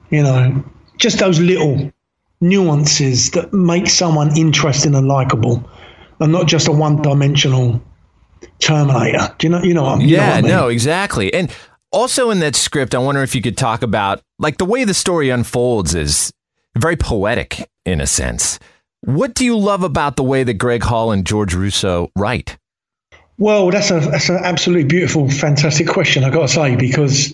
You 0.09 0.23
know, 0.23 0.63
just 0.97 1.19
those 1.19 1.39
little 1.39 1.91
nuances 2.41 3.31
that 3.31 3.53
make 3.53 3.87
someone 3.87 4.35
interesting 4.37 4.95
and 4.95 5.07
likable, 5.07 5.69
and 6.19 6.31
not 6.31 6.47
just 6.47 6.67
a 6.67 6.71
one-dimensional 6.71 7.81
Terminator. 8.59 9.33
Do 9.37 9.47
you 9.47 9.51
know? 9.51 9.63
You 9.63 9.73
know? 9.73 9.97
You 9.97 10.07
yeah, 10.07 10.27
know 10.27 10.33
I 10.33 10.41
mean? 10.41 10.51
no, 10.51 10.67
exactly. 10.67 11.33
And 11.33 11.51
also 11.91 12.29
in 12.29 12.39
that 12.39 12.55
script, 12.55 12.93
I 12.93 12.99
wonder 12.99 13.23
if 13.23 13.35
you 13.35 13.41
could 13.41 13.57
talk 13.57 13.81
about 13.81 14.21
like 14.37 14.57
the 14.57 14.65
way 14.65 14.83
the 14.83 14.93
story 14.93 15.29
unfolds 15.29 15.95
is 15.95 16.31
very 16.77 16.95
poetic 16.95 17.69
in 17.85 18.01
a 18.01 18.07
sense. 18.07 18.59
What 19.01 19.33
do 19.33 19.45
you 19.45 19.57
love 19.57 19.83
about 19.83 20.15
the 20.15 20.23
way 20.23 20.43
that 20.43 20.55
Greg 20.55 20.83
Hall 20.83 21.11
and 21.11 21.25
George 21.25 21.53
Russo 21.53 22.11
write? 22.15 22.57
Well, 23.37 23.71
that's 23.71 23.89
a 23.89 24.01
that's 24.01 24.27
an 24.29 24.39
absolutely 24.43 24.83
beautiful, 24.83 25.29
fantastic 25.29 25.87
question. 25.87 26.25
I 26.25 26.29
got 26.29 26.41
to 26.41 26.47
say 26.49 26.75
because 26.75 27.33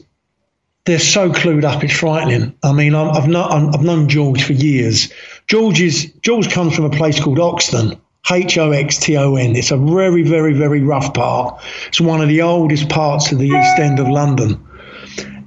they're 0.85 0.99
so 0.99 1.31
clued 1.31 1.63
up, 1.63 1.83
it's 1.83 1.93
frightening. 1.93 2.55
I 2.61 2.73
mean, 2.73 2.93
I've 2.93 3.27
not 3.27 3.51
I've 3.51 3.81
known 3.81 4.07
George 4.07 4.43
for 4.43 4.53
years. 4.53 5.11
George 5.47 5.81
is 5.81 6.13
George 6.21 6.51
comes 6.51 6.75
from 6.75 6.85
a 6.85 6.91
place 6.91 7.19
called 7.19 7.39
Hoxton, 7.39 7.99
H 8.31 8.57
O 8.57 8.71
X 8.71 8.97
T 8.97 9.17
O 9.17 9.35
N. 9.35 9.55
It's 9.55 9.71
a 9.71 9.77
very, 9.77 10.23
very, 10.23 10.53
very 10.53 10.81
rough 10.81 11.13
part. 11.13 11.61
It's 11.87 12.01
one 12.01 12.21
of 12.21 12.27
the 12.27 12.41
oldest 12.41 12.89
parts 12.89 13.31
of 13.31 13.39
the 13.39 13.47
East 13.47 13.79
End 13.79 13.99
of 13.99 14.07
London. 14.07 14.61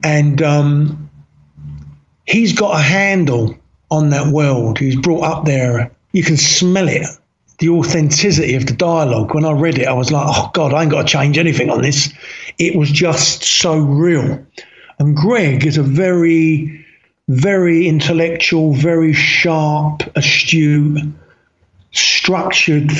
And 0.05 0.41
um, 0.43 1.11
he's 2.26 2.53
got 2.53 2.79
a 2.79 2.83
handle 2.83 3.57
on 3.91 4.11
that 4.11 4.33
world. 4.33 4.79
He's 4.79 4.97
brought 4.97 5.24
up 5.24 5.45
there. 5.45 5.91
You 6.12 6.22
can 6.22 6.37
smell 6.37 6.89
it, 6.89 7.07
the 7.59 7.68
authenticity 7.70 8.55
of 8.55 8.66
the 8.66 8.74
dialogue. 8.74 9.35
When 9.35 9.45
I 9.45 9.53
read 9.53 9.79
it, 9.79 9.89
I 9.89 9.93
was 9.93 10.12
like, 10.12 10.26
oh, 10.29 10.51
God, 10.55 10.72
I 10.72 10.83
ain't 10.83 10.91
got 10.91 11.03
to 11.03 11.09
change 11.09 11.37
anything 11.37 11.70
on 11.70 11.83
this. 11.83 12.12
It 12.59 12.76
was 12.76 12.91
just 12.91 13.43
so 13.43 13.79
real. 13.79 14.45
And 14.99 15.16
Greg 15.16 15.66
is 15.66 15.76
a 15.76 15.83
very, 15.83 16.85
very 17.29 17.89
intellectual, 17.89 18.74
very 18.74 19.12
sharp, 19.12 20.03
astute, 20.16 21.01
structured 21.99 22.90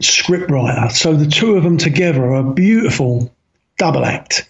scriptwriter. 0.00 0.90
So 0.92 1.14
the 1.14 1.26
two 1.26 1.56
of 1.56 1.64
them 1.64 1.78
together 1.78 2.24
are 2.24 2.36
a 2.36 2.52
beautiful 2.52 3.32
double 3.78 4.04
act. 4.04 4.48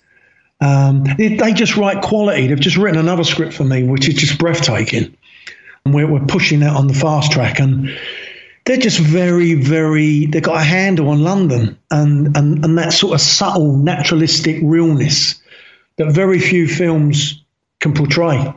Um, 0.61 1.05
they, 1.16 1.36
they, 1.36 1.53
just 1.53 1.76
write 1.76 2.03
quality. 2.03 2.46
They've 2.46 2.61
just 2.61 2.76
written 2.76 3.01
another 3.01 3.24
script 3.24 3.55
for 3.55 3.64
me, 3.64 3.82
which 3.82 4.09
is 4.09 4.14
just 4.14 4.38
breathtaking. 4.38 5.16
And 5.84 5.94
we're, 5.94 6.07
we're 6.07 6.26
pushing 6.26 6.61
that 6.61 6.76
on 6.76 6.86
the 6.86 6.94
fast 6.94 7.32
track. 7.32 7.59
And 7.59 7.96
they're 8.66 8.76
just 8.76 8.98
very, 8.98 9.55
very, 9.55 10.26
they've 10.26 10.42
got 10.42 10.61
a 10.61 10.64
handle 10.64 11.09
on 11.09 11.22
London 11.22 11.78
and, 11.90 12.36
and, 12.36 12.64
and 12.64 12.78
that 12.78 12.92
sort 12.92 13.14
of 13.14 13.20
subtle, 13.20 13.76
naturalistic 13.76 14.59
realness 14.62 15.40
that 15.96 16.12
very 16.12 16.38
few 16.38 16.68
films 16.68 17.42
can 17.80 17.94
portray. 17.94 18.55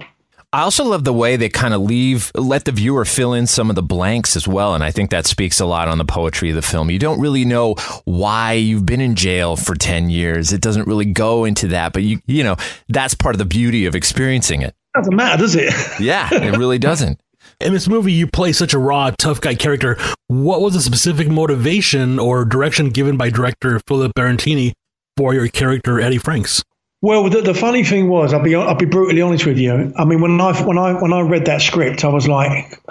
I 0.54 0.62
also 0.62 0.86
love 0.86 1.04
the 1.04 1.14
way 1.14 1.36
they 1.36 1.50
kind 1.50 1.74
of 1.74 1.82
leave, 1.82 2.32
let 2.36 2.66
the 2.66 2.72
viewer 2.72 3.06
fill 3.06 3.34
in 3.34 3.48
some 3.48 3.72
of 3.72 3.76
the 3.76 3.82
blanks 3.82 4.36
as 4.36 4.48
well. 4.48 4.76
And 4.76 4.84
I 4.84 4.92
think 4.92 5.10
that 5.10 5.26
speaks 5.26 5.60
a 5.60 5.66
lot 5.66 5.88
on 5.88 5.98
the 5.98 6.06
poetry 6.06 6.52
of 6.52 6.56
the 6.56 6.62
film. 6.62 6.92
You 6.92 7.00
don't 7.00 7.20
really 7.20 7.44
know 7.44 7.74
why 8.06 8.54
you've 8.54 8.86
been 8.86 9.02
in 9.02 9.16
jail 9.16 9.56
for 9.56 9.74
10 9.74 10.12
years. 10.12 10.54
It 10.54 10.62
doesn't 10.62 10.88
really 10.88 11.06
go 11.06 11.46
into 11.46 11.70
that, 11.70 11.92
but 11.92 12.04
you, 12.04 12.20
you 12.28 12.44
know, 12.44 12.56
that's 12.88 13.16
part 13.16 13.34
of 13.34 13.40
the 13.40 13.46
beauty 13.46 13.88
of 13.88 13.96
experiencing 13.96 14.62
it. 14.62 14.76
Doesn't 14.94 15.16
matter, 15.16 15.42
does 15.42 15.56
it? 15.56 15.74
yeah, 16.00 16.30
it 16.32 16.56
really 16.56 16.78
doesn't. 16.78 17.20
In 17.60 17.74
this 17.74 17.88
movie, 17.88 18.14
you 18.14 18.28
play 18.28 18.52
such 18.52 18.76
a 18.76 18.80
raw, 18.80 19.10
tough 19.10 19.42
guy 19.42 19.56
character. 19.56 19.98
What 20.28 20.62
was 20.62 20.76
the 20.76 20.82
specific 20.82 21.30
motivation 21.30 22.20
or 22.20 22.46
direction 22.46 22.92
given 22.92 23.18
by 23.18 23.32
director 23.32 23.80
Philip 23.88 24.14
Barantini 24.14 24.74
for 25.18 25.34
your 25.34 25.48
character, 25.48 26.00
Eddie 26.00 26.20
Franks? 26.20 26.64
Well, 27.04 27.30
the, 27.30 27.42
the, 27.42 27.54
funny 27.54 27.84
thing 27.84 28.08
was, 28.08 28.34
I'll 28.34 28.42
be 28.42 28.56
I'll 28.56 28.76
be 28.76 28.86
brutally 28.86 29.22
honest 29.22 29.46
with 29.46 29.58
you. 29.58 29.92
I 29.98 30.06
mean, 30.06 30.22
when 30.22 30.40
I 30.40 30.54
when 30.64 30.78
I 30.78 30.94
when 30.94 31.12
I 31.12 31.20
read 31.20 31.48
that 31.48 31.62
script, 31.62 32.06
I 32.06 32.08
was 32.08 32.30
like, 32.30 32.82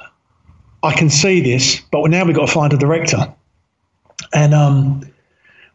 I 0.82 0.92
can 0.92 1.08
see 1.08 1.40
this, 1.40 1.80
but 1.90 2.10
now 2.10 2.22
we've 2.26 2.36
got 2.36 2.44
to 2.44 2.52
find 2.52 2.74
a 2.74 2.76
director. 2.76 3.32
And 4.34 4.52
um, 4.52 5.10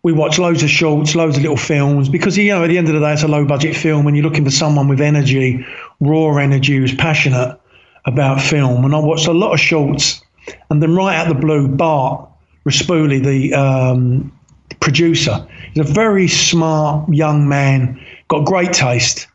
we 0.03 0.13
watched 0.13 0.37
loads 0.37 0.61
of 0.61 0.69
shorts, 0.69 1.15
loads 1.15 1.37
of 1.37 1.41
little 1.41 1.57
films, 1.57 2.09
because 2.09 2.37
you 2.37 2.49
know 2.49 2.63
at 2.63 2.67
the 2.67 2.77
end 2.77 2.87
of 2.89 2.93
the 2.93 2.99
day, 2.99 3.13
it's 3.13 3.23
a 3.23 3.27
low 3.27 3.43
budget 3.43 3.75
film, 3.75 4.05
and 4.05 4.15
you're 4.15 4.23
looking 4.23 4.45
for 4.45 4.51
someone 4.51 4.87
with 4.87 5.01
energy, 5.01 5.65
raw 5.99 6.37
energy, 6.37 6.77
who's 6.77 6.93
passionate 6.93 7.59
about 8.05 8.39
film. 8.39 8.85
And 8.85 8.93
I 8.93 8.99
watched 8.99 9.25
a 9.25 9.33
lot 9.33 9.53
of 9.53 9.59
shorts, 9.59 10.21
and 10.69 10.79
then 10.83 10.93
right 10.93 11.15
out 11.15 11.27
the 11.27 11.33
blue, 11.33 11.67
Bart 11.67 12.29
Ruspoli, 12.67 13.19
the 13.19 13.55
um, 13.55 14.31
producer. 14.79 15.47
He's 15.73 15.89
a 15.89 15.91
very 15.91 16.27
smart 16.27 17.11
young 17.11 17.49
man, 17.49 17.99
got 18.27 18.45
great 18.45 18.73
taste. 18.73 19.27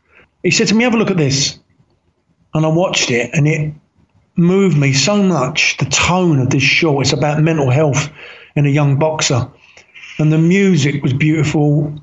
He 0.43 0.51
said 0.51 0.67
to 0.67 0.75
me, 0.75 0.83
"Have 0.83 0.93
a 0.93 0.97
look 0.97 1.11
at 1.11 1.17
this," 1.17 1.59
and 2.53 2.65
I 2.65 2.69
watched 2.69 3.11
it, 3.11 3.31
and 3.33 3.47
it 3.47 3.73
moved 4.35 4.77
me 4.77 4.93
so 4.93 5.21
much. 5.21 5.77
The 5.77 5.85
tone 5.85 6.39
of 6.39 6.49
this 6.49 6.63
short. 6.63 7.05
It's 7.05 7.13
about 7.13 7.41
mental 7.41 7.69
health 7.69 8.09
in 8.55 8.65
a 8.65 8.69
young 8.69 8.97
boxer, 8.97 9.47
and 10.19 10.31
the 10.31 10.37
music 10.37 11.01
was 11.03 11.13
beautiful. 11.13 11.93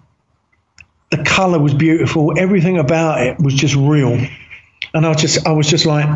The 1.11 1.25
color 1.25 1.59
was 1.59 1.75
beautiful. 1.75 2.39
Everything 2.39 2.79
about 2.79 3.21
it 3.21 3.39
was 3.41 3.55
just 3.55 3.75
real, 3.75 4.19
and 4.95 5.07
I 5.07 5.15
just, 5.15 5.47
I 5.47 5.53
was 5.53 5.69
just 5.69 5.87
like, 5.87 6.09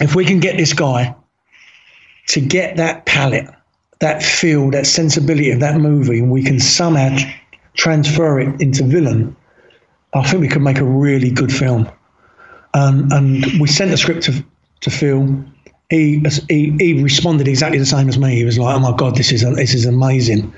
if 0.00 0.14
we 0.14 0.24
can 0.24 0.40
get 0.40 0.56
this 0.56 0.72
guy 0.72 1.14
to 2.28 2.40
get 2.40 2.76
that 2.76 3.06
palette, 3.06 3.48
that 4.00 4.22
feel, 4.22 4.70
that 4.70 4.86
sensibility 4.86 5.50
of 5.50 5.60
that 5.60 5.80
movie, 5.80 6.18
and 6.20 6.30
we 6.30 6.42
can 6.42 6.60
somehow 6.60 7.16
transfer 7.74 8.40
it 8.40 8.60
into 8.60 8.84
villain, 8.84 9.36
I 10.14 10.28
think 10.28 10.40
we 10.40 10.48
could 10.48 10.62
make 10.62 10.78
a 10.78 10.84
really 10.84 11.30
good 11.30 11.52
film. 11.52 11.90
Um, 12.74 13.08
and 13.12 13.44
we 13.60 13.68
sent 13.68 13.90
the 13.90 13.96
script 13.96 14.22
to, 14.24 14.44
to 14.80 14.90
Phil. 14.90 15.44
He, 15.90 16.22
he 16.48 16.76
he 16.78 17.02
responded 17.02 17.48
exactly 17.48 17.78
the 17.78 17.86
same 17.86 18.08
as 18.08 18.18
me. 18.18 18.36
He 18.36 18.44
was 18.44 18.58
like, 18.58 18.76
"Oh 18.76 18.78
my 18.78 18.94
god, 18.94 19.16
this 19.16 19.32
is 19.32 19.40
this 19.54 19.74
is 19.74 19.86
amazing." 19.86 20.52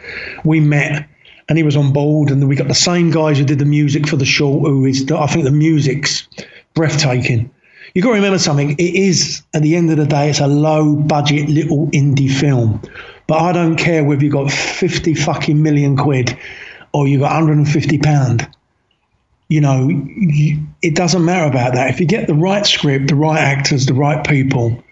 We 0.45 0.59
met, 0.59 1.09
and 1.49 1.57
he 1.57 1.63
was 1.63 1.77
on 1.77 1.93
board, 1.93 2.31
and 2.31 2.49
we 2.49 2.57
got 2.57 2.67
the 2.67 2.75
same 2.75 3.13
guys 3.13 3.39
who 3.39 3.45
did 3.45 3.61
the 3.61 3.65
music 3.65 4.09
for 4.09 4.17
the 4.17 4.25
short. 4.25 4.67
Who 4.67 4.85
is 4.85 5.09
I 5.13 5.27
think 5.29 5.45
the 5.45 5.53
music's 5.53 6.27
breathtaking 6.75 7.51
you've 7.95 8.05
got 8.05 8.11
to 8.11 8.17
remember 8.17 8.39
something. 8.39 8.73
It 8.73 8.95
is, 8.95 9.43
at 9.55 9.63
the 9.63 9.77
end 9.77 9.91
of 9.91 9.97
the 9.97 10.07
day, 10.07 10.31
it's 10.31 10.41
a 10.41 10.47
low 10.47 10.95
budget 10.95 11.49
little 11.49 11.87
indie 11.89 12.31
film. 12.31 12.81
But 13.27 13.39
I 13.39 13.53
don't 13.53 13.77
care 13.77 14.05
whether 14.05 14.23
you've 14.23 14.33
got 14.33 14.51
50 14.51 15.15
fucking 15.15 15.61
million 15.63 15.97
quid 15.97 16.37
or 16.93 17.07
you've 17.07 17.21
got 17.21 17.33
150 17.33 17.99
pound. 17.99 18.49
You 19.51 19.61
know, 19.61 19.89
you, 19.89 20.67
it 20.81 20.95
doesn't 20.95 21.25
matter 21.25 21.47
about 21.47 21.75
that. 21.75 21.91
If 21.91 22.01
you 22.01 22.07
get 22.07 22.27
the 22.27 22.35
right 22.35 22.65
script, 22.65 23.09
the 23.09 23.17
right 23.17 23.39
actors, 23.39 23.85
the 23.85 23.95
right 23.95 24.27
people, 24.27 24.83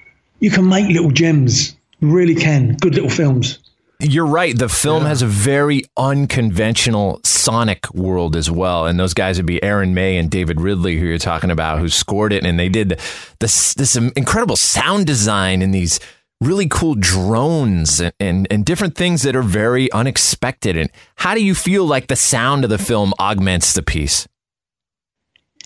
you 0.41 0.51
can 0.51 0.69
make 0.69 0.89
little 0.89 1.13
gems. 1.13 1.77
You 2.01 2.11
really 2.11 2.35
can. 2.35 2.75
Good 2.75 2.95
little 2.95 3.09
films. 3.09 3.61
You're 4.01 4.27
right. 4.27 4.57
The 4.57 4.69
film 4.69 5.05
yeah. 5.05 5.09
has 5.09 5.23
a 5.23 5.27
very 5.27 5.85
unconventional 5.97 7.21
sonic 7.25 7.93
world 7.95 8.37
as 8.37 8.49
well. 8.49 8.87
And 8.87 8.99
those 8.99 9.15
guys 9.15 9.39
would 9.39 9.47
be 9.47 9.63
Aaron 9.63 9.95
May 9.95 10.19
and 10.19 10.31
David 10.31 10.61
Ridley, 10.61 10.99
who 10.99 11.07
you're 11.07 11.19
talking 11.19 11.51
about, 11.51 11.79
who 11.79 11.89
scored 11.89 12.33
it. 12.33 12.45
And 12.45 12.59
they 12.59 12.69
did 12.69 13.01
this, 13.41 13.75
this 13.75 13.97
incredible 13.97 14.57
sound 14.57 15.07
design 15.07 15.63
and 15.63 15.75
these 15.75 15.99
really 16.41 16.69
cool 16.69 16.95
drones 16.95 18.01
and, 18.01 18.13
and, 18.21 18.47
and 18.51 18.65
different 18.65 18.95
things 18.95 19.23
that 19.23 19.35
are 19.35 19.43
very 19.43 19.91
unexpected. 19.91 20.77
And 20.77 20.91
how 21.17 21.35
do 21.35 21.45
you 21.45 21.55
feel 21.55 21.85
like 21.85 22.07
the 22.07 22.17
sound 22.17 22.63
of 22.63 22.71
the 22.71 22.79
film 22.79 23.13
augments 23.19 23.73
the 23.73 23.83
piece? 23.83 24.29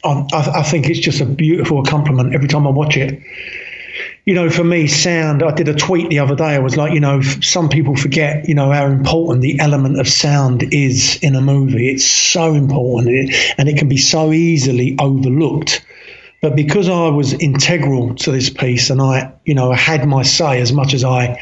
I, 0.04 0.26
I 0.32 0.62
think 0.62 0.88
it's 0.88 0.98
just 0.98 1.20
a 1.20 1.26
beautiful 1.26 1.80
accompaniment 1.80 2.34
every 2.34 2.48
time 2.48 2.66
I 2.66 2.70
watch 2.70 2.96
it 2.96 3.22
you 4.24 4.34
know, 4.34 4.50
for 4.50 4.62
me, 4.62 4.86
sound, 4.86 5.42
I 5.42 5.52
did 5.52 5.68
a 5.68 5.74
tweet 5.74 6.08
the 6.08 6.20
other 6.20 6.36
day. 6.36 6.54
I 6.54 6.60
was 6.60 6.76
like, 6.76 6.92
you 6.92 7.00
know, 7.00 7.20
some 7.20 7.68
people 7.68 7.96
forget, 7.96 8.48
you 8.48 8.54
know, 8.54 8.70
how 8.70 8.86
important 8.86 9.42
the 9.42 9.58
element 9.58 9.98
of 9.98 10.06
sound 10.06 10.62
is 10.72 11.18
in 11.22 11.34
a 11.34 11.40
movie. 11.40 11.90
It's 11.90 12.04
so 12.04 12.54
important 12.54 13.08
and 13.58 13.68
it 13.68 13.76
can 13.76 13.88
be 13.88 13.96
so 13.96 14.32
easily 14.32 14.96
overlooked. 15.00 15.84
But 16.40 16.54
because 16.54 16.88
I 16.88 17.08
was 17.08 17.32
integral 17.34 18.14
to 18.16 18.30
this 18.30 18.48
piece 18.48 18.90
and 18.90 19.00
I, 19.02 19.32
you 19.44 19.54
know, 19.54 19.72
I 19.72 19.76
had 19.76 20.06
my 20.06 20.22
say 20.22 20.60
as 20.60 20.72
much 20.72 20.94
as 20.94 21.04
I 21.04 21.40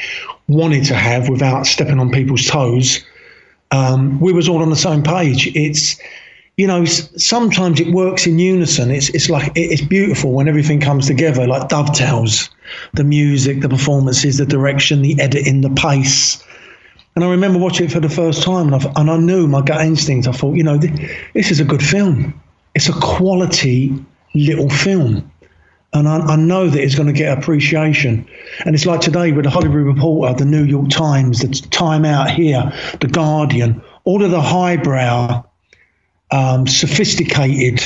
wanted 0.48 0.84
to 0.84 0.94
have 0.94 1.28
without 1.28 1.66
stepping 1.66 1.98
on 1.98 2.10
people's 2.10 2.46
toes, 2.46 3.04
um, 3.72 4.18
we 4.20 4.32
was 4.32 4.48
all 4.48 4.62
on 4.62 4.70
the 4.70 4.76
same 4.76 5.02
page. 5.02 5.48
It's, 5.54 5.96
you 6.60 6.66
know, 6.66 6.84
sometimes 6.84 7.80
it 7.80 7.90
works 7.90 8.26
in 8.26 8.38
unison. 8.38 8.90
It's 8.90 9.08
it's 9.08 9.30
like 9.30 9.50
it's 9.54 9.80
beautiful 9.80 10.32
when 10.32 10.46
everything 10.46 10.78
comes 10.78 11.06
together, 11.06 11.46
like 11.46 11.70
dovetails. 11.70 12.50
The 12.92 13.02
music, 13.02 13.62
the 13.62 13.68
performances, 13.70 14.36
the 14.36 14.44
direction, 14.44 15.00
the 15.00 15.18
editing, 15.18 15.62
the 15.62 15.70
pace. 15.70 16.44
And 17.16 17.24
I 17.24 17.30
remember 17.30 17.58
watching 17.58 17.86
it 17.86 17.92
for 17.92 18.00
the 18.00 18.10
first 18.10 18.42
time, 18.42 18.74
and, 18.74 18.84
i 18.84 18.92
and 19.00 19.10
I 19.10 19.16
knew 19.16 19.46
my 19.46 19.62
gut 19.62 19.80
instinct. 19.80 20.28
I 20.28 20.32
thought, 20.32 20.54
you 20.54 20.62
know, 20.62 20.76
this, 20.76 20.90
this 21.32 21.50
is 21.50 21.60
a 21.60 21.64
good 21.64 21.82
film. 21.82 22.38
It's 22.74 22.90
a 22.90 22.92
quality 22.92 23.94
little 24.34 24.68
film 24.68 25.32
and 25.92 26.06
I, 26.06 26.18
I, 26.18 26.36
know 26.36 26.68
that 26.68 26.80
it's 26.80 26.94
going 26.94 27.08
to 27.08 27.12
get 27.12 27.36
appreciation. 27.36 28.24
And 28.64 28.76
it's 28.76 28.86
like 28.86 29.00
today 29.00 29.32
with 29.32 29.44
the 29.44 29.50
Hollywood 29.50 29.84
Reporter, 29.84 30.34
the 30.34 30.44
New 30.44 30.62
York 30.62 30.88
Times, 30.88 31.40
the 31.40 31.48
Time 31.70 32.04
Out 32.04 32.30
here, 32.30 32.72
the 33.00 33.08
Guardian, 33.08 33.82
all 34.04 34.22
of 34.22 34.30
the 34.30 34.40
highbrow 34.40 35.44
um, 36.32 36.66
sophisticated 36.66 37.82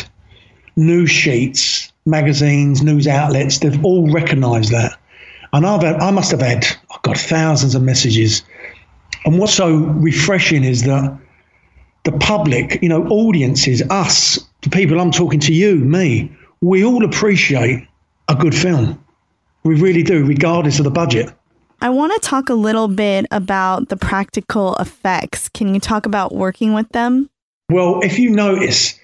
news 0.76 1.10
sheets, 1.10 1.92
magazines, 2.06 2.82
news 2.82 3.06
outlets, 3.06 3.58
they've 3.58 3.84
all 3.84 4.10
recognised 4.10 4.70
that. 4.72 4.98
And 5.52 5.66
I've 5.66 5.82
had, 5.82 6.00
I 6.00 6.10
must 6.10 6.30
have 6.32 6.40
had, 6.40 6.66
I've 6.90 7.02
got 7.02 7.16
thousands 7.16 7.74
of 7.74 7.82
messages. 7.82 8.42
And 9.24 9.38
what's 9.38 9.54
so 9.54 9.76
refreshing 9.76 10.64
is 10.64 10.82
that 10.82 11.16
the 12.02 12.12
public, 12.12 12.82
you 12.82 12.88
know, 12.88 13.06
audiences, 13.06 13.82
us, 13.88 14.38
the 14.62 14.70
people 14.70 15.00
I'm 15.00 15.10
talking 15.10 15.40
to 15.40 15.54
you, 15.54 15.76
me, 15.76 16.30
we 16.60 16.84
all 16.84 17.04
appreciate 17.04 17.86
a 18.28 18.34
good 18.34 18.54
film. 18.54 19.02
We 19.62 19.80
really 19.80 20.02
do, 20.02 20.24
regardless 20.24 20.78
of 20.78 20.84
the 20.84 20.90
budget. 20.90 21.32
I 21.80 21.90
want 21.90 22.12
to 22.14 22.28
talk 22.28 22.48
a 22.48 22.54
little 22.54 22.88
bit 22.88 23.26
about 23.30 23.88
the 23.88 23.96
practical 23.96 24.74
effects. 24.76 25.48
Can 25.48 25.74
you 25.74 25.80
talk 25.80 26.06
about 26.06 26.34
working 26.34 26.74
with 26.74 26.88
them? 26.90 27.30
Well, 27.70 28.00
if 28.02 28.18
you 28.18 28.30
notice, 28.30 28.98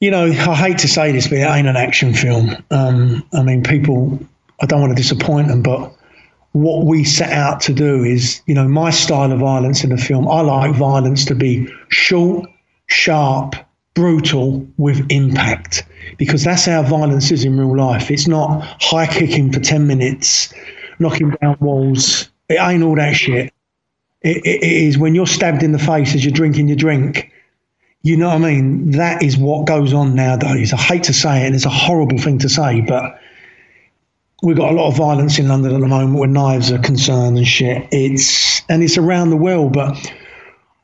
you 0.00 0.10
know, 0.10 0.26
I 0.26 0.54
hate 0.54 0.78
to 0.78 0.88
say 0.88 1.12
this, 1.12 1.28
but 1.28 1.38
it 1.38 1.42
ain't 1.42 1.68
an 1.68 1.76
action 1.76 2.12
film. 2.12 2.56
Um, 2.70 3.24
I 3.32 3.42
mean, 3.42 3.62
people, 3.62 4.18
I 4.60 4.66
don't 4.66 4.80
want 4.80 4.96
to 4.96 5.00
disappoint 5.00 5.48
them, 5.48 5.62
but 5.62 5.92
what 6.52 6.86
we 6.86 7.04
set 7.04 7.32
out 7.32 7.60
to 7.62 7.72
do 7.72 8.02
is, 8.02 8.40
you 8.46 8.54
know, 8.54 8.66
my 8.66 8.90
style 8.90 9.30
of 9.30 9.38
violence 9.38 9.84
in 9.84 9.90
the 9.90 9.96
film, 9.96 10.26
I 10.26 10.40
like 10.40 10.74
violence 10.74 11.24
to 11.26 11.34
be 11.36 11.72
short, 11.88 12.48
sharp, 12.86 13.54
brutal 13.94 14.66
with 14.76 15.06
impact 15.10 15.84
because 16.18 16.42
that's 16.42 16.66
how 16.66 16.82
violence 16.82 17.30
is 17.30 17.44
in 17.44 17.58
real 17.58 17.76
life. 17.76 18.10
It's 18.10 18.26
not 18.26 18.62
high 18.80 19.06
kicking 19.06 19.52
for 19.52 19.60
10 19.60 19.86
minutes, 19.86 20.52
knocking 20.98 21.30
down 21.40 21.56
walls. 21.60 22.28
It 22.48 22.58
ain't 22.60 22.82
all 22.82 22.96
that 22.96 23.14
shit. 23.14 23.52
It, 24.22 24.38
it, 24.38 24.62
it 24.62 24.72
is 24.72 24.98
when 24.98 25.14
you're 25.14 25.26
stabbed 25.28 25.62
in 25.62 25.70
the 25.70 25.78
face 25.78 26.14
as 26.14 26.24
you're 26.24 26.32
drinking 26.32 26.66
your 26.68 26.76
drink 26.76 27.32
you 28.06 28.16
know 28.16 28.28
what 28.28 28.36
I 28.36 28.38
mean? 28.38 28.92
That 28.92 29.24
is 29.24 29.36
what 29.36 29.66
goes 29.66 29.92
on 29.92 30.14
nowadays. 30.14 30.72
I 30.72 30.76
hate 30.76 31.02
to 31.04 31.12
say 31.12 31.42
it, 31.42 31.46
and 31.46 31.56
it's 31.56 31.64
a 31.64 31.70
horrible 31.70 32.18
thing 32.18 32.38
to 32.38 32.48
say, 32.48 32.80
but 32.80 33.20
we've 34.44 34.56
got 34.56 34.70
a 34.70 34.76
lot 34.76 34.86
of 34.86 34.96
violence 34.96 35.40
in 35.40 35.48
London 35.48 35.74
at 35.74 35.80
the 35.80 35.88
moment 35.88 36.16
where 36.16 36.28
knives 36.28 36.70
are 36.70 36.78
concerned 36.78 37.36
and 37.36 37.46
shit. 37.46 37.88
It's 37.90 38.62
and 38.68 38.84
it's 38.84 38.96
around 38.96 39.30
the 39.30 39.36
world, 39.36 39.72
but 39.72 39.96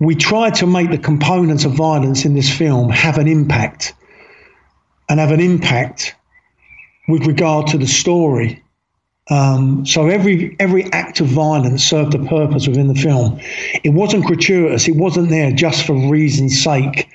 we 0.01 0.17
try 0.17 0.51
to 0.51 0.67
make 0.67 0.91
the 0.91 0.99
components 0.99 1.65
of 1.65 1.75
violence 1.75 2.25
in 2.25 2.35
this 2.35 2.53
film 2.53 2.91
have 2.91 3.19
an 3.19 3.29
impact 3.29 3.95
and 5.09 5.21
have 5.21 5.31
an 5.31 5.41
impact 5.41 6.17
with 7.07 7.25
regard 7.25 7.69
to 7.69 7.79
the 7.79 7.87
story. 7.87 8.65
Um, 9.31 9.87
so 9.87 10.09
every 10.09 10.57
every 10.59 10.85
act 10.93 11.21
of 11.21 11.29
violence 11.29 11.85
served 11.85 12.15
a 12.15 12.25
purpose 12.25 12.67
within 12.67 12.89
the 12.89 12.95
film. 12.95 13.39
It 13.85 13.91
wasn't 13.91 14.27
gratuitous. 14.27 14.89
It 14.89 14.97
wasn't 14.97 15.29
there 15.31 15.53
just 15.53 15.87
for 15.87 15.95
reason's 15.95 16.61
sake, 16.61 17.09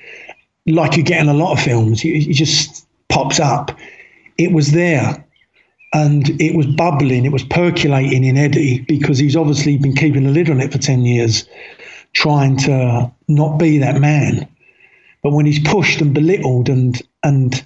like 0.65 0.95
you 0.95 1.03
get 1.03 1.21
in 1.21 1.27
a 1.27 1.33
lot 1.33 1.53
of 1.53 1.59
films. 1.59 2.03
It, 2.05 2.29
it 2.29 2.33
just 2.33 2.87
pops 3.09 3.39
up. 3.39 3.77
It 4.37 4.53
was 4.53 4.71
there, 4.71 5.25
and 5.93 6.29
it 6.41 6.55
was 6.55 6.65
bubbling. 6.65 7.25
It 7.25 7.33
was 7.33 7.43
percolating 7.43 8.23
in 8.23 8.37
Eddie 8.37 8.85
because 8.87 9.19
he's 9.19 9.35
obviously 9.35 9.77
been 9.77 9.95
keeping 9.95 10.25
a 10.25 10.31
lid 10.31 10.49
on 10.49 10.61
it 10.61 10.71
for 10.71 10.77
ten 10.77 11.03
years, 11.03 11.45
trying 12.13 12.55
to 12.59 13.11
not 13.27 13.57
be 13.57 13.79
that 13.79 13.99
man. 13.99 14.47
But 15.23 15.33
when 15.33 15.45
he's 15.45 15.59
pushed 15.59 15.99
and 15.99 16.13
belittled 16.13 16.69
and 16.69 17.01
and 17.23 17.65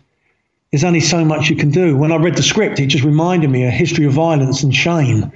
there's 0.72 0.84
only 0.84 1.02
so 1.02 1.26
much 1.26 1.50
you 1.50 1.56
can 1.56 1.70
do. 1.70 1.98
When 1.98 2.12
I 2.12 2.16
read 2.16 2.38
the 2.38 2.44
script, 2.44 2.80
it 2.80 2.88
just 2.88 3.04
reminded 3.04 3.50
me 3.50 3.66
a 3.66 3.70
history 3.70 4.06
of 4.06 4.14
violence 4.14 4.64
and 4.64 4.74
shame 4.74 5.32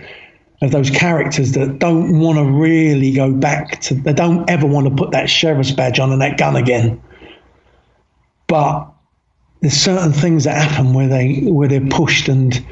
of 0.61 0.71
those 0.71 0.89
characters 0.89 1.51
that 1.51 1.79
don't 1.79 2.19
want 2.19 2.38
to 2.38 2.45
really 2.45 3.11
go 3.11 3.33
back 3.33 3.81
to, 3.81 3.95
they 3.95 4.13
don't 4.13 4.49
ever 4.49 4.65
want 4.65 4.88
to 4.88 4.95
put 4.95 5.11
that 5.11 5.29
sheriff's 5.29 5.71
badge 5.71 5.99
on 5.99 6.11
and 6.13 6.21
that 6.21 6.38
gun 6.38 6.55
again. 6.55 7.01
But 8.47 8.88
there's 9.59 9.73
certain 9.73 10.13
things 10.13 10.45
that 10.45 10.55
happen 10.55 10.93
where 10.93 11.07
they 11.07 11.41
where 11.41 11.67
they're 11.67 11.86
pushed 11.88 12.29
and 12.29 12.65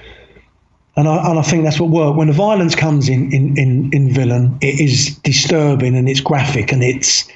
and 0.95 1.07
I, 1.07 1.29
and 1.29 1.39
I 1.39 1.41
think 1.41 1.63
that's 1.63 1.79
what 1.79 1.89
worked. 1.89 2.17
When 2.17 2.27
the 2.27 2.33
violence 2.33 2.75
comes 2.75 3.09
in, 3.09 3.33
in, 3.33 3.57
in, 3.57 3.89
in 3.91 4.13
villain, 4.13 4.55
it 4.61 4.79
is 4.79 5.17
disturbing 5.23 5.97
and 5.97 6.07
it's 6.07 6.19
graphic 6.19 6.71
and 6.71 6.83
it's 6.83 7.27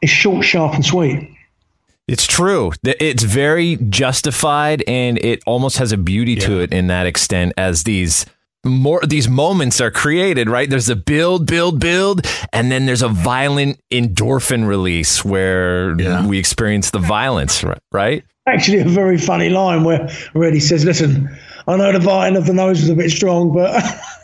it's 0.00 0.10
short, 0.10 0.44
sharp, 0.44 0.74
and 0.74 0.84
sweet. 0.84 1.30
It's 2.10 2.26
true. 2.26 2.72
It's 2.82 3.22
very 3.22 3.76
justified 3.76 4.82
and 4.88 5.16
it 5.18 5.44
almost 5.46 5.78
has 5.78 5.92
a 5.92 5.96
beauty 5.96 6.32
yeah. 6.32 6.46
to 6.46 6.60
it 6.60 6.72
in 6.72 6.88
that 6.88 7.06
extent 7.06 7.52
as 7.56 7.84
these 7.84 8.26
more 8.64 9.00
these 9.06 9.28
moments 9.28 9.80
are 9.80 9.92
created, 9.92 10.50
right? 10.50 10.68
There's 10.68 10.88
a 10.88 10.96
build, 10.96 11.46
build, 11.46 11.78
build, 11.78 12.26
and 12.52 12.70
then 12.70 12.84
there's 12.84 13.02
a 13.02 13.08
violent 13.08 13.80
endorphin 13.92 14.66
release 14.66 15.24
where 15.24 15.98
Yeah. 16.00 16.26
we 16.26 16.38
experience 16.38 16.90
the 16.90 16.98
violence, 16.98 17.64
right? 17.92 18.24
Actually, 18.46 18.80
a 18.80 18.88
very 18.88 19.16
funny 19.16 19.48
line 19.48 19.84
where 19.84 20.08
where 20.32 20.50
he 20.50 20.60
says, 20.60 20.84
"Listen, 20.84 21.30
I 21.68 21.76
know 21.76 21.92
the 21.92 22.00
biting 22.00 22.36
of 22.36 22.46
the 22.46 22.52
nose 22.52 22.80
was 22.80 22.90
a 22.90 22.96
bit 22.96 23.10
strong, 23.10 23.52
but 23.52 23.72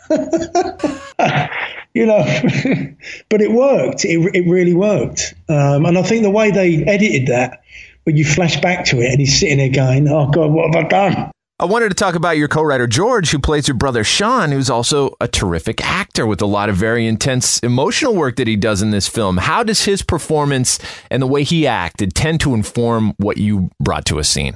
you 1.93 2.05
know, 2.05 2.17
but 3.29 3.41
it 3.41 3.51
worked. 3.51 4.05
It 4.05 4.19
it 4.35 4.47
really 4.49 4.73
worked. 4.73 5.33
Um, 5.49 5.85
and 5.85 5.97
I 5.97 6.03
think 6.03 6.23
the 6.23 6.29
way 6.29 6.51
they 6.51 6.83
edited 6.83 7.27
that, 7.27 7.61
when 8.07 8.15
you 8.15 8.23
flash 8.23 8.55
back 8.61 8.85
to 8.85 9.01
it, 9.01 9.11
and 9.11 9.19
he's 9.19 9.37
sitting 9.37 9.57
there 9.57 9.69
going, 9.69 10.07
"Oh 10.07 10.27
God, 10.31 10.49
what 10.49 10.73
have 10.73 10.85
I 10.85 10.87
done?" 10.87 11.31
I 11.59 11.65
wanted 11.65 11.89
to 11.89 11.95
talk 11.95 12.15
about 12.15 12.37
your 12.37 12.47
co-writer 12.47 12.87
George, 12.87 13.31
who 13.31 13.39
plays 13.39 13.67
your 13.67 13.75
brother 13.75 14.05
Sean, 14.05 14.51
who's 14.51 14.69
also 14.69 15.17
a 15.19 15.27
terrific 15.27 15.83
actor 15.83 16.25
with 16.25 16.41
a 16.41 16.45
lot 16.45 16.69
of 16.69 16.77
very 16.77 17.05
intense 17.05 17.59
emotional 17.59 18.15
work 18.15 18.37
that 18.37 18.47
he 18.47 18.55
does 18.55 18.81
in 18.81 18.91
this 18.91 19.09
film. 19.09 19.35
How 19.35 19.61
does 19.61 19.83
his 19.83 20.03
performance 20.03 20.79
and 21.11 21.21
the 21.21 21.27
way 21.27 21.43
he 21.43 21.67
acted 21.67 22.13
tend 22.13 22.39
to 22.41 22.53
inform 22.53 23.13
what 23.17 23.37
you 23.37 23.71
brought 23.81 24.05
to 24.05 24.19
a 24.19 24.23
scene? 24.23 24.55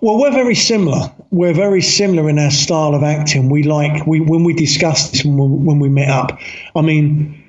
Well, 0.00 0.18
we're 0.18 0.32
very 0.32 0.54
similar. 0.54 1.12
We're 1.32 1.52
very 1.52 1.82
similar 1.82 2.30
in 2.30 2.38
our 2.38 2.50
style 2.50 2.94
of 2.94 3.02
acting. 3.02 3.50
We 3.50 3.64
like 3.64 4.06
we 4.06 4.20
when 4.20 4.44
we 4.44 4.54
discussed 4.54 5.12
this 5.12 5.22
when 5.22 5.36
we, 5.36 5.66
when 5.66 5.80
we 5.80 5.90
met 5.90 6.08
up. 6.08 6.40
I 6.74 6.80
mean, 6.80 7.44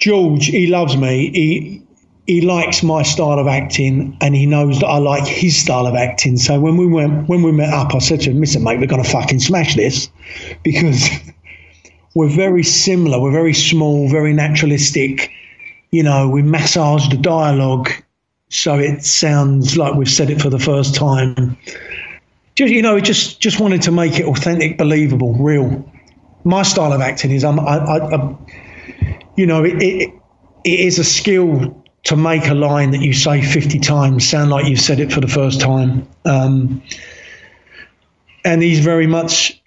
George, 0.00 0.46
he 0.46 0.66
loves 0.66 0.96
me. 0.96 1.30
He 1.30 1.82
he 2.30 2.40
likes 2.40 2.82
my 2.84 3.02
style 3.02 3.40
of 3.40 3.48
acting, 3.48 4.16
and 4.20 4.36
he 4.36 4.46
knows 4.46 4.78
that 4.78 4.86
I 4.86 4.98
like 4.98 5.26
his 5.26 5.56
style 5.56 5.86
of 5.86 5.96
acting. 5.96 6.36
So 6.36 6.60
when 6.60 6.76
we 6.76 6.86
went 6.86 7.28
when 7.28 7.42
we 7.42 7.50
met 7.50 7.72
up, 7.74 7.92
I 7.94 7.98
said 7.98 8.20
to 8.20 8.30
him, 8.30 8.38
"Listen, 8.38 8.62
mate, 8.62 8.78
we're 8.78 8.86
to 8.86 9.02
fucking 9.02 9.40
smash 9.40 9.74
this," 9.74 10.08
because 10.62 11.08
we're 12.14 12.28
very 12.28 12.62
similar. 12.62 13.20
We're 13.20 13.32
very 13.32 13.54
small, 13.54 14.08
very 14.08 14.32
naturalistic. 14.32 15.30
You 15.90 16.04
know, 16.04 16.28
we 16.28 16.42
massage 16.42 17.08
the 17.08 17.16
dialogue 17.16 17.90
so 18.50 18.78
it 18.78 19.04
sounds 19.04 19.76
like 19.76 19.94
we've 19.94 20.10
said 20.10 20.28
it 20.28 20.42
for 20.42 20.50
the 20.50 20.58
first 20.58 20.94
time. 20.94 21.56
Just 22.56 22.72
you 22.72 22.82
know, 22.82 23.00
just 23.00 23.40
just 23.40 23.60
wanted 23.60 23.82
to 23.82 23.92
make 23.92 24.18
it 24.18 24.26
authentic, 24.26 24.76
believable, 24.76 25.34
real. 25.34 25.84
My 26.44 26.62
style 26.62 26.92
of 26.92 27.00
acting 27.00 27.30
is 27.30 27.44
I'm, 27.44 27.60
I, 27.60 27.78
I, 27.78 28.16
I 28.16 28.36
you 29.36 29.46
know, 29.46 29.64
it, 29.64 29.82
it 29.82 30.14
it 30.64 30.80
is 30.80 30.98
a 30.98 31.04
skill 31.04 31.79
to 32.04 32.16
make 32.16 32.46
a 32.48 32.54
line 32.54 32.90
that 32.92 33.00
you 33.00 33.12
say 33.12 33.42
50 33.42 33.78
times 33.78 34.28
sound 34.28 34.50
like 34.50 34.66
you've 34.66 34.80
said 34.80 35.00
it 35.00 35.12
for 35.12 35.20
the 35.20 35.28
first 35.28 35.60
time. 35.60 36.08
Um, 36.24 36.82
and 38.44 38.62
he's 38.62 38.80
very 38.80 39.06
much, 39.06 39.62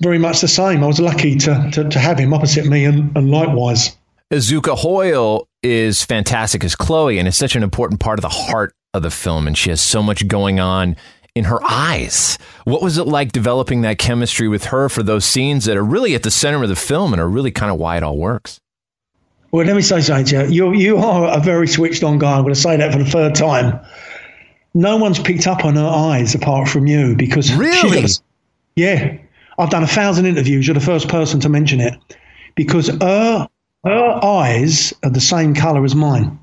very 0.00 0.18
much 0.18 0.40
the 0.40 0.48
same. 0.48 0.84
I 0.84 0.86
was 0.86 1.00
lucky 1.00 1.36
to 1.36 1.70
to, 1.72 1.88
to 1.88 1.98
have 1.98 2.18
him 2.18 2.32
opposite 2.32 2.66
me, 2.66 2.84
and, 2.84 3.16
and 3.16 3.30
likewise. 3.30 3.96
Izuka 4.30 4.76
Hoyle 4.76 5.48
is 5.62 6.04
fantastic 6.04 6.62
as 6.62 6.76
Chloe, 6.76 7.18
and 7.18 7.26
it's 7.26 7.36
such 7.36 7.56
an 7.56 7.62
important 7.62 7.98
part 8.00 8.18
of 8.18 8.22
the 8.22 8.28
heart 8.28 8.74
of 8.94 9.02
the 9.02 9.10
film, 9.10 9.46
and 9.46 9.56
she 9.56 9.70
has 9.70 9.80
so 9.80 10.02
much 10.02 10.28
going 10.28 10.60
on 10.60 10.96
in 11.34 11.44
her 11.44 11.60
eyes. 11.64 12.38
What 12.64 12.82
was 12.82 12.98
it 12.98 13.06
like 13.06 13.32
developing 13.32 13.80
that 13.82 13.98
chemistry 13.98 14.48
with 14.48 14.66
her 14.66 14.88
for 14.88 15.02
those 15.02 15.24
scenes 15.24 15.64
that 15.64 15.76
are 15.76 15.84
really 15.84 16.14
at 16.14 16.22
the 16.22 16.30
center 16.30 16.62
of 16.62 16.68
the 16.68 16.76
film 16.76 17.12
and 17.12 17.20
are 17.20 17.28
really 17.28 17.50
kind 17.50 17.72
of 17.72 17.78
why 17.78 17.96
it 17.96 18.02
all 18.02 18.16
works? 18.16 18.60
Well, 19.50 19.64
let 19.66 19.74
me 19.76 19.82
say 19.82 20.00
something 20.00 20.26
to 20.26 20.52
you. 20.52 20.72
You, 20.72 20.78
you 20.78 20.96
are 20.98 21.36
a 21.36 21.40
very 21.40 21.66
switched 21.66 22.02
on 22.04 22.18
guy. 22.18 22.36
I'm 22.36 22.42
going 22.42 22.54
to 22.54 22.60
say 22.60 22.76
that 22.76 22.92
for 22.92 22.98
the 22.98 23.10
third 23.10 23.34
time. 23.34 23.80
No 24.74 24.96
one's 24.96 25.18
picked 25.18 25.46
up 25.46 25.64
on 25.64 25.74
her 25.76 25.86
eyes 25.88 26.34
apart 26.34 26.68
from 26.68 26.86
you 26.86 27.16
because 27.16 27.52
Really? 27.54 28.04
a- 28.04 28.08
yeah, 28.76 29.16
I've 29.58 29.70
done 29.70 29.82
a 29.82 29.86
thousand 29.88 30.26
interviews. 30.26 30.66
You're 30.66 30.74
the 30.74 30.80
first 30.80 31.08
person 31.08 31.40
to 31.40 31.48
mention 31.48 31.80
it 31.80 31.94
because 32.54 32.88
her 33.00 33.48
her 33.84 34.24
eyes 34.24 34.92
are 35.02 35.10
the 35.10 35.20
same 35.20 35.54
color 35.54 35.84
as 35.84 35.94
mine, 35.94 36.38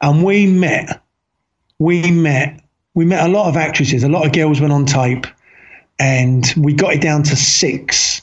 and 0.00 0.24
we 0.24 0.46
met. 0.46 1.02
We 1.78 2.10
met. 2.10 2.60
We 2.94 3.04
met 3.04 3.28
a 3.28 3.32
lot 3.32 3.48
of 3.48 3.56
actresses. 3.56 4.02
A 4.02 4.08
lot 4.08 4.24
of 4.24 4.32
girls 4.32 4.60
went 4.60 4.72
on 4.72 4.86
tape, 4.86 5.26
and 6.00 6.52
we 6.56 6.72
got 6.72 6.94
it 6.94 7.02
down 7.02 7.22
to 7.24 7.36
six. 7.36 8.22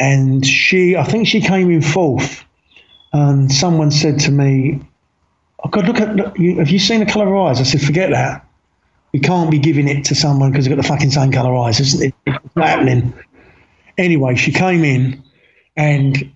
And 0.00 0.44
she, 0.46 0.96
I 0.96 1.04
think 1.04 1.28
she 1.28 1.40
came 1.42 1.70
in 1.70 1.82
fourth 1.82 2.44
and 3.12 3.50
someone 3.52 3.90
said 3.90 4.20
to 4.20 4.30
me, 4.30 4.80
"Oh 5.64 5.68
God, 5.68 5.86
look 5.86 6.00
at 6.00 6.16
look, 6.16 6.38
you, 6.38 6.58
have 6.58 6.70
you 6.70 6.78
seen 6.78 7.00
the 7.00 7.06
colour 7.06 7.34
of 7.34 7.48
eyes?" 7.48 7.60
I 7.60 7.64
said, 7.64 7.82
"Forget 7.82 8.10
that. 8.10 8.46
We 9.12 9.18
can't 9.18 9.50
be 9.50 9.58
giving 9.58 9.88
it 9.88 10.04
to 10.06 10.14
someone 10.14 10.52
because 10.52 10.64
they've 10.64 10.76
got 10.76 10.82
the 10.82 10.88
fucking 10.88 11.10
same 11.10 11.32
colour 11.32 11.54
eyes. 11.56 11.80
It's, 11.80 11.94
it's 11.94 12.16
not 12.56 12.68
happening." 12.68 13.12
Anyway, 13.98 14.34
she 14.36 14.52
came 14.52 14.84
in, 14.84 15.22
and 15.76 16.32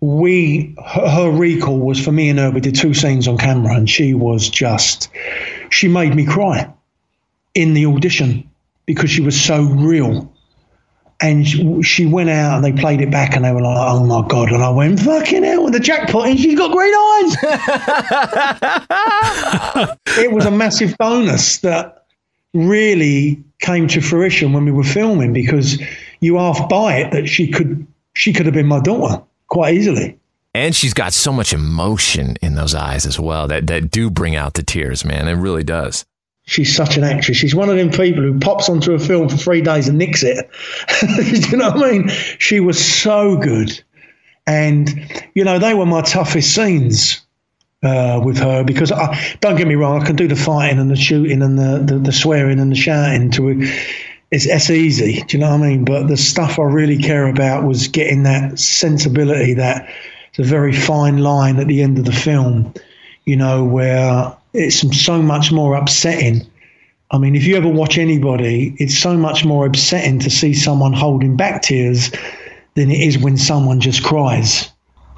we 0.00 0.74
her, 0.84 1.08
her 1.08 1.30
recall 1.30 1.78
was 1.78 2.04
for 2.04 2.12
me 2.12 2.28
and 2.28 2.38
her. 2.38 2.50
We 2.50 2.60
did 2.60 2.74
two 2.74 2.92
scenes 2.92 3.28
on 3.28 3.38
camera, 3.38 3.74
and 3.74 3.88
she 3.88 4.14
was 4.14 4.48
just 4.48 5.08
she 5.70 5.88
made 5.88 6.14
me 6.14 6.26
cry 6.26 6.72
in 7.54 7.74
the 7.74 7.86
audition 7.86 8.50
because 8.86 9.10
she 9.10 9.20
was 9.22 9.40
so 9.40 9.62
real. 9.62 10.31
And 11.22 11.46
she, 11.86 12.04
went 12.04 12.30
out 12.30 12.56
and 12.56 12.64
they 12.64 12.72
played 12.72 13.00
it 13.00 13.10
back 13.10 13.36
and 13.36 13.44
they 13.44 13.52
were 13.52 13.62
like, 13.62 13.76
oh 13.78 14.04
my 14.04 14.26
God. 14.28 14.50
And 14.50 14.62
I 14.62 14.70
went, 14.70 14.98
fucking 14.98 15.44
hell, 15.44 15.62
with 15.62 15.72
the 15.72 15.78
jackpot. 15.78 16.26
And 16.26 16.38
she's 16.38 16.58
got 16.58 16.72
green 16.72 16.92
eyes. 16.92 17.36
it 20.18 20.32
was 20.32 20.44
a 20.46 20.50
massive 20.50 20.98
bonus 20.98 21.58
that 21.58 22.06
really 22.54 23.42
came 23.60 23.86
to 23.88 24.00
fruition 24.00 24.52
when 24.52 24.64
we 24.64 24.72
were 24.72 24.82
filming 24.82 25.32
because 25.32 25.80
you 26.18 26.38
half 26.38 26.68
buy 26.68 26.96
it 26.96 27.12
that 27.12 27.28
she 27.28 27.50
could 27.50 27.86
she 28.14 28.32
could 28.32 28.46
have 28.46 28.54
been 28.54 28.66
my 28.66 28.80
daughter 28.80 29.22
quite 29.46 29.74
easily. 29.74 30.18
And 30.54 30.74
she's 30.74 30.92
got 30.92 31.12
so 31.14 31.32
much 31.32 31.54
emotion 31.54 32.36
in 32.42 32.56
those 32.56 32.74
eyes 32.74 33.06
as 33.06 33.18
well 33.18 33.48
that, 33.48 33.68
that 33.68 33.90
do 33.90 34.10
bring 34.10 34.36
out 34.36 34.54
the 34.54 34.62
tears, 34.62 35.04
man. 35.04 35.28
It 35.28 35.32
really 35.32 35.64
does. 35.64 36.04
She's 36.44 36.74
such 36.74 36.96
an 36.96 37.04
actress. 37.04 37.36
She's 37.36 37.54
one 37.54 37.68
of 37.68 37.76
them 37.76 37.90
people 37.90 38.22
who 38.22 38.38
pops 38.38 38.68
onto 38.68 38.92
a 38.92 38.98
film 38.98 39.28
for 39.28 39.36
three 39.36 39.60
days 39.60 39.88
and 39.88 39.98
nicks 39.98 40.22
it. 40.22 40.50
Do 41.00 41.22
you 41.50 41.56
know 41.56 41.70
what 41.70 41.84
I 41.84 41.90
mean? 41.92 42.08
She 42.38 42.60
was 42.60 42.84
so 42.84 43.36
good. 43.36 43.80
And, 44.46 44.90
you 45.34 45.44
know, 45.44 45.60
they 45.60 45.74
were 45.74 45.86
my 45.86 46.02
toughest 46.02 46.52
scenes 46.52 47.20
uh, 47.84 48.20
with 48.24 48.38
her 48.38 48.64
because, 48.64 48.90
I, 48.90 49.36
don't 49.40 49.56
get 49.56 49.68
me 49.68 49.76
wrong, 49.76 50.02
I 50.02 50.04
can 50.04 50.16
do 50.16 50.26
the 50.26 50.36
fighting 50.36 50.80
and 50.80 50.90
the 50.90 50.96
shooting 50.96 51.42
and 51.42 51.56
the, 51.56 51.78
the, 51.78 51.98
the 52.00 52.12
swearing 52.12 52.58
and 52.58 52.72
the 52.72 52.76
shouting 52.76 53.30
to 53.32 53.48
it's, 54.32 54.46
it's 54.46 54.70
easy. 54.70 55.22
Do 55.22 55.36
you 55.36 55.44
know 55.44 55.50
what 55.50 55.62
I 55.62 55.68
mean? 55.68 55.84
But 55.84 56.08
the 56.08 56.16
stuff 56.16 56.58
I 56.58 56.62
really 56.62 56.98
care 56.98 57.28
about 57.28 57.64
was 57.64 57.86
getting 57.86 58.24
that 58.24 58.58
sensibility, 58.58 59.54
that 59.54 59.88
it's 60.30 60.38
a 60.38 60.42
very 60.42 60.72
fine 60.72 61.18
line 61.18 61.58
at 61.58 61.68
the 61.68 61.82
end 61.82 61.98
of 61.98 62.06
the 62.06 62.12
film, 62.12 62.72
you 63.26 63.36
know, 63.36 63.62
where 63.62 64.34
it's 64.54 65.02
so 65.04 65.22
much 65.22 65.52
more 65.52 65.74
upsetting. 65.74 66.46
I 67.10 67.18
mean, 67.18 67.34
if 67.34 67.44
you 67.44 67.56
ever 67.56 67.68
watch 67.68 67.98
anybody, 67.98 68.74
it's 68.78 68.96
so 68.96 69.16
much 69.16 69.44
more 69.44 69.66
upsetting 69.66 70.18
to 70.20 70.30
see 70.30 70.54
someone 70.54 70.92
holding 70.92 71.36
back 71.36 71.62
tears 71.62 72.10
than 72.74 72.90
it 72.90 73.00
is 73.00 73.18
when 73.18 73.36
someone 73.36 73.80
just 73.80 74.02
cries. 74.02 74.70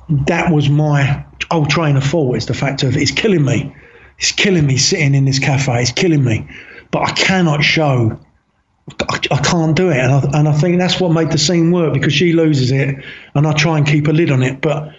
That 0.08 0.52
was 0.52 0.68
my 0.68 1.24
old 1.50 1.70
train 1.70 1.96
of 1.96 2.04
thought 2.04 2.36
is 2.36 2.46
the 2.46 2.54
fact 2.54 2.82
of 2.82 2.96
it's 2.96 3.10
killing 3.10 3.44
me. 3.44 3.74
It's 4.18 4.32
killing 4.32 4.66
me 4.66 4.76
sitting 4.76 5.14
in 5.14 5.24
this 5.24 5.38
cafe. 5.38 5.82
It's 5.82 5.92
killing 5.92 6.24
me. 6.24 6.48
But 6.90 7.08
I 7.08 7.12
cannot 7.12 7.62
show. 7.62 8.18
I, 9.08 9.18
I 9.30 9.38
can't 9.38 9.76
do 9.76 9.90
it. 9.90 9.96
And 9.96 10.12
I, 10.12 10.38
and 10.38 10.48
I 10.48 10.52
think 10.52 10.78
that's 10.78 11.00
what 11.00 11.12
made 11.12 11.30
the 11.30 11.38
scene 11.38 11.72
work 11.72 11.94
because 11.94 12.12
she 12.12 12.32
loses 12.32 12.70
it 12.70 12.96
and 13.34 13.46
I 13.46 13.52
try 13.52 13.78
and 13.78 13.86
keep 13.86 14.06
a 14.06 14.12
lid 14.12 14.30
on 14.30 14.42
it. 14.42 14.60
But 14.60 14.90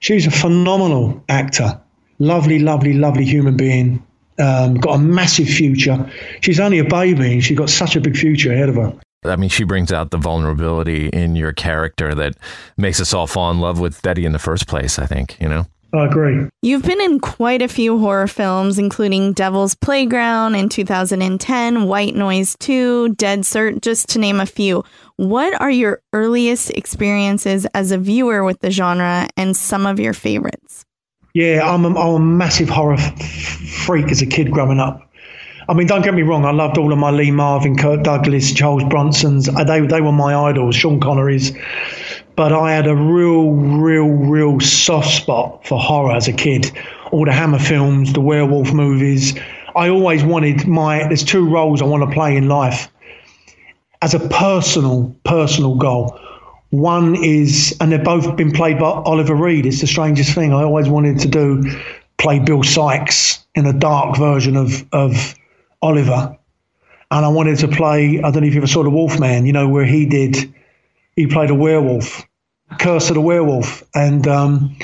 she's 0.00 0.26
a 0.26 0.30
phenomenal 0.30 1.22
actor 1.28 1.80
lovely, 2.18 2.58
lovely, 2.58 2.92
lovely 2.92 3.24
human 3.24 3.56
being. 3.56 4.04
Um, 4.38 4.74
got 4.74 4.96
a 4.96 4.98
massive 4.98 5.48
future. 5.48 6.10
She's 6.40 6.58
only 6.58 6.80
a 6.80 6.84
baby, 6.84 7.34
and 7.34 7.44
she's 7.44 7.56
got 7.56 7.70
such 7.70 7.94
a 7.94 8.00
big 8.00 8.16
future 8.16 8.52
ahead 8.52 8.68
of 8.68 8.74
her. 8.74 8.92
I 9.24 9.36
mean, 9.36 9.48
she 9.48 9.64
brings 9.64 9.92
out 9.92 10.10
the 10.10 10.18
vulnerability 10.18 11.08
in 11.08 11.36
your 11.36 11.52
character 11.52 12.14
that 12.14 12.36
makes 12.76 13.00
us 13.00 13.14
all 13.14 13.26
fall 13.26 13.50
in 13.50 13.60
love 13.60 13.80
with 13.80 14.02
Betty 14.02 14.24
in 14.24 14.32
the 14.32 14.38
first 14.38 14.66
place, 14.66 14.98
I 14.98 15.06
think, 15.06 15.38
you 15.40 15.48
know? 15.48 15.66
I 15.94 16.06
agree. 16.06 16.48
You've 16.60 16.82
been 16.82 17.00
in 17.00 17.20
quite 17.20 17.62
a 17.62 17.68
few 17.68 18.00
horror 18.00 18.26
films, 18.26 18.80
including 18.80 19.32
Devil's 19.32 19.76
Playground 19.76 20.56
in 20.56 20.68
2010, 20.68 21.84
White 21.86 22.16
Noise 22.16 22.56
2, 22.58 23.10
Dead 23.10 23.40
Cert, 23.40 23.80
just 23.80 24.08
to 24.10 24.18
name 24.18 24.40
a 24.40 24.46
few. 24.46 24.82
What 25.16 25.58
are 25.60 25.70
your 25.70 26.02
earliest 26.12 26.70
experiences 26.70 27.64
as 27.74 27.92
a 27.92 27.98
viewer 27.98 28.42
with 28.42 28.58
the 28.58 28.72
genre 28.72 29.28
and 29.36 29.56
some 29.56 29.86
of 29.86 30.00
your 30.00 30.14
favorites? 30.14 30.84
Yeah, 31.34 31.68
I'm 31.68 31.84
a, 31.84 31.88
I'm 31.88 32.14
a 32.14 32.18
massive 32.20 32.68
horror 32.68 32.94
f- 32.94 33.20
freak 33.86 34.10
as 34.12 34.22
a 34.22 34.26
kid 34.26 34.50
growing 34.52 34.78
up. 34.80 35.02
I 35.68 35.74
mean, 35.74 35.86
don't 35.88 36.02
get 36.02 36.14
me 36.14 36.22
wrong. 36.22 36.44
I 36.44 36.52
loved 36.52 36.78
all 36.78 36.92
of 36.92 36.98
my 36.98 37.10
Lee 37.10 37.30
Marvin, 37.30 37.76
Kirk 37.76 38.02
Douglas, 38.04 38.52
Charles 38.52 38.84
Bronson's. 38.84 39.48
Uh, 39.48 39.64
They 39.64 39.80
they 39.80 40.00
were 40.00 40.12
my 40.12 40.34
idols, 40.34 40.76
Sean 40.76 41.00
Connery's. 41.00 41.52
But 42.36 42.52
I 42.52 42.72
had 42.72 42.86
a 42.86 42.94
real, 42.96 43.50
real, 43.52 44.08
real 44.08 44.60
soft 44.60 45.08
spot 45.08 45.66
for 45.66 45.78
horror 45.80 46.14
as 46.14 46.28
a 46.28 46.32
kid. 46.32 46.70
All 47.12 47.24
the 47.24 47.32
Hammer 47.32 47.58
films, 47.58 48.12
the 48.12 48.20
werewolf 48.20 48.72
movies. 48.72 49.34
I 49.76 49.88
always 49.88 50.22
wanted 50.24 50.66
my. 50.68 51.04
There's 51.08 51.24
two 51.24 51.48
roles 51.48 51.82
I 51.82 51.86
want 51.86 52.08
to 52.08 52.14
play 52.14 52.36
in 52.36 52.48
life. 52.48 52.88
as 54.02 54.14
a 54.14 54.20
personal 54.28 55.16
personal 55.24 55.76
goal. 55.76 56.18
One 56.74 57.14
is, 57.22 57.76
and 57.80 57.92
they've 57.92 58.02
both 58.02 58.36
been 58.36 58.50
played 58.50 58.80
by 58.80 58.86
Oliver 58.86 59.36
Reed. 59.36 59.64
It's 59.64 59.80
the 59.80 59.86
strangest 59.86 60.34
thing. 60.34 60.52
I 60.52 60.64
always 60.64 60.88
wanted 60.88 61.20
to 61.20 61.28
do 61.28 61.62
play 62.18 62.40
Bill 62.40 62.64
Sikes 62.64 63.44
in 63.54 63.64
a 63.64 63.72
dark 63.72 64.16
version 64.16 64.56
of 64.56 64.84
of 64.92 65.36
Oliver, 65.80 66.36
and 67.12 67.24
I 67.24 67.28
wanted 67.28 67.58
to 67.58 67.68
play. 67.68 68.18
I 68.18 68.30
don't 68.32 68.42
know 68.42 68.48
if 68.48 68.54
you 68.54 68.60
ever 68.60 68.66
saw 68.66 68.82
the 68.82 68.90
Wolfman. 68.90 69.46
You 69.46 69.52
know 69.52 69.68
where 69.68 69.84
he 69.84 70.04
did. 70.06 70.52
He 71.14 71.28
played 71.28 71.50
a 71.50 71.54
werewolf, 71.54 72.26
Curse 72.80 73.08
of 73.08 73.14
the 73.14 73.20
Werewolf, 73.20 73.84
and 73.94 74.26
um, 74.26 74.76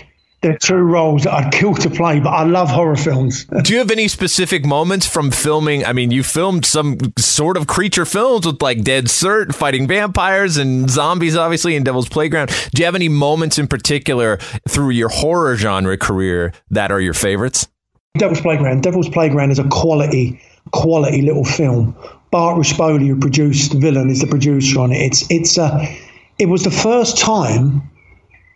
they're 0.43 0.57
two 0.57 0.77
roles 0.77 1.25
that 1.25 1.35
I'd 1.35 1.53
kill 1.53 1.75
to 1.75 1.91
play, 1.91 2.19
but 2.19 2.31
I 2.31 2.45
love 2.45 2.71
horror 2.71 2.97
films. 2.97 3.45
Do 3.63 3.73
you 3.73 3.79
have 3.79 3.91
any 3.91 4.09
specific 4.09 4.65
moments 4.65 5.07
from 5.07 5.31
filming? 5.31 5.85
I 5.85 5.93
mean, 5.93 6.11
you 6.11 6.23
filmed 6.23 6.65
some 6.65 6.99
sort 7.19 7.57
of 7.57 7.67
creature 7.67 8.07
films 8.07 8.47
with 8.47 8.63
like 8.63 8.83
Dead 8.83 9.07
Cert 9.07 9.55
fighting 9.55 9.87
vampires 9.87 10.57
and 10.57 10.89
zombies, 10.89 11.37
obviously, 11.37 11.77
in 11.77 11.85
Devil's 11.85 12.09
Playground. 12.09 12.49
Do 12.75 12.81
you 12.81 12.87
have 12.87 12.95
any 12.95 13.09
moments 13.09 13.59
in 13.59 13.67
particular 13.67 14.39
through 14.69 14.91
your 14.91 15.11
horror 15.11 15.57
genre 15.57 15.99
career 15.99 16.55
that 16.71 16.91
are 16.91 17.01
your 17.01 17.15
favorites? 17.15 17.69
Devil's 18.17 18.41
Playground. 18.41 18.83
Devil's 18.83 19.11
Playground 19.11 19.51
is 19.51 19.59
a 19.59 19.69
quality, 19.69 20.41
quality 20.73 21.21
little 21.21 21.45
film. 21.45 21.95
Bart 22.31 22.59
Ruspoli, 22.59 23.09
who 23.09 23.19
produced 23.19 23.73
the 23.73 23.79
Villain, 23.79 24.09
is 24.09 24.21
the 24.21 24.27
producer 24.27 24.81
on 24.81 24.93
it. 24.93 24.99
It's 24.99 25.31
it's 25.31 25.59
a. 25.59 25.99
It 26.39 26.49
was 26.49 26.63
the 26.65 26.71
first 26.71 27.19
time 27.19 27.83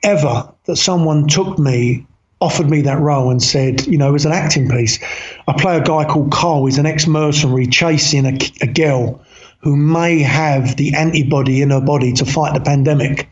ever 0.03 0.54
that 0.65 0.77
someone 0.77 1.27
took 1.27 1.59
me, 1.59 2.07
offered 2.41 2.71
me 2.71 2.83
that 2.83 3.01
role, 3.01 3.31
and 3.31 3.43
said, 3.43 3.87
you 3.87 3.99
know, 3.99 4.09
it 4.09 4.13
was 4.13 4.27
an 4.27 4.33
acting 4.33 4.69
piece. 4.69 4.99
I 5.47 5.55
play 5.59 5.77
a 5.77 5.83
guy 5.83 6.05
called 6.05 6.33
Carl. 6.33 6.67
He's 6.67 6.79
an 6.79 6.87
ex 6.87 7.07
mercenary 7.07 7.67
chasing 7.67 8.27
a, 8.27 8.39
a 8.63 8.67
girl 8.67 9.23
who 9.61 9.77
may 9.77 10.21
have 10.21 10.77
the 10.77 10.95
antibody 10.95 11.63
in 11.63 11.71
her 11.71 11.81
body 11.81 12.13
to 12.13 12.25
fight 12.27 12.55
the 12.55 12.61
pandemic. 12.61 13.29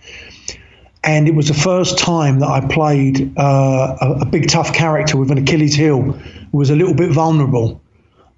And 1.04 1.28
it 1.28 1.34
was 1.34 1.48
the 1.48 1.54
first 1.54 1.98
time 1.98 2.38
that 2.40 2.48
I 2.48 2.66
played 2.66 3.36
uh, 3.36 3.96
a, 4.00 4.10
a 4.20 4.24
big 4.24 4.48
tough 4.48 4.72
character 4.72 5.18
with 5.18 5.30
an 5.30 5.38
Achilles 5.38 5.74
heel 5.74 6.00
who 6.02 6.58
was 6.58 6.70
a 6.70 6.76
little 6.76 6.94
bit 6.94 7.10
vulnerable 7.10 7.82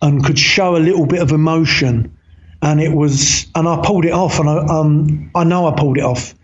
and 0.02 0.24
could 0.24 0.38
show 0.38 0.76
a 0.76 0.78
little 0.78 1.06
bit 1.06 1.20
of 1.20 1.30
emotion. 1.30 2.16
And 2.62 2.80
it 2.80 2.92
was, 2.92 3.46
and 3.54 3.68
I 3.68 3.80
pulled 3.84 4.06
it 4.06 4.12
off, 4.12 4.40
and 4.40 4.48
I, 4.48 4.56
um, 4.66 5.30
I 5.34 5.44
know 5.44 5.68
I 5.68 5.78
pulled 5.78 5.98
it 5.98 6.04
off 6.04 6.34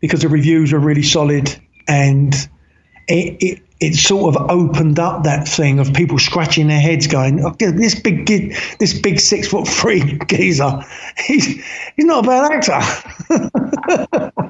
because 0.00 0.22
the 0.22 0.28
reviews 0.28 0.72
were 0.72 0.78
really 0.78 1.02
solid 1.02 1.54
and 1.88 2.34
it, 3.08 3.36
it 3.42 3.62
it 3.78 3.94
sort 3.94 4.34
of 4.34 4.50
opened 4.50 4.98
up 4.98 5.24
that 5.24 5.46
thing 5.46 5.78
of 5.78 5.92
people 5.92 6.18
scratching 6.18 6.68
their 6.68 6.80
heads, 6.80 7.06
going, 7.06 7.44
oh, 7.44 7.54
"This 7.58 7.94
big, 8.00 8.26
this 8.78 8.98
big 8.98 9.20
six 9.20 9.48
foot 9.48 9.68
three 9.68 10.18
geezer, 10.28 10.80
he's 11.18 11.46
he's 11.96 12.06
not 12.06 12.24
a 12.24 12.28
bad 12.28 12.52
actor." 12.52 12.80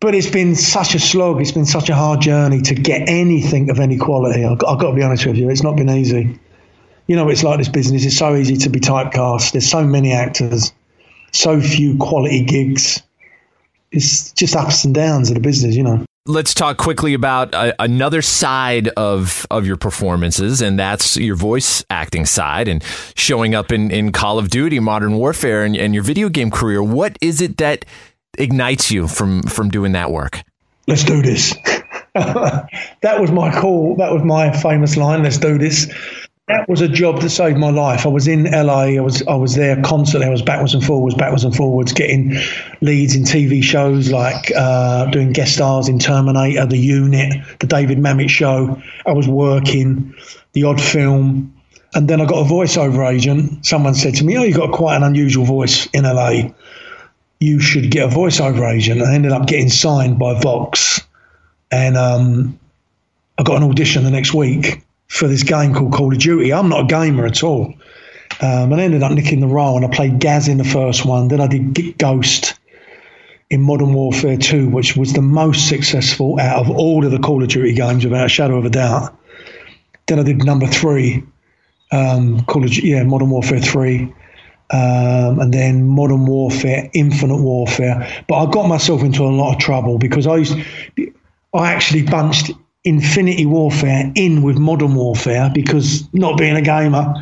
but 0.00 0.14
it's 0.14 0.28
been 0.28 0.54
such 0.54 0.94
a 0.94 0.98
slog. 0.98 1.40
It's 1.40 1.52
been 1.52 1.64
such 1.64 1.88
a 1.88 1.94
hard 1.94 2.20
journey 2.20 2.60
to 2.62 2.74
get 2.74 3.08
anything 3.08 3.70
of 3.70 3.80
any 3.80 3.96
quality. 3.96 4.44
I've 4.44 4.58
got, 4.58 4.74
I've 4.74 4.80
got 4.80 4.90
to 4.90 4.96
be 4.96 5.02
honest 5.02 5.24
with 5.24 5.36
you, 5.36 5.48
it's 5.48 5.62
not 5.62 5.76
been 5.76 5.90
easy. 5.90 6.38
You 7.06 7.16
know, 7.16 7.28
it's 7.28 7.42
like 7.42 7.58
this 7.58 7.68
business. 7.68 8.04
It's 8.04 8.18
so 8.18 8.34
easy 8.34 8.56
to 8.58 8.68
be 8.68 8.80
typecast. 8.80 9.52
There's 9.52 9.70
so 9.70 9.84
many 9.84 10.12
actors, 10.12 10.72
so 11.32 11.60
few 11.60 11.96
quality 11.96 12.44
gigs. 12.44 13.02
It's 13.92 14.32
just 14.32 14.56
ups 14.56 14.84
and 14.84 14.94
downs 14.94 15.30
of 15.30 15.36
the 15.36 15.40
business, 15.40 15.74
you 15.74 15.84
know 15.84 16.05
let's 16.26 16.54
talk 16.54 16.76
quickly 16.76 17.14
about 17.14 17.54
uh, 17.54 17.72
another 17.78 18.22
side 18.22 18.88
of 18.88 19.46
of 19.50 19.66
your 19.66 19.76
performances 19.76 20.60
and 20.60 20.78
that's 20.78 21.16
your 21.16 21.36
voice 21.36 21.84
acting 21.90 22.26
side 22.26 22.68
and 22.68 22.84
showing 23.14 23.54
up 23.54 23.72
in, 23.72 23.90
in 23.90 24.12
call 24.12 24.38
of 24.38 24.50
duty 24.50 24.80
modern 24.80 25.14
warfare 25.16 25.64
and, 25.64 25.76
and 25.76 25.94
your 25.94 26.02
video 26.02 26.28
game 26.28 26.50
career. 26.50 26.82
What 26.82 27.16
is 27.20 27.40
it 27.40 27.56
that 27.58 27.84
ignites 28.38 28.90
you 28.90 29.08
from 29.08 29.42
from 29.42 29.70
doing 29.70 29.92
that 29.92 30.10
work? 30.10 30.42
Let's 30.86 31.04
do 31.04 31.22
this. 31.22 31.54
That 33.02 33.20
was 33.20 33.30
my 33.30 33.52
call. 33.52 33.96
That 33.96 34.10
was 34.10 34.22
my 34.24 34.50
famous 34.50 34.96
line 34.96 35.22
let's 35.22 35.36
do 35.36 35.58
this 35.58 35.86
that 36.48 36.68
was 36.68 36.80
a 36.80 36.88
job 36.88 37.20
that 37.22 37.30
saved 37.30 37.58
my 37.58 37.70
life. 37.70 38.06
I 38.06 38.08
was 38.08 38.28
in 38.28 38.44
LA. 38.44 38.82
I 38.82 39.00
was 39.00 39.26
I 39.26 39.34
was 39.34 39.56
there 39.56 39.82
constantly. 39.82 40.28
I 40.28 40.30
was 40.30 40.42
backwards 40.42 40.74
and 40.74 40.84
forwards, 40.84 41.16
backwards 41.16 41.42
and 41.42 41.54
forwards, 41.54 41.92
getting 41.92 42.36
leads 42.80 43.16
in 43.16 43.22
TV 43.24 43.62
shows 43.62 44.12
like 44.12 44.52
uh, 44.54 45.06
doing 45.06 45.32
guest 45.32 45.54
stars 45.54 45.88
in 45.88 45.98
Terminator, 45.98 46.64
The 46.66 46.78
Unit, 46.78 47.42
the 47.58 47.66
David 47.66 47.98
Mamet 47.98 48.30
Show. 48.30 48.80
I 49.06 49.12
was 49.12 49.26
working 49.26 50.14
the 50.52 50.62
odd 50.62 50.80
film, 50.80 51.52
and 51.94 52.08
then 52.08 52.20
I 52.20 52.26
got 52.26 52.46
a 52.46 52.48
voiceover 52.48 53.12
agent. 53.12 53.66
Someone 53.66 53.94
said 53.94 54.14
to 54.16 54.24
me, 54.24 54.38
"Oh, 54.38 54.44
you've 54.44 54.56
got 54.56 54.70
quite 54.70 54.96
an 54.96 55.02
unusual 55.02 55.44
voice 55.44 55.86
in 55.86 56.04
LA. 56.04 56.50
You 57.40 57.58
should 57.58 57.90
get 57.90 58.04
a 58.04 58.14
voiceover 58.14 58.72
agent." 58.72 59.02
I 59.02 59.14
ended 59.14 59.32
up 59.32 59.48
getting 59.48 59.68
signed 59.68 60.20
by 60.20 60.40
Vox, 60.40 61.00
and 61.72 61.96
um, 61.96 62.56
I 63.36 63.42
got 63.42 63.56
an 63.56 63.68
audition 63.68 64.04
the 64.04 64.12
next 64.12 64.32
week 64.32 64.85
for 65.08 65.28
this 65.28 65.42
game 65.42 65.74
called 65.74 65.92
Call 65.92 66.12
of 66.12 66.18
Duty. 66.18 66.52
I'm 66.52 66.68
not 66.68 66.84
a 66.84 66.86
gamer 66.86 67.26
at 67.26 67.42
all. 67.42 67.74
Um, 68.40 68.72
and 68.72 68.74
I 68.74 68.84
ended 68.84 69.02
up 69.02 69.12
nicking 69.12 69.40
the 69.40 69.46
role, 69.46 69.76
and 69.76 69.84
I 69.86 69.88
played 69.88 70.18
Gaz 70.18 70.48
in 70.48 70.58
the 70.58 70.64
first 70.64 71.06
one. 71.06 71.28
Then 71.28 71.40
I 71.40 71.46
did 71.46 71.96
Ghost 71.98 72.54
in 73.48 73.62
Modern 73.62 73.94
Warfare 73.94 74.36
2, 74.36 74.68
which 74.68 74.96
was 74.96 75.12
the 75.12 75.22
most 75.22 75.68
successful 75.68 76.38
out 76.40 76.58
of 76.58 76.70
all 76.70 77.04
of 77.04 77.12
the 77.12 77.18
Call 77.18 77.42
of 77.42 77.48
Duty 77.48 77.72
games, 77.72 78.04
without 78.04 78.26
a 78.26 78.28
shadow 78.28 78.58
of 78.58 78.64
a 78.64 78.70
doubt. 78.70 79.16
Then 80.06 80.18
I 80.18 80.22
did 80.22 80.44
number 80.44 80.66
three, 80.66 81.24
um, 81.92 82.44
Call 82.44 82.64
of 82.64 82.76
yeah, 82.76 83.02
Modern 83.04 83.30
Warfare 83.30 83.60
3. 83.60 84.12
Um, 84.68 85.38
and 85.38 85.54
then 85.54 85.86
Modern 85.86 86.26
Warfare, 86.26 86.90
Infinite 86.92 87.40
Warfare. 87.40 88.24
But 88.26 88.34
I 88.36 88.50
got 88.50 88.66
myself 88.68 89.02
into 89.02 89.22
a 89.22 89.30
lot 89.30 89.54
of 89.54 89.60
trouble 89.60 89.96
because 89.96 90.26
I 90.26 90.38
used, 90.38 90.58
I 91.54 91.72
actually 91.72 92.02
bunched 92.02 92.50
Infinity 92.86 93.46
Warfare 93.46 94.12
in 94.14 94.42
with 94.42 94.58
Modern 94.58 94.94
Warfare 94.94 95.50
because 95.52 96.08
not 96.14 96.38
being 96.38 96.54
a 96.54 96.62
gamer. 96.62 97.14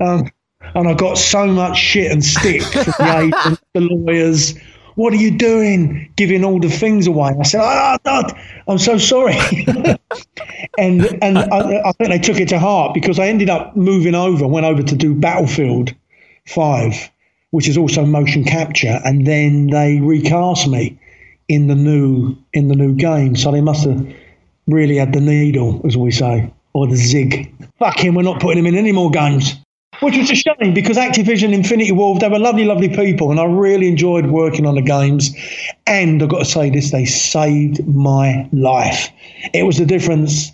Um, 0.00 0.30
and 0.76 0.88
I 0.88 0.94
got 0.94 1.18
so 1.18 1.46
much 1.48 1.76
shit 1.76 2.12
and 2.12 2.24
stick 2.24 2.62
from 2.62 2.84
the 2.84 3.18
agents, 3.44 3.62
the 3.74 3.80
lawyers. 3.80 4.54
What 4.94 5.12
are 5.12 5.16
you 5.16 5.36
doing? 5.36 6.12
Giving 6.16 6.44
all 6.44 6.60
the 6.60 6.68
things 6.68 7.08
away. 7.08 7.34
I 7.38 7.42
said, 7.42 7.60
oh, 7.62 7.96
God, 8.04 8.40
I'm 8.68 8.78
so 8.78 8.96
sorry. 8.96 9.36
and 10.78 11.18
and 11.22 11.38
I, 11.38 11.82
I, 11.84 11.92
think 11.92 12.10
they 12.10 12.18
took 12.18 12.38
it 12.38 12.48
to 12.50 12.58
heart 12.58 12.94
because 12.94 13.18
I 13.18 13.26
ended 13.26 13.50
up 13.50 13.76
moving 13.76 14.14
over, 14.14 14.46
went 14.46 14.66
over 14.66 14.82
to 14.82 14.96
do 14.96 15.14
Battlefield 15.14 15.94
5, 16.46 17.10
which 17.50 17.68
is 17.68 17.76
also 17.76 18.06
motion 18.06 18.44
capture. 18.44 19.00
And 19.04 19.26
then 19.26 19.68
they 19.68 20.00
recast 20.00 20.68
me 20.68 20.98
in 21.48 21.66
the 21.66 21.74
new 21.74 22.36
in 22.52 22.68
the 22.68 22.76
new 22.76 22.94
game. 22.94 23.34
So 23.34 23.50
they 23.50 23.60
must 23.60 23.84
have 23.84 24.14
really 24.68 24.96
had 24.96 25.12
the 25.12 25.20
needle, 25.20 25.80
as 25.84 25.96
we 25.96 26.10
say, 26.10 26.52
or 26.74 26.86
the 26.86 26.96
zig. 26.96 27.52
Fuck 27.78 27.98
him, 27.98 28.14
we're 28.14 28.22
not 28.22 28.40
putting 28.40 28.58
him 28.58 28.66
in 28.66 28.76
any 28.76 28.92
more 28.92 29.10
games. 29.10 29.56
Which 30.00 30.16
was 30.16 30.30
a 30.30 30.36
shame 30.36 30.74
because 30.74 30.96
Activision 30.96 31.52
Infinity 31.52 31.90
Ward, 31.90 32.20
they 32.20 32.28
were 32.28 32.38
lovely, 32.38 32.64
lovely 32.64 32.88
people, 32.88 33.32
and 33.32 33.40
I 33.40 33.44
really 33.46 33.88
enjoyed 33.88 34.26
working 34.26 34.64
on 34.64 34.76
the 34.76 34.82
games. 34.82 35.34
And 35.88 36.22
I've 36.22 36.28
got 36.28 36.38
to 36.38 36.44
say 36.44 36.70
this, 36.70 36.92
they 36.92 37.04
saved 37.04 37.84
my 37.88 38.48
life. 38.52 39.10
It 39.52 39.64
was 39.64 39.78
the 39.78 39.86
difference 39.86 40.52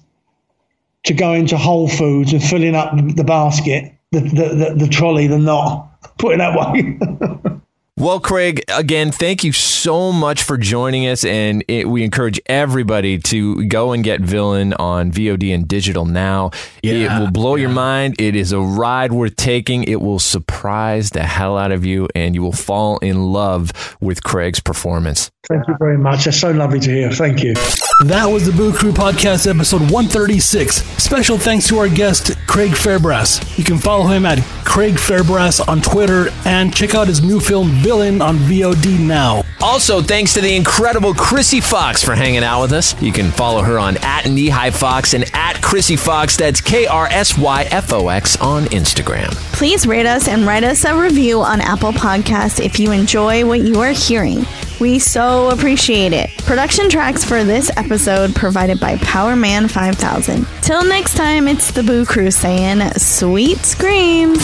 to 1.04 1.12
going 1.12 1.46
to 1.48 1.58
Whole 1.58 1.88
Foods 1.88 2.32
and 2.32 2.42
filling 2.42 2.74
up 2.74 2.94
the 2.96 3.24
basket, 3.24 3.92
the, 4.12 4.20
the, 4.20 4.48
the, 4.54 4.74
the 4.86 4.88
trolley, 4.88 5.26
the 5.26 5.38
not. 5.38 5.90
Put 6.16 6.34
it 6.34 6.38
that 6.38 6.58
way. 6.58 7.60
Well, 8.04 8.20
Craig, 8.20 8.62
again, 8.68 9.12
thank 9.12 9.44
you 9.44 9.52
so 9.52 10.12
much 10.12 10.42
for 10.42 10.58
joining 10.58 11.06
us. 11.08 11.24
And 11.24 11.64
it, 11.68 11.88
we 11.88 12.04
encourage 12.04 12.38
everybody 12.44 13.18
to 13.20 13.64
go 13.64 13.92
and 13.92 14.04
get 14.04 14.20
Villain 14.20 14.74
on 14.74 15.10
VOD 15.10 15.54
and 15.54 15.66
digital 15.66 16.04
now. 16.04 16.50
Yeah, 16.82 17.16
it 17.16 17.18
will 17.18 17.30
blow 17.30 17.54
yeah. 17.54 17.62
your 17.62 17.70
mind. 17.70 18.16
It 18.18 18.36
is 18.36 18.52
a 18.52 18.60
ride 18.60 19.10
worth 19.10 19.36
taking. 19.36 19.84
It 19.84 20.02
will 20.02 20.18
surprise 20.18 21.12
the 21.12 21.22
hell 21.22 21.56
out 21.56 21.72
of 21.72 21.86
you, 21.86 22.06
and 22.14 22.34
you 22.34 22.42
will 22.42 22.52
fall 22.52 22.98
in 22.98 23.32
love 23.32 23.96
with 24.02 24.22
Craig's 24.22 24.60
performance. 24.60 25.30
Thank 25.48 25.68
you 25.68 25.76
very 25.78 25.98
much. 25.98 26.24
That's 26.24 26.38
so 26.40 26.50
lovely 26.50 26.80
to 26.80 26.90
hear. 26.90 27.10
Thank 27.10 27.42
you. 27.42 27.54
That 28.06 28.24
was 28.26 28.46
the 28.46 28.52
Boo 28.52 28.72
Crew 28.72 28.92
Podcast, 28.92 29.46
episode 29.48 29.82
136. 29.82 30.82
Special 31.02 31.38
thanks 31.38 31.68
to 31.68 31.78
our 31.78 31.88
guest, 31.88 32.32
Craig 32.46 32.72
Fairbrass. 32.72 33.56
You 33.58 33.62
can 33.62 33.78
follow 33.78 34.06
him 34.06 34.24
at 34.26 34.42
Craig 34.64 34.94
Fairbrass 34.94 35.66
on 35.68 35.80
Twitter 35.80 36.28
and 36.44 36.74
check 36.74 36.94
out 36.94 37.06
his 37.06 37.22
new 37.22 37.40
film, 37.40 37.68
Villain, 37.82 38.20
on 38.22 38.38
VOD 38.38 38.98
now. 38.98 39.44
Also, 39.60 40.00
thanks 40.02 40.34
to 40.34 40.40
the 40.40 40.56
incredible 40.56 41.14
Krsy 41.14 41.62
Fox 41.62 42.02
for 42.02 42.14
hanging 42.14 42.42
out 42.42 42.62
with 42.62 42.72
us. 42.72 43.00
You 43.00 43.12
can 43.12 43.30
follow 43.30 43.62
her 43.62 43.78
on 43.78 43.96
at 43.98 44.26
Knee 44.26 44.48
High 44.48 44.70
Fox 44.70 45.14
and 45.14 45.24
at 45.32 45.56
Krsy 45.56 45.98
Fox. 45.98 46.36
That's 46.36 46.60
K 46.60 46.86
R 46.86 47.06
S 47.06 47.38
Y 47.38 47.62
F 47.70 47.92
O 47.92 48.08
X 48.08 48.36
on 48.40 48.64
Instagram. 48.64 49.30
Please 49.52 49.86
rate 49.86 50.06
us 50.06 50.26
and 50.26 50.46
write 50.46 50.64
us 50.64 50.84
a 50.84 50.98
review 50.98 51.40
on 51.40 51.60
Apple 51.60 51.92
Podcasts 51.92 52.62
if 52.64 52.80
you 52.80 52.92
enjoy 52.92 53.46
what 53.46 53.60
you 53.60 53.80
are 53.80 53.92
hearing. 53.92 54.44
We 54.80 54.98
so 54.98 55.50
appreciate 55.50 56.12
it. 56.12 56.30
Production 56.44 56.90
tracks 56.90 57.24
for 57.24 57.44
this 57.44 57.70
episode 57.76 58.34
provided 58.34 58.80
by 58.80 58.96
Powerman 58.96 59.70
5000. 59.70 60.46
Till 60.62 60.84
next 60.84 61.14
time, 61.16 61.46
it's 61.46 61.70
the 61.70 61.82
Boo 61.82 62.04
Crew 62.04 62.30
saying 62.30 62.82
sweet 62.98 63.58
screams. 63.58 64.42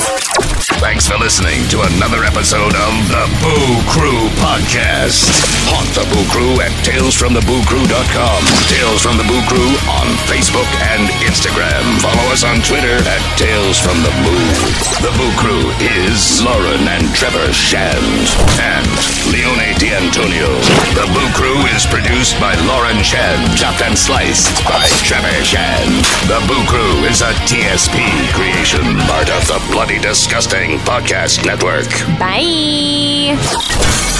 Thanks 0.78 1.08
for 1.08 1.18
listening 1.18 1.60
to 1.74 1.82
another 1.96 2.24
episode 2.24 2.72
of 2.72 2.92
the 3.10 3.26
Boo 3.42 3.74
Crew 3.90 4.30
Podcast. 4.40 5.28
Haunt 5.68 5.90
the 5.98 6.06
Boo 6.08 6.24
Crew 6.30 6.62
at 6.62 6.72
talesfromthebooCrew.com. 6.86 8.40
Tales 8.70 9.02
from 9.02 9.18
the 9.18 9.26
Boo 9.26 9.42
Crew 9.50 9.70
on 9.92 10.06
Facebook 10.30 10.68
and 10.94 11.10
Instagram. 11.26 11.82
Follow 12.00 12.24
us 12.32 12.44
on 12.46 12.62
Twitter 12.62 12.96
at 13.02 13.22
Tales 13.36 13.76
from 13.76 14.00
the 14.06 14.12
Boo. 14.24 14.40
The 15.04 15.12
Boo 15.18 15.32
Crew 15.36 15.68
is 15.82 16.40
Lauren 16.40 16.86
and 16.88 17.04
Trevor 17.18 17.52
Shand 17.52 18.24
and 18.62 18.88
Leone 19.32 19.74
D'Antonio. 19.76 20.19
The 20.20 21.08
Boo 21.14 21.32
Crew 21.32 21.56
is 21.74 21.86
produced 21.86 22.38
by 22.38 22.54
Lauren 22.66 23.02
Chen, 23.02 23.56
chopped 23.56 23.80
and 23.80 23.98
sliced 23.98 24.62
by 24.64 24.86
Trevor 25.02 25.32
Shand. 25.42 26.04
The 26.28 26.44
Boo 26.46 26.62
Crew 26.68 27.06
is 27.08 27.22
a 27.22 27.32
TSP 27.48 28.04
creation, 28.34 28.98
part 29.08 29.30
of 29.30 29.46
the 29.46 29.58
Bloody 29.72 29.98
Disgusting 29.98 30.72
Podcast 30.80 31.46
Network. 31.46 31.88
Bye. 32.18 34.19